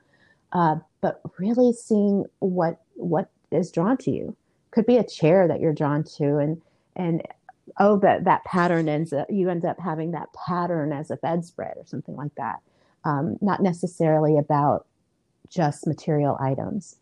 [0.51, 4.35] Uh, but really seeing what, what is drawn to you
[4.71, 6.61] could be a chair that you're drawn to and,
[6.95, 7.21] and
[7.79, 11.73] oh, that, that pattern ends up, you end up having that pattern as a bedspread
[11.77, 12.59] or something like that.
[13.03, 14.87] Um, not necessarily about
[15.49, 16.95] just material items,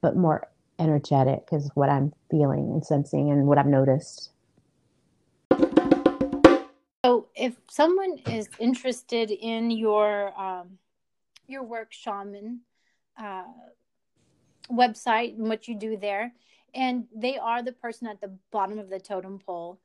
[0.00, 0.48] but more
[0.78, 4.30] energetic is what I'm feeling and sensing and what I've noticed.
[7.04, 10.78] So, if someone is interested in your um,
[11.46, 12.60] your work, shaman
[13.16, 13.44] uh,
[14.70, 16.32] website and what you do there,
[16.74, 19.78] and they are the person at the bottom of the totem pole,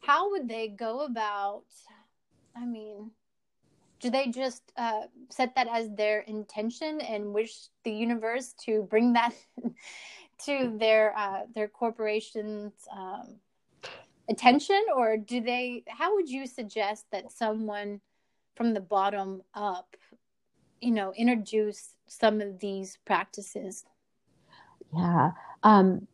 [0.00, 1.64] how would they go about?
[2.56, 3.12] I mean,
[4.00, 9.12] do they just uh, set that as their intention and wish the universe to bring
[9.14, 9.34] that
[10.44, 13.36] to their uh, their corporation's um,
[14.28, 15.84] attention, or do they?
[15.88, 18.00] How would you suggest that someone
[18.54, 19.96] from the bottom up,
[20.80, 23.84] you know, introduce some of these practices?
[24.96, 25.32] Yeah.
[25.62, 26.06] Um,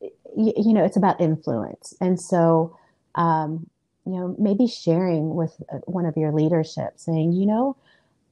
[0.00, 1.94] you, you know, it's about influence.
[2.00, 2.76] And so,
[3.14, 3.68] um,
[4.06, 7.76] you know, maybe sharing with uh, one of your leadership saying, you know,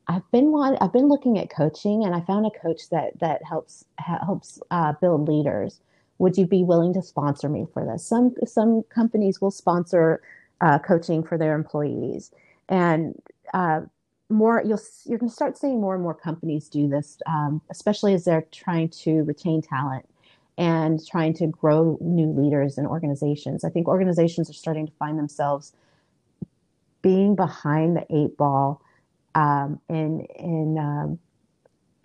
[0.09, 3.43] I've been one, I've been looking at coaching and I found a coach that, that
[3.45, 5.81] helps, helps uh, build leaders.
[6.19, 8.07] Would you be willing to sponsor me for this?
[8.07, 10.23] Some, some companies will sponsor
[10.61, 12.31] uh, coaching for their employees
[12.69, 13.21] and,
[13.55, 13.83] uh,
[14.29, 18.13] more you'll you're going to start seeing more and more companies do this um, especially
[18.13, 20.05] as they're trying to retain talent
[20.59, 23.63] and trying to grow new leaders in organizations.
[23.63, 25.73] I think organizations are starting to find themselves
[27.03, 28.81] being behind the eight ball
[29.35, 31.19] um, in in um,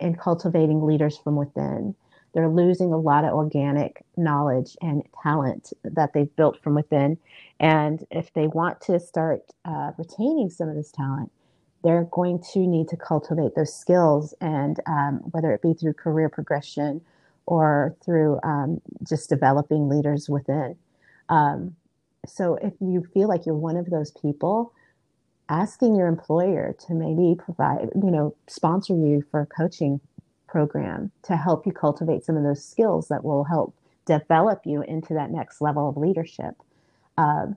[0.00, 1.94] in cultivating leaders from within.
[2.34, 7.18] They're losing a lot of organic knowledge and talent that they've built from within,
[7.60, 11.30] and if they want to start uh, retaining some of this talent,
[11.84, 16.28] they're going to need to cultivate those skills, and um, whether it be through career
[16.28, 17.00] progression
[17.46, 20.76] or through um, just developing leaders within.
[21.28, 21.74] Um,
[22.26, 24.72] so if you feel like you're one of those people,
[25.48, 30.00] asking your employer to maybe provide, you know, sponsor you for coaching
[30.52, 33.74] program to help you cultivate some of those skills that will help
[34.04, 36.54] develop you into that next level of leadership.
[37.16, 37.56] Um,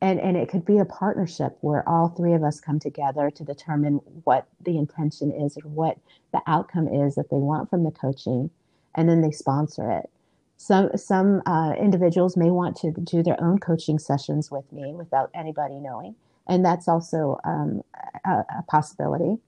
[0.00, 3.44] and, and it could be a partnership where all three of us come together to
[3.44, 5.98] determine what the intention is or what
[6.32, 8.50] the outcome is that they want from the coaching
[8.94, 10.10] and then they sponsor it.
[10.56, 15.30] Some some uh, individuals may want to do their own coaching sessions with me without
[15.34, 16.14] anybody knowing,
[16.46, 17.82] and that's also um,
[18.24, 19.38] a, a, possibility.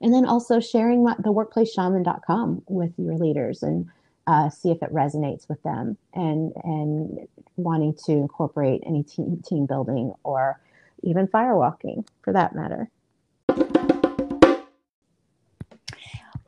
[0.00, 3.88] And then also sharing my, the workplaceshaman.com with your leaders and
[4.28, 7.26] uh, see if it resonates with them, and and
[7.56, 10.60] wanting to incorporate any team team building or
[11.02, 12.90] even firewalking for that matter.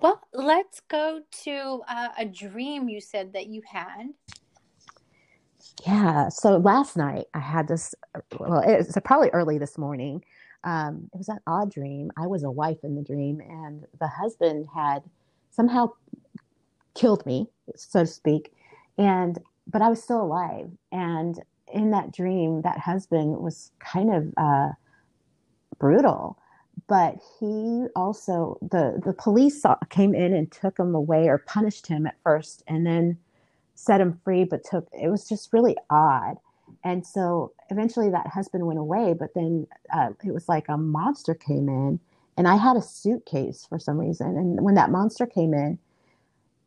[0.01, 4.09] Well, let's go to uh, a dream you said that you had.
[5.87, 6.29] Yeah.
[6.29, 7.95] So last night I had this,
[8.39, 10.25] well, it's probably early this morning.
[10.65, 12.11] Um, it was an odd dream.
[12.17, 15.03] I was a wife in the dream, and the husband had
[15.51, 15.93] somehow
[16.95, 18.53] killed me, so to speak.
[18.99, 20.71] And, but I was still alive.
[20.93, 21.41] And
[21.73, 24.69] in that dream, that husband was kind of uh,
[25.79, 26.39] brutal
[26.91, 31.87] but he also the the police saw, came in and took him away or punished
[31.87, 33.17] him at first and then
[33.77, 36.35] set him free but took it was just really odd
[36.85, 41.35] and so eventually that husband went away but then uh, it was like a monster
[41.35, 42.01] came in
[42.37, 45.79] and i had a suitcase for some reason and when that monster came in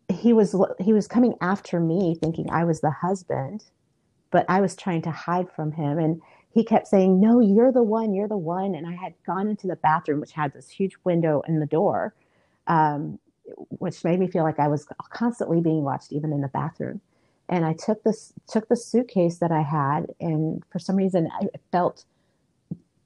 [0.09, 3.65] he was he was coming after me thinking i was the husband
[4.31, 6.21] but i was trying to hide from him and
[6.53, 8.75] he kept saying, No, you're the one, you're the one.
[8.75, 12.13] And I had gone into the bathroom, which had this huge window in the door,
[12.67, 13.19] um,
[13.69, 17.01] which made me feel like I was constantly being watched, even in the bathroom.
[17.49, 21.48] And I took this took the suitcase that I had, and for some reason I
[21.72, 22.06] felt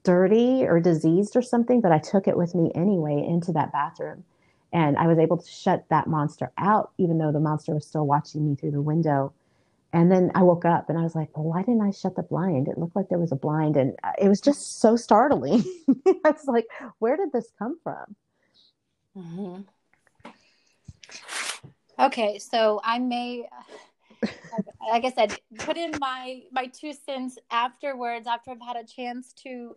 [0.04, 4.24] dirty or diseased or something, but I took it with me anyway into that bathroom.
[4.72, 8.06] And I was able to shut that monster out, even though the monster was still
[8.06, 9.34] watching me through the window
[9.94, 12.24] and then I woke up and I was like, well, why didn't I shut the
[12.24, 12.68] blind?
[12.68, 13.78] It looked like there was a blind.
[13.78, 15.64] And uh, it was just so startling.
[16.26, 16.68] I was like,
[17.00, 18.16] where did this come from?
[19.18, 19.62] Mm-hmm.
[22.00, 23.48] Okay, so I may,
[24.90, 29.34] like I said, put in my my two cents afterwards after I've had a chance
[29.44, 29.76] to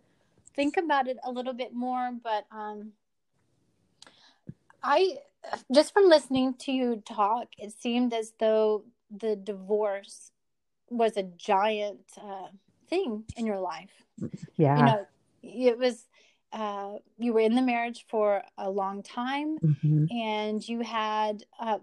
[0.55, 2.11] think about it a little bit more.
[2.23, 2.91] But um,
[4.83, 5.17] I
[5.73, 8.83] just from listening to you talk, it seemed as though
[9.15, 10.31] the divorce
[10.89, 12.47] was a giant uh,
[12.89, 13.91] thing in your life.
[14.55, 14.77] Yeah.
[14.77, 15.05] You know,
[15.41, 16.05] it was,
[16.53, 20.05] uh, you were in the marriage for a long time mm-hmm.
[20.11, 21.79] and you had, uh,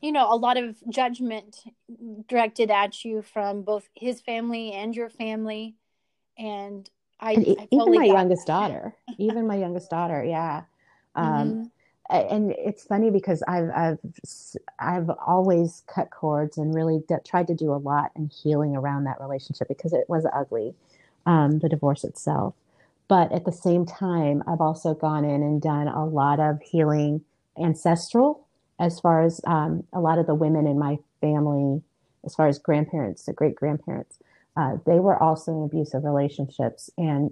[0.00, 1.56] you know, a lot of judgment
[2.28, 5.74] directed at you from both his family and your family.
[6.38, 8.52] And I, and I totally even my youngest that.
[8.52, 10.24] daughter, even my youngest daughter.
[10.24, 10.62] Yeah.
[11.14, 11.62] Um, mm-hmm
[12.10, 13.98] and it's funny because I've I've
[14.78, 19.04] I've always cut cords and really d- tried to do a lot in healing around
[19.04, 20.74] that relationship because it was ugly,
[21.26, 22.54] um, the divorce itself.
[23.08, 27.22] But at the same time, I've also gone in and done a lot of healing
[27.56, 28.46] ancestral,
[28.80, 31.82] as far as um, a lot of the women in my family,
[32.24, 34.18] as far as grandparents, the great grandparents,
[34.56, 37.30] uh, they were also in abusive relationships and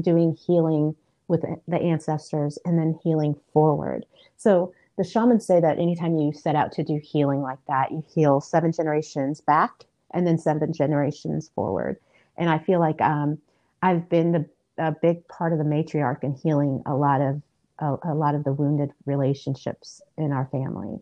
[0.00, 0.96] doing healing
[1.28, 4.04] with the ancestors and then healing forward.
[4.36, 8.02] So the shamans say that anytime you set out to do healing like that, you
[8.12, 11.98] heal seven generations back and then seven generations forward.
[12.36, 13.38] And I feel like um,
[13.82, 14.46] I've been the,
[14.78, 17.42] a big part of the matriarch in healing a lot of
[17.78, 20.98] a, a, lot of the wounded relationships in our family,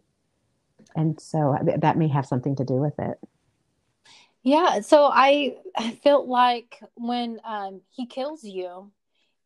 [0.96, 3.18] and so that may have something to do with it.
[4.42, 5.56] Yeah, so I
[6.02, 8.92] felt like when um, he kills you,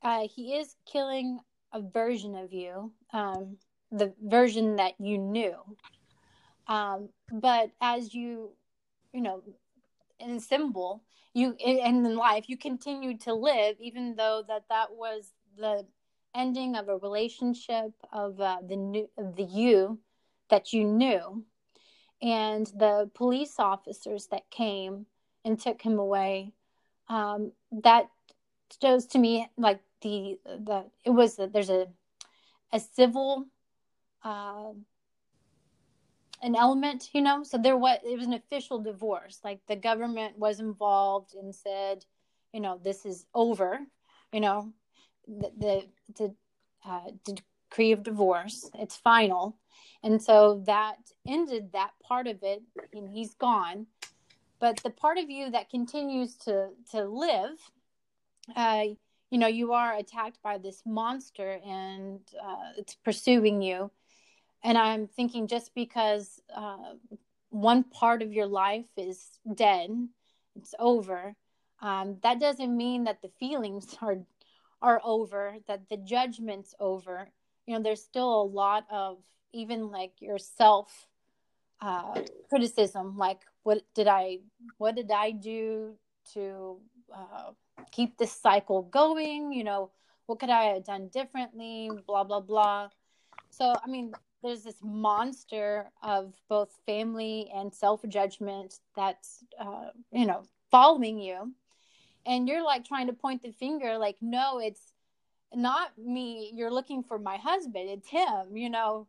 [0.02, 1.38] uh, he is killing
[1.72, 3.58] a version of you, um,
[3.92, 5.54] the version that you knew.
[6.66, 8.50] Um, but as you,
[9.12, 9.42] you know,
[10.18, 15.32] in symbol, you and in life, you continue to live, even though that that was
[15.56, 15.86] the
[16.34, 19.98] ending of a relationship of uh, the new of the you
[20.50, 21.44] that you knew,
[22.22, 25.06] and the police officers that came
[25.44, 26.52] and took him away.
[27.08, 28.10] Um, that
[28.82, 31.86] shows to me like the the it was there's a
[32.72, 33.46] a civil
[34.24, 34.72] uh,
[36.42, 37.42] an element you know?
[37.42, 39.40] So there was it was an official divorce.
[39.42, 42.04] Like the government was involved and said
[42.52, 43.80] you know this is over
[44.32, 44.72] you know?
[45.26, 45.82] The the,
[46.16, 46.34] the
[46.86, 47.10] uh,
[47.70, 48.70] decree of divorce.
[48.74, 49.56] It's final.
[50.02, 52.62] And so that ended that part of it
[52.92, 53.86] and he's gone.
[54.60, 57.58] But the part of you that continues to to live
[58.56, 58.84] uh,
[59.30, 63.90] you know you are attacked by this monster and uh, it's pursuing you.
[64.64, 66.94] And i'm thinking just because uh,
[67.50, 69.90] one part of your life is dead
[70.56, 71.34] it's over
[71.80, 74.18] um, that doesn't mean that the feelings are
[74.80, 77.28] are over that the judgment's over
[77.66, 79.18] you know there's still a lot of
[79.52, 81.06] even like your self
[81.80, 82.14] uh,
[82.48, 84.38] criticism like what did i
[84.78, 85.94] what did i do
[86.32, 86.78] to
[87.14, 87.52] uh,
[87.90, 89.52] keep this cycle going?
[89.52, 89.90] You know
[90.26, 91.90] what could i have done differently?
[92.06, 92.88] Blah blah blah.
[93.50, 100.42] So i mean there's this monster of both family and self-judgment that's uh, you know
[100.70, 101.52] following you
[102.28, 104.92] and you're like trying to point the finger like no it's
[105.54, 109.08] not me you're looking for my husband it's him you know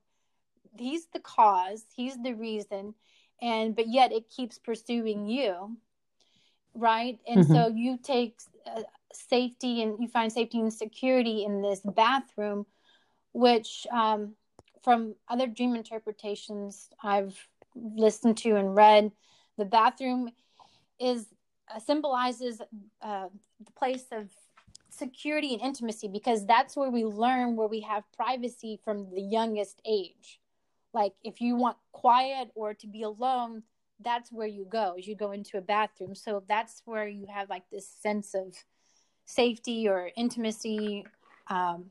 [0.77, 2.95] he's the cause he's the reason
[3.41, 5.77] and but yet it keeps pursuing you
[6.73, 7.53] right and mm-hmm.
[7.53, 8.81] so you take uh,
[9.13, 12.65] safety and you find safety and security in this bathroom
[13.33, 14.33] which um,
[14.83, 19.11] from other dream interpretations i've listened to and read
[19.57, 20.29] the bathroom
[20.99, 21.25] is
[21.73, 22.61] uh, symbolizes
[23.01, 23.27] uh,
[23.63, 24.29] the place of
[24.89, 29.81] security and intimacy because that's where we learn where we have privacy from the youngest
[29.85, 30.39] age.
[30.93, 33.63] Like if you want quiet or to be alone
[34.01, 36.15] that's where you go you go into a bathroom.
[36.15, 38.55] So that's where you have like this sense of
[39.25, 41.05] safety or intimacy
[41.49, 41.85] um,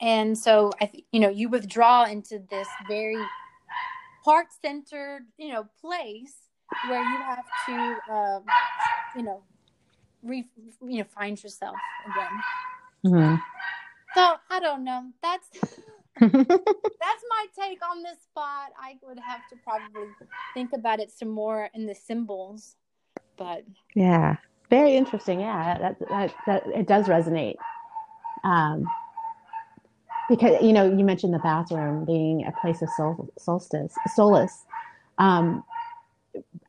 [0.00, 3.22] and so i you know you withdraw into this very
[4.24, 6.34] heart centered you know place
[6.88, 8.44] where you have to um,
[9.16, 9.42] you know
[10.22, 10.48] re-
[10.82, 13.34] you know find yourself again mm-hmm.
[14.14, 15.48] so i don't know that's
[16.20, 18.70] that's my take on this spot.
[18.80, 20.08] I would have to probably
[20.54, 22.76] think about it some more in the symbols,
[23.36, 23.64] but
[23.94, 24.36] yeah,
[24.70, 25.40] very interesting.
[25.40, 27.56] Yeah, that that, that it does resonate.
[28.44, 28.86] Um,
[30.30, 34.64] because you know you mentioned the bathroom being a place of sol- solstice solace.
[35.18, 35.64] Um,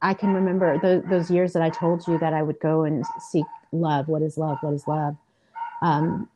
[0.01, 3.05] I can remember the, those years that I told you that I would go and
[3.31, 4.07] seek love.
[4.07, 4.57] What is love?
[4.61, 5.15] What is love?
[5.81, 6.29] Um,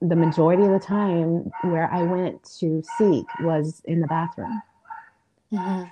[0.00, 4.62] the majority of the time where I went to seek was in the bathroom.
[5.52, 5.88] Mm-hmm.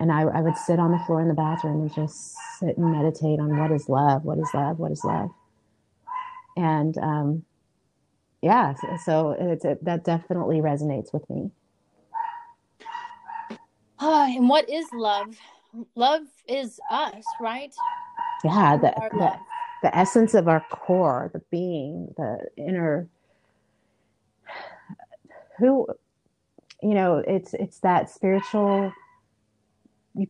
[0.00, 2.92] And I, I would sit on the floor in the bathroom and just sit and
[2.92, 5.30] meditate on what is love, what is love, what is love.
[6.56, 7.44] And um,
[8.42, 8.74] yeah,
[9.04, 11.50] so, it's, it, that definitely resonates with me.
[13.98, 15.36] Uh, and what is love?
[15.94, 17.74] Love is us, right?
[18.44, 19.32] Yeah, the, the,
[19.82, 23.08] the essence of our core, the being, the inner
[25.58, 25.88] who
[26.80, 28.92] you know it's it's that spiritual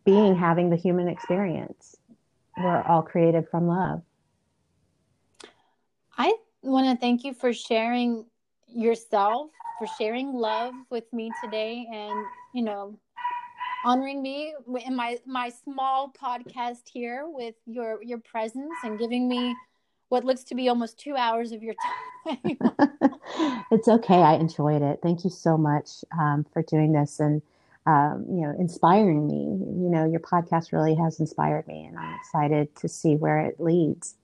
[0.05, 1.97] being having the human experience.
[2.56, 4.02] We're all created from love.
[6.16, 8.24] I want to thank you for sharing
[8.66, 12.98] yourself for sharing love with me today and, you know,
[13.85, 19.55] honoring me in my my small podcast here with your your presence and giving me
[20.09, 21.75] what looks to be almost two hours of your
[22.27, 22.57] time.
[23.71, 24.23] it's okay.
[24.23, 25.01] I enjoyed it.
[25.03, 27.43] Thank you so much um, for doing this and
[27.87, 29.45] um, you know inspiring me.
[29.83, 33.61] You know, your podcast really has inspired me, and I'm excited to see where it
[33.61, 34.15] leads.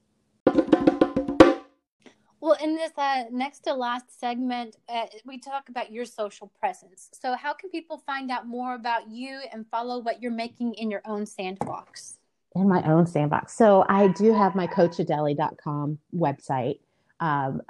[2.45, 7.09] Well, in this uh, next to last segment, uh, we talk about your social presence.
[7.15, 10.91] So, how can people find out more about you and follow what you're making in
[10.91, 12.19] your own sandbox?
[12.55, 13.57] In my own sandbox.
[13.57, 16.81] So, I do have my coachadelee.com website.
[17.19, 17.63] Um,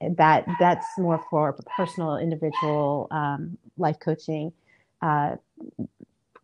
[0.00, 4.54] that that's more for personal, individual um, life coaching
[5.02, 5.36] uh,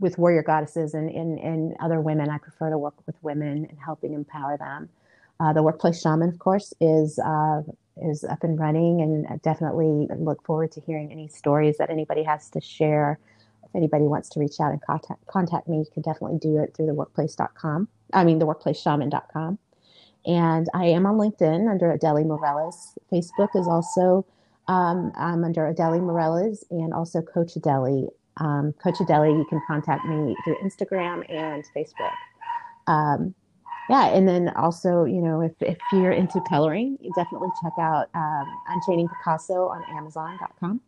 [0.00, 2.28] with warrior goddesses and, and, and other women.
[2.28, 4.90] I prefer to work with women and helping empower them.
[5.40, 7.62] Uh, the workplace shaman, of course, is uh,
[8.02, 12.50] is up and running, and definitely look forward to hearing any stories that anybody has
[12.50, 13.18] to share.
[13.64, 16.74] If anybody wants to reach out and contact contact me, you can definitely do it
[16.76, 17.88] through the workplace.com.
[18.12, 19.58] I mean, the workplace workplaceshaman.com.
[20.26, 22.98] And I am on LinkedIn under Adelee Mirelez.
[23.10, 24.26] Facebook is also
[24.68, 28.08] um, I'm under Adelee Mirelez and also Coach Adelee.
[28.36, 32.12] Um, Coach Adelee, you can contact me through Instagram and Facebook.
[32.86, 33.34] Um,
[33.90, 38.46] yeah, and then also, you know, if, if you're into coloring, definitely check out um,
[38.68, 40.80] Unchaining Picasso on Amazon.com.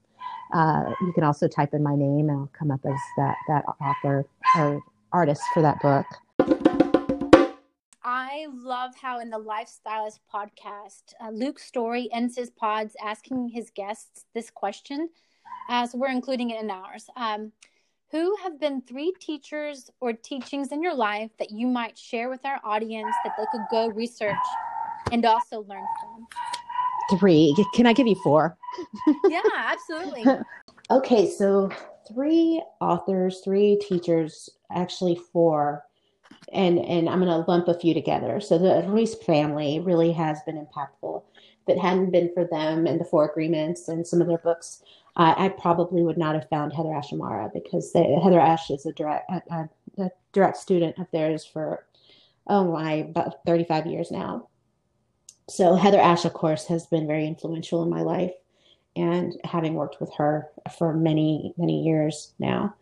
[0.54, 3.64] Uh, you can also type in my name, and I'll come up as that that
[3.80, 4.24] author
[4.56, 4.80] or
[5.12, 6.06] artist for that book.
[8.04, 13.70] I love how in the Life Stylist podcast, uh, Storey ends his pods asking his
[13.74, 15.08] guests this question,
[15.68, 17.06] as we're including it in ours.
[17.16, 17.50] Um,
[18.12, 22.44] who have been three teachers or teachings in your life that you might share with
[22.44, 24.36] our audience that they could go research
[25.10, 27.18] and also learn from?
[27.18, 27.56] Three.
[27.74, 28.56] Can I give you four?
[29.28, 30.26] yeah, absolutely.
[30.90, 31.70] okay, so
[32.06, 35.82] three authors, three teachers, actually four.
[36.52, 38.40] And and I'm going to lump a few together.
[38.40, 41.22] So the Ruiz family really has been impactful.
[41.66, 44.82] If it hadn't been for them and the Four Agreements and some of their books,
[45.14, 49.68] I, probably would not have found HeatherAsh Amara because they, HeatherAsh is a direct a,
[49.98, 51.84] a, direct student of theirs for
[52.46, 54.48] oh my about 35 years now.
[55.50, 58.32] So HeatherAsh, of course, has been very influential in my life,
[58.96, 60.48] and having worked with her
[60.78, 62.74] for many many years now.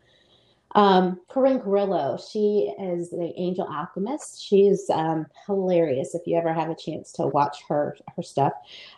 [0.74, 4.42] Um, Corin Grillo, she is the angel alchemist.
[4.42, 6.14] She's um, hilarious.
[6.14, 8.52] If you ever have a chance to watch her her stuff,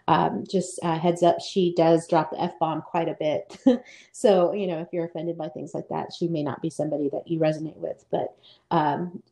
[0.08, 3.56] um, just uh, heads up, she does drop the f bomb quite a bit.
[4.12, 7.08] so you know, if you're offended by things like that, she may not be somebody
[7.08, 8.04] that you resonate with.
[8.10, 8.36] But
[8.70, 9.22] um,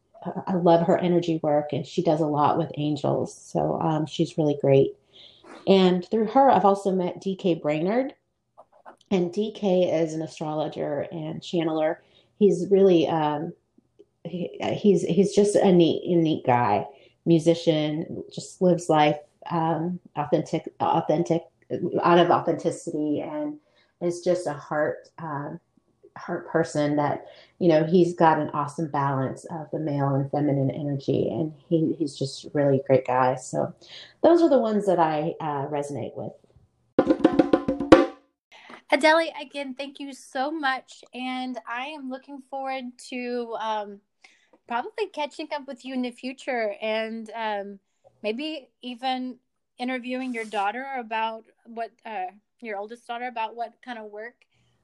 [0.46, 3.34] I love her energy work, and she does a lot with angels.
[3.34, 4.96] So um, she's really great.
[5.66, 8.14] And through her, I've also met DK Brainard.
[9.12, 11.96] And DK is an astrologer and channeler
[12.40, 13.52] he's really um,
[14.24, 16.84] he, he's he's just a neat neat guy,
[17.24, 19.18] musician, just lives life
[19.50, 21.42] um, authentic authentic
[22.02, 23.58] out of authenticity and
[24.00, 25.50] is just a heart uh,
[26.16, 27.26] heart person that
[27.58, 31.94] you know he's got an awesome balance of the male and feminine energy and he,
[31.98, 33.36] he's just really a great guy.
[33.36, 33.72] So
[34.22, 36.32] those are the ones that i uh, resonate with
[38.92, 41.04] Adelee, again, thank you so much.
[41.14, 44.00] And I am looking forward to um,
[44.66, 47.78] probably catching up with you in the future and um,
[48.22, 49.38] maybe even
[49.78, 52.26] interviewing your daughter about what, uh,
[52.60, 54.34] your oldest daughter, about what kind of work,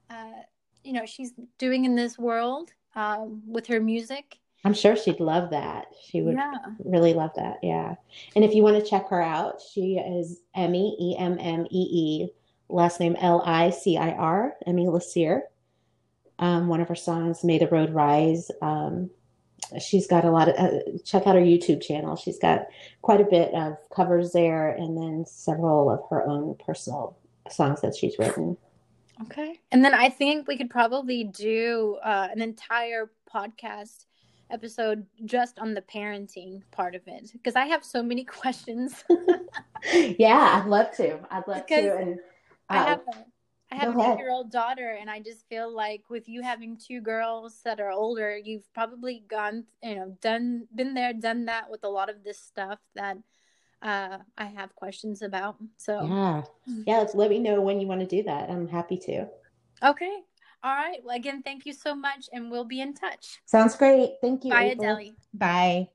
[0.09, 0.41] uh,
[0.83, 4.39] you know, she's doing in this world um, with her music.
[4.63, 5.87] I'm sure she'd love that.
[6.09, 6.53] She would yeah.
[6.83, 7.57] really love that.
[7.61, 7.95] Yeah.
[8.35, 11.87] And if you want to check her out, she is Emmee, E M M E
[11.91, 12.29] E
[12.69, 15.41] last name L I C I R, Emmee Licir.
[16.39, 18.51] Um, one of her songs, May the Road Rise.
[18.61, 19.09] Um,
[19.81, 22.15] she's got a lot of, uh, check out her YouTube channel.
[22.15, 22.67] She's got
[23.01, 27.17] quite a bit of covers there and then several of her own personal
[27.49, 28.57] songs that she's written.
[29.23, 29.59] Okay.
[29.71, 34.05] And then I think we could probably do uh, an entire podcast
[34.49, 39.03] episode just on the parenting part of it because I have so many questions.
[39.93, 41.19] yeah, I'd love to.
[41.31, 41.97] I'd love because to.
[41.97, 42.19] And
[42.69, 43.25] I have a,
[43.71, 46.77] I have a eight year old daughter, and I just feel like with you having
[46.77, 51.69] two girls that are older, you've probably gone, you know, done, been there, done that
[51.69, 53.17] with a lot of this stuff that
[53.81, 55.57] uh, I have questions about.
[55.77, 56.43] So yeah,
[56.85, 56.97] yeah.
[56.99, 58.49] Let's let me know when you want to do that.
[58.49, 59.27] I'm happy to.
[59.83, 60.19] Okay.
[60.63, 60.99] All right.
[61.03, 63.39] Well, again, thank you so much, and we'll be in touch.
[63.45, 64.15] Sounds great.
[64.21, 64.51] Thank you.
[64.51, 64.95] Bye, April.
[64.95, 65.15] Adelee.
[65.33, 65.89] Bye.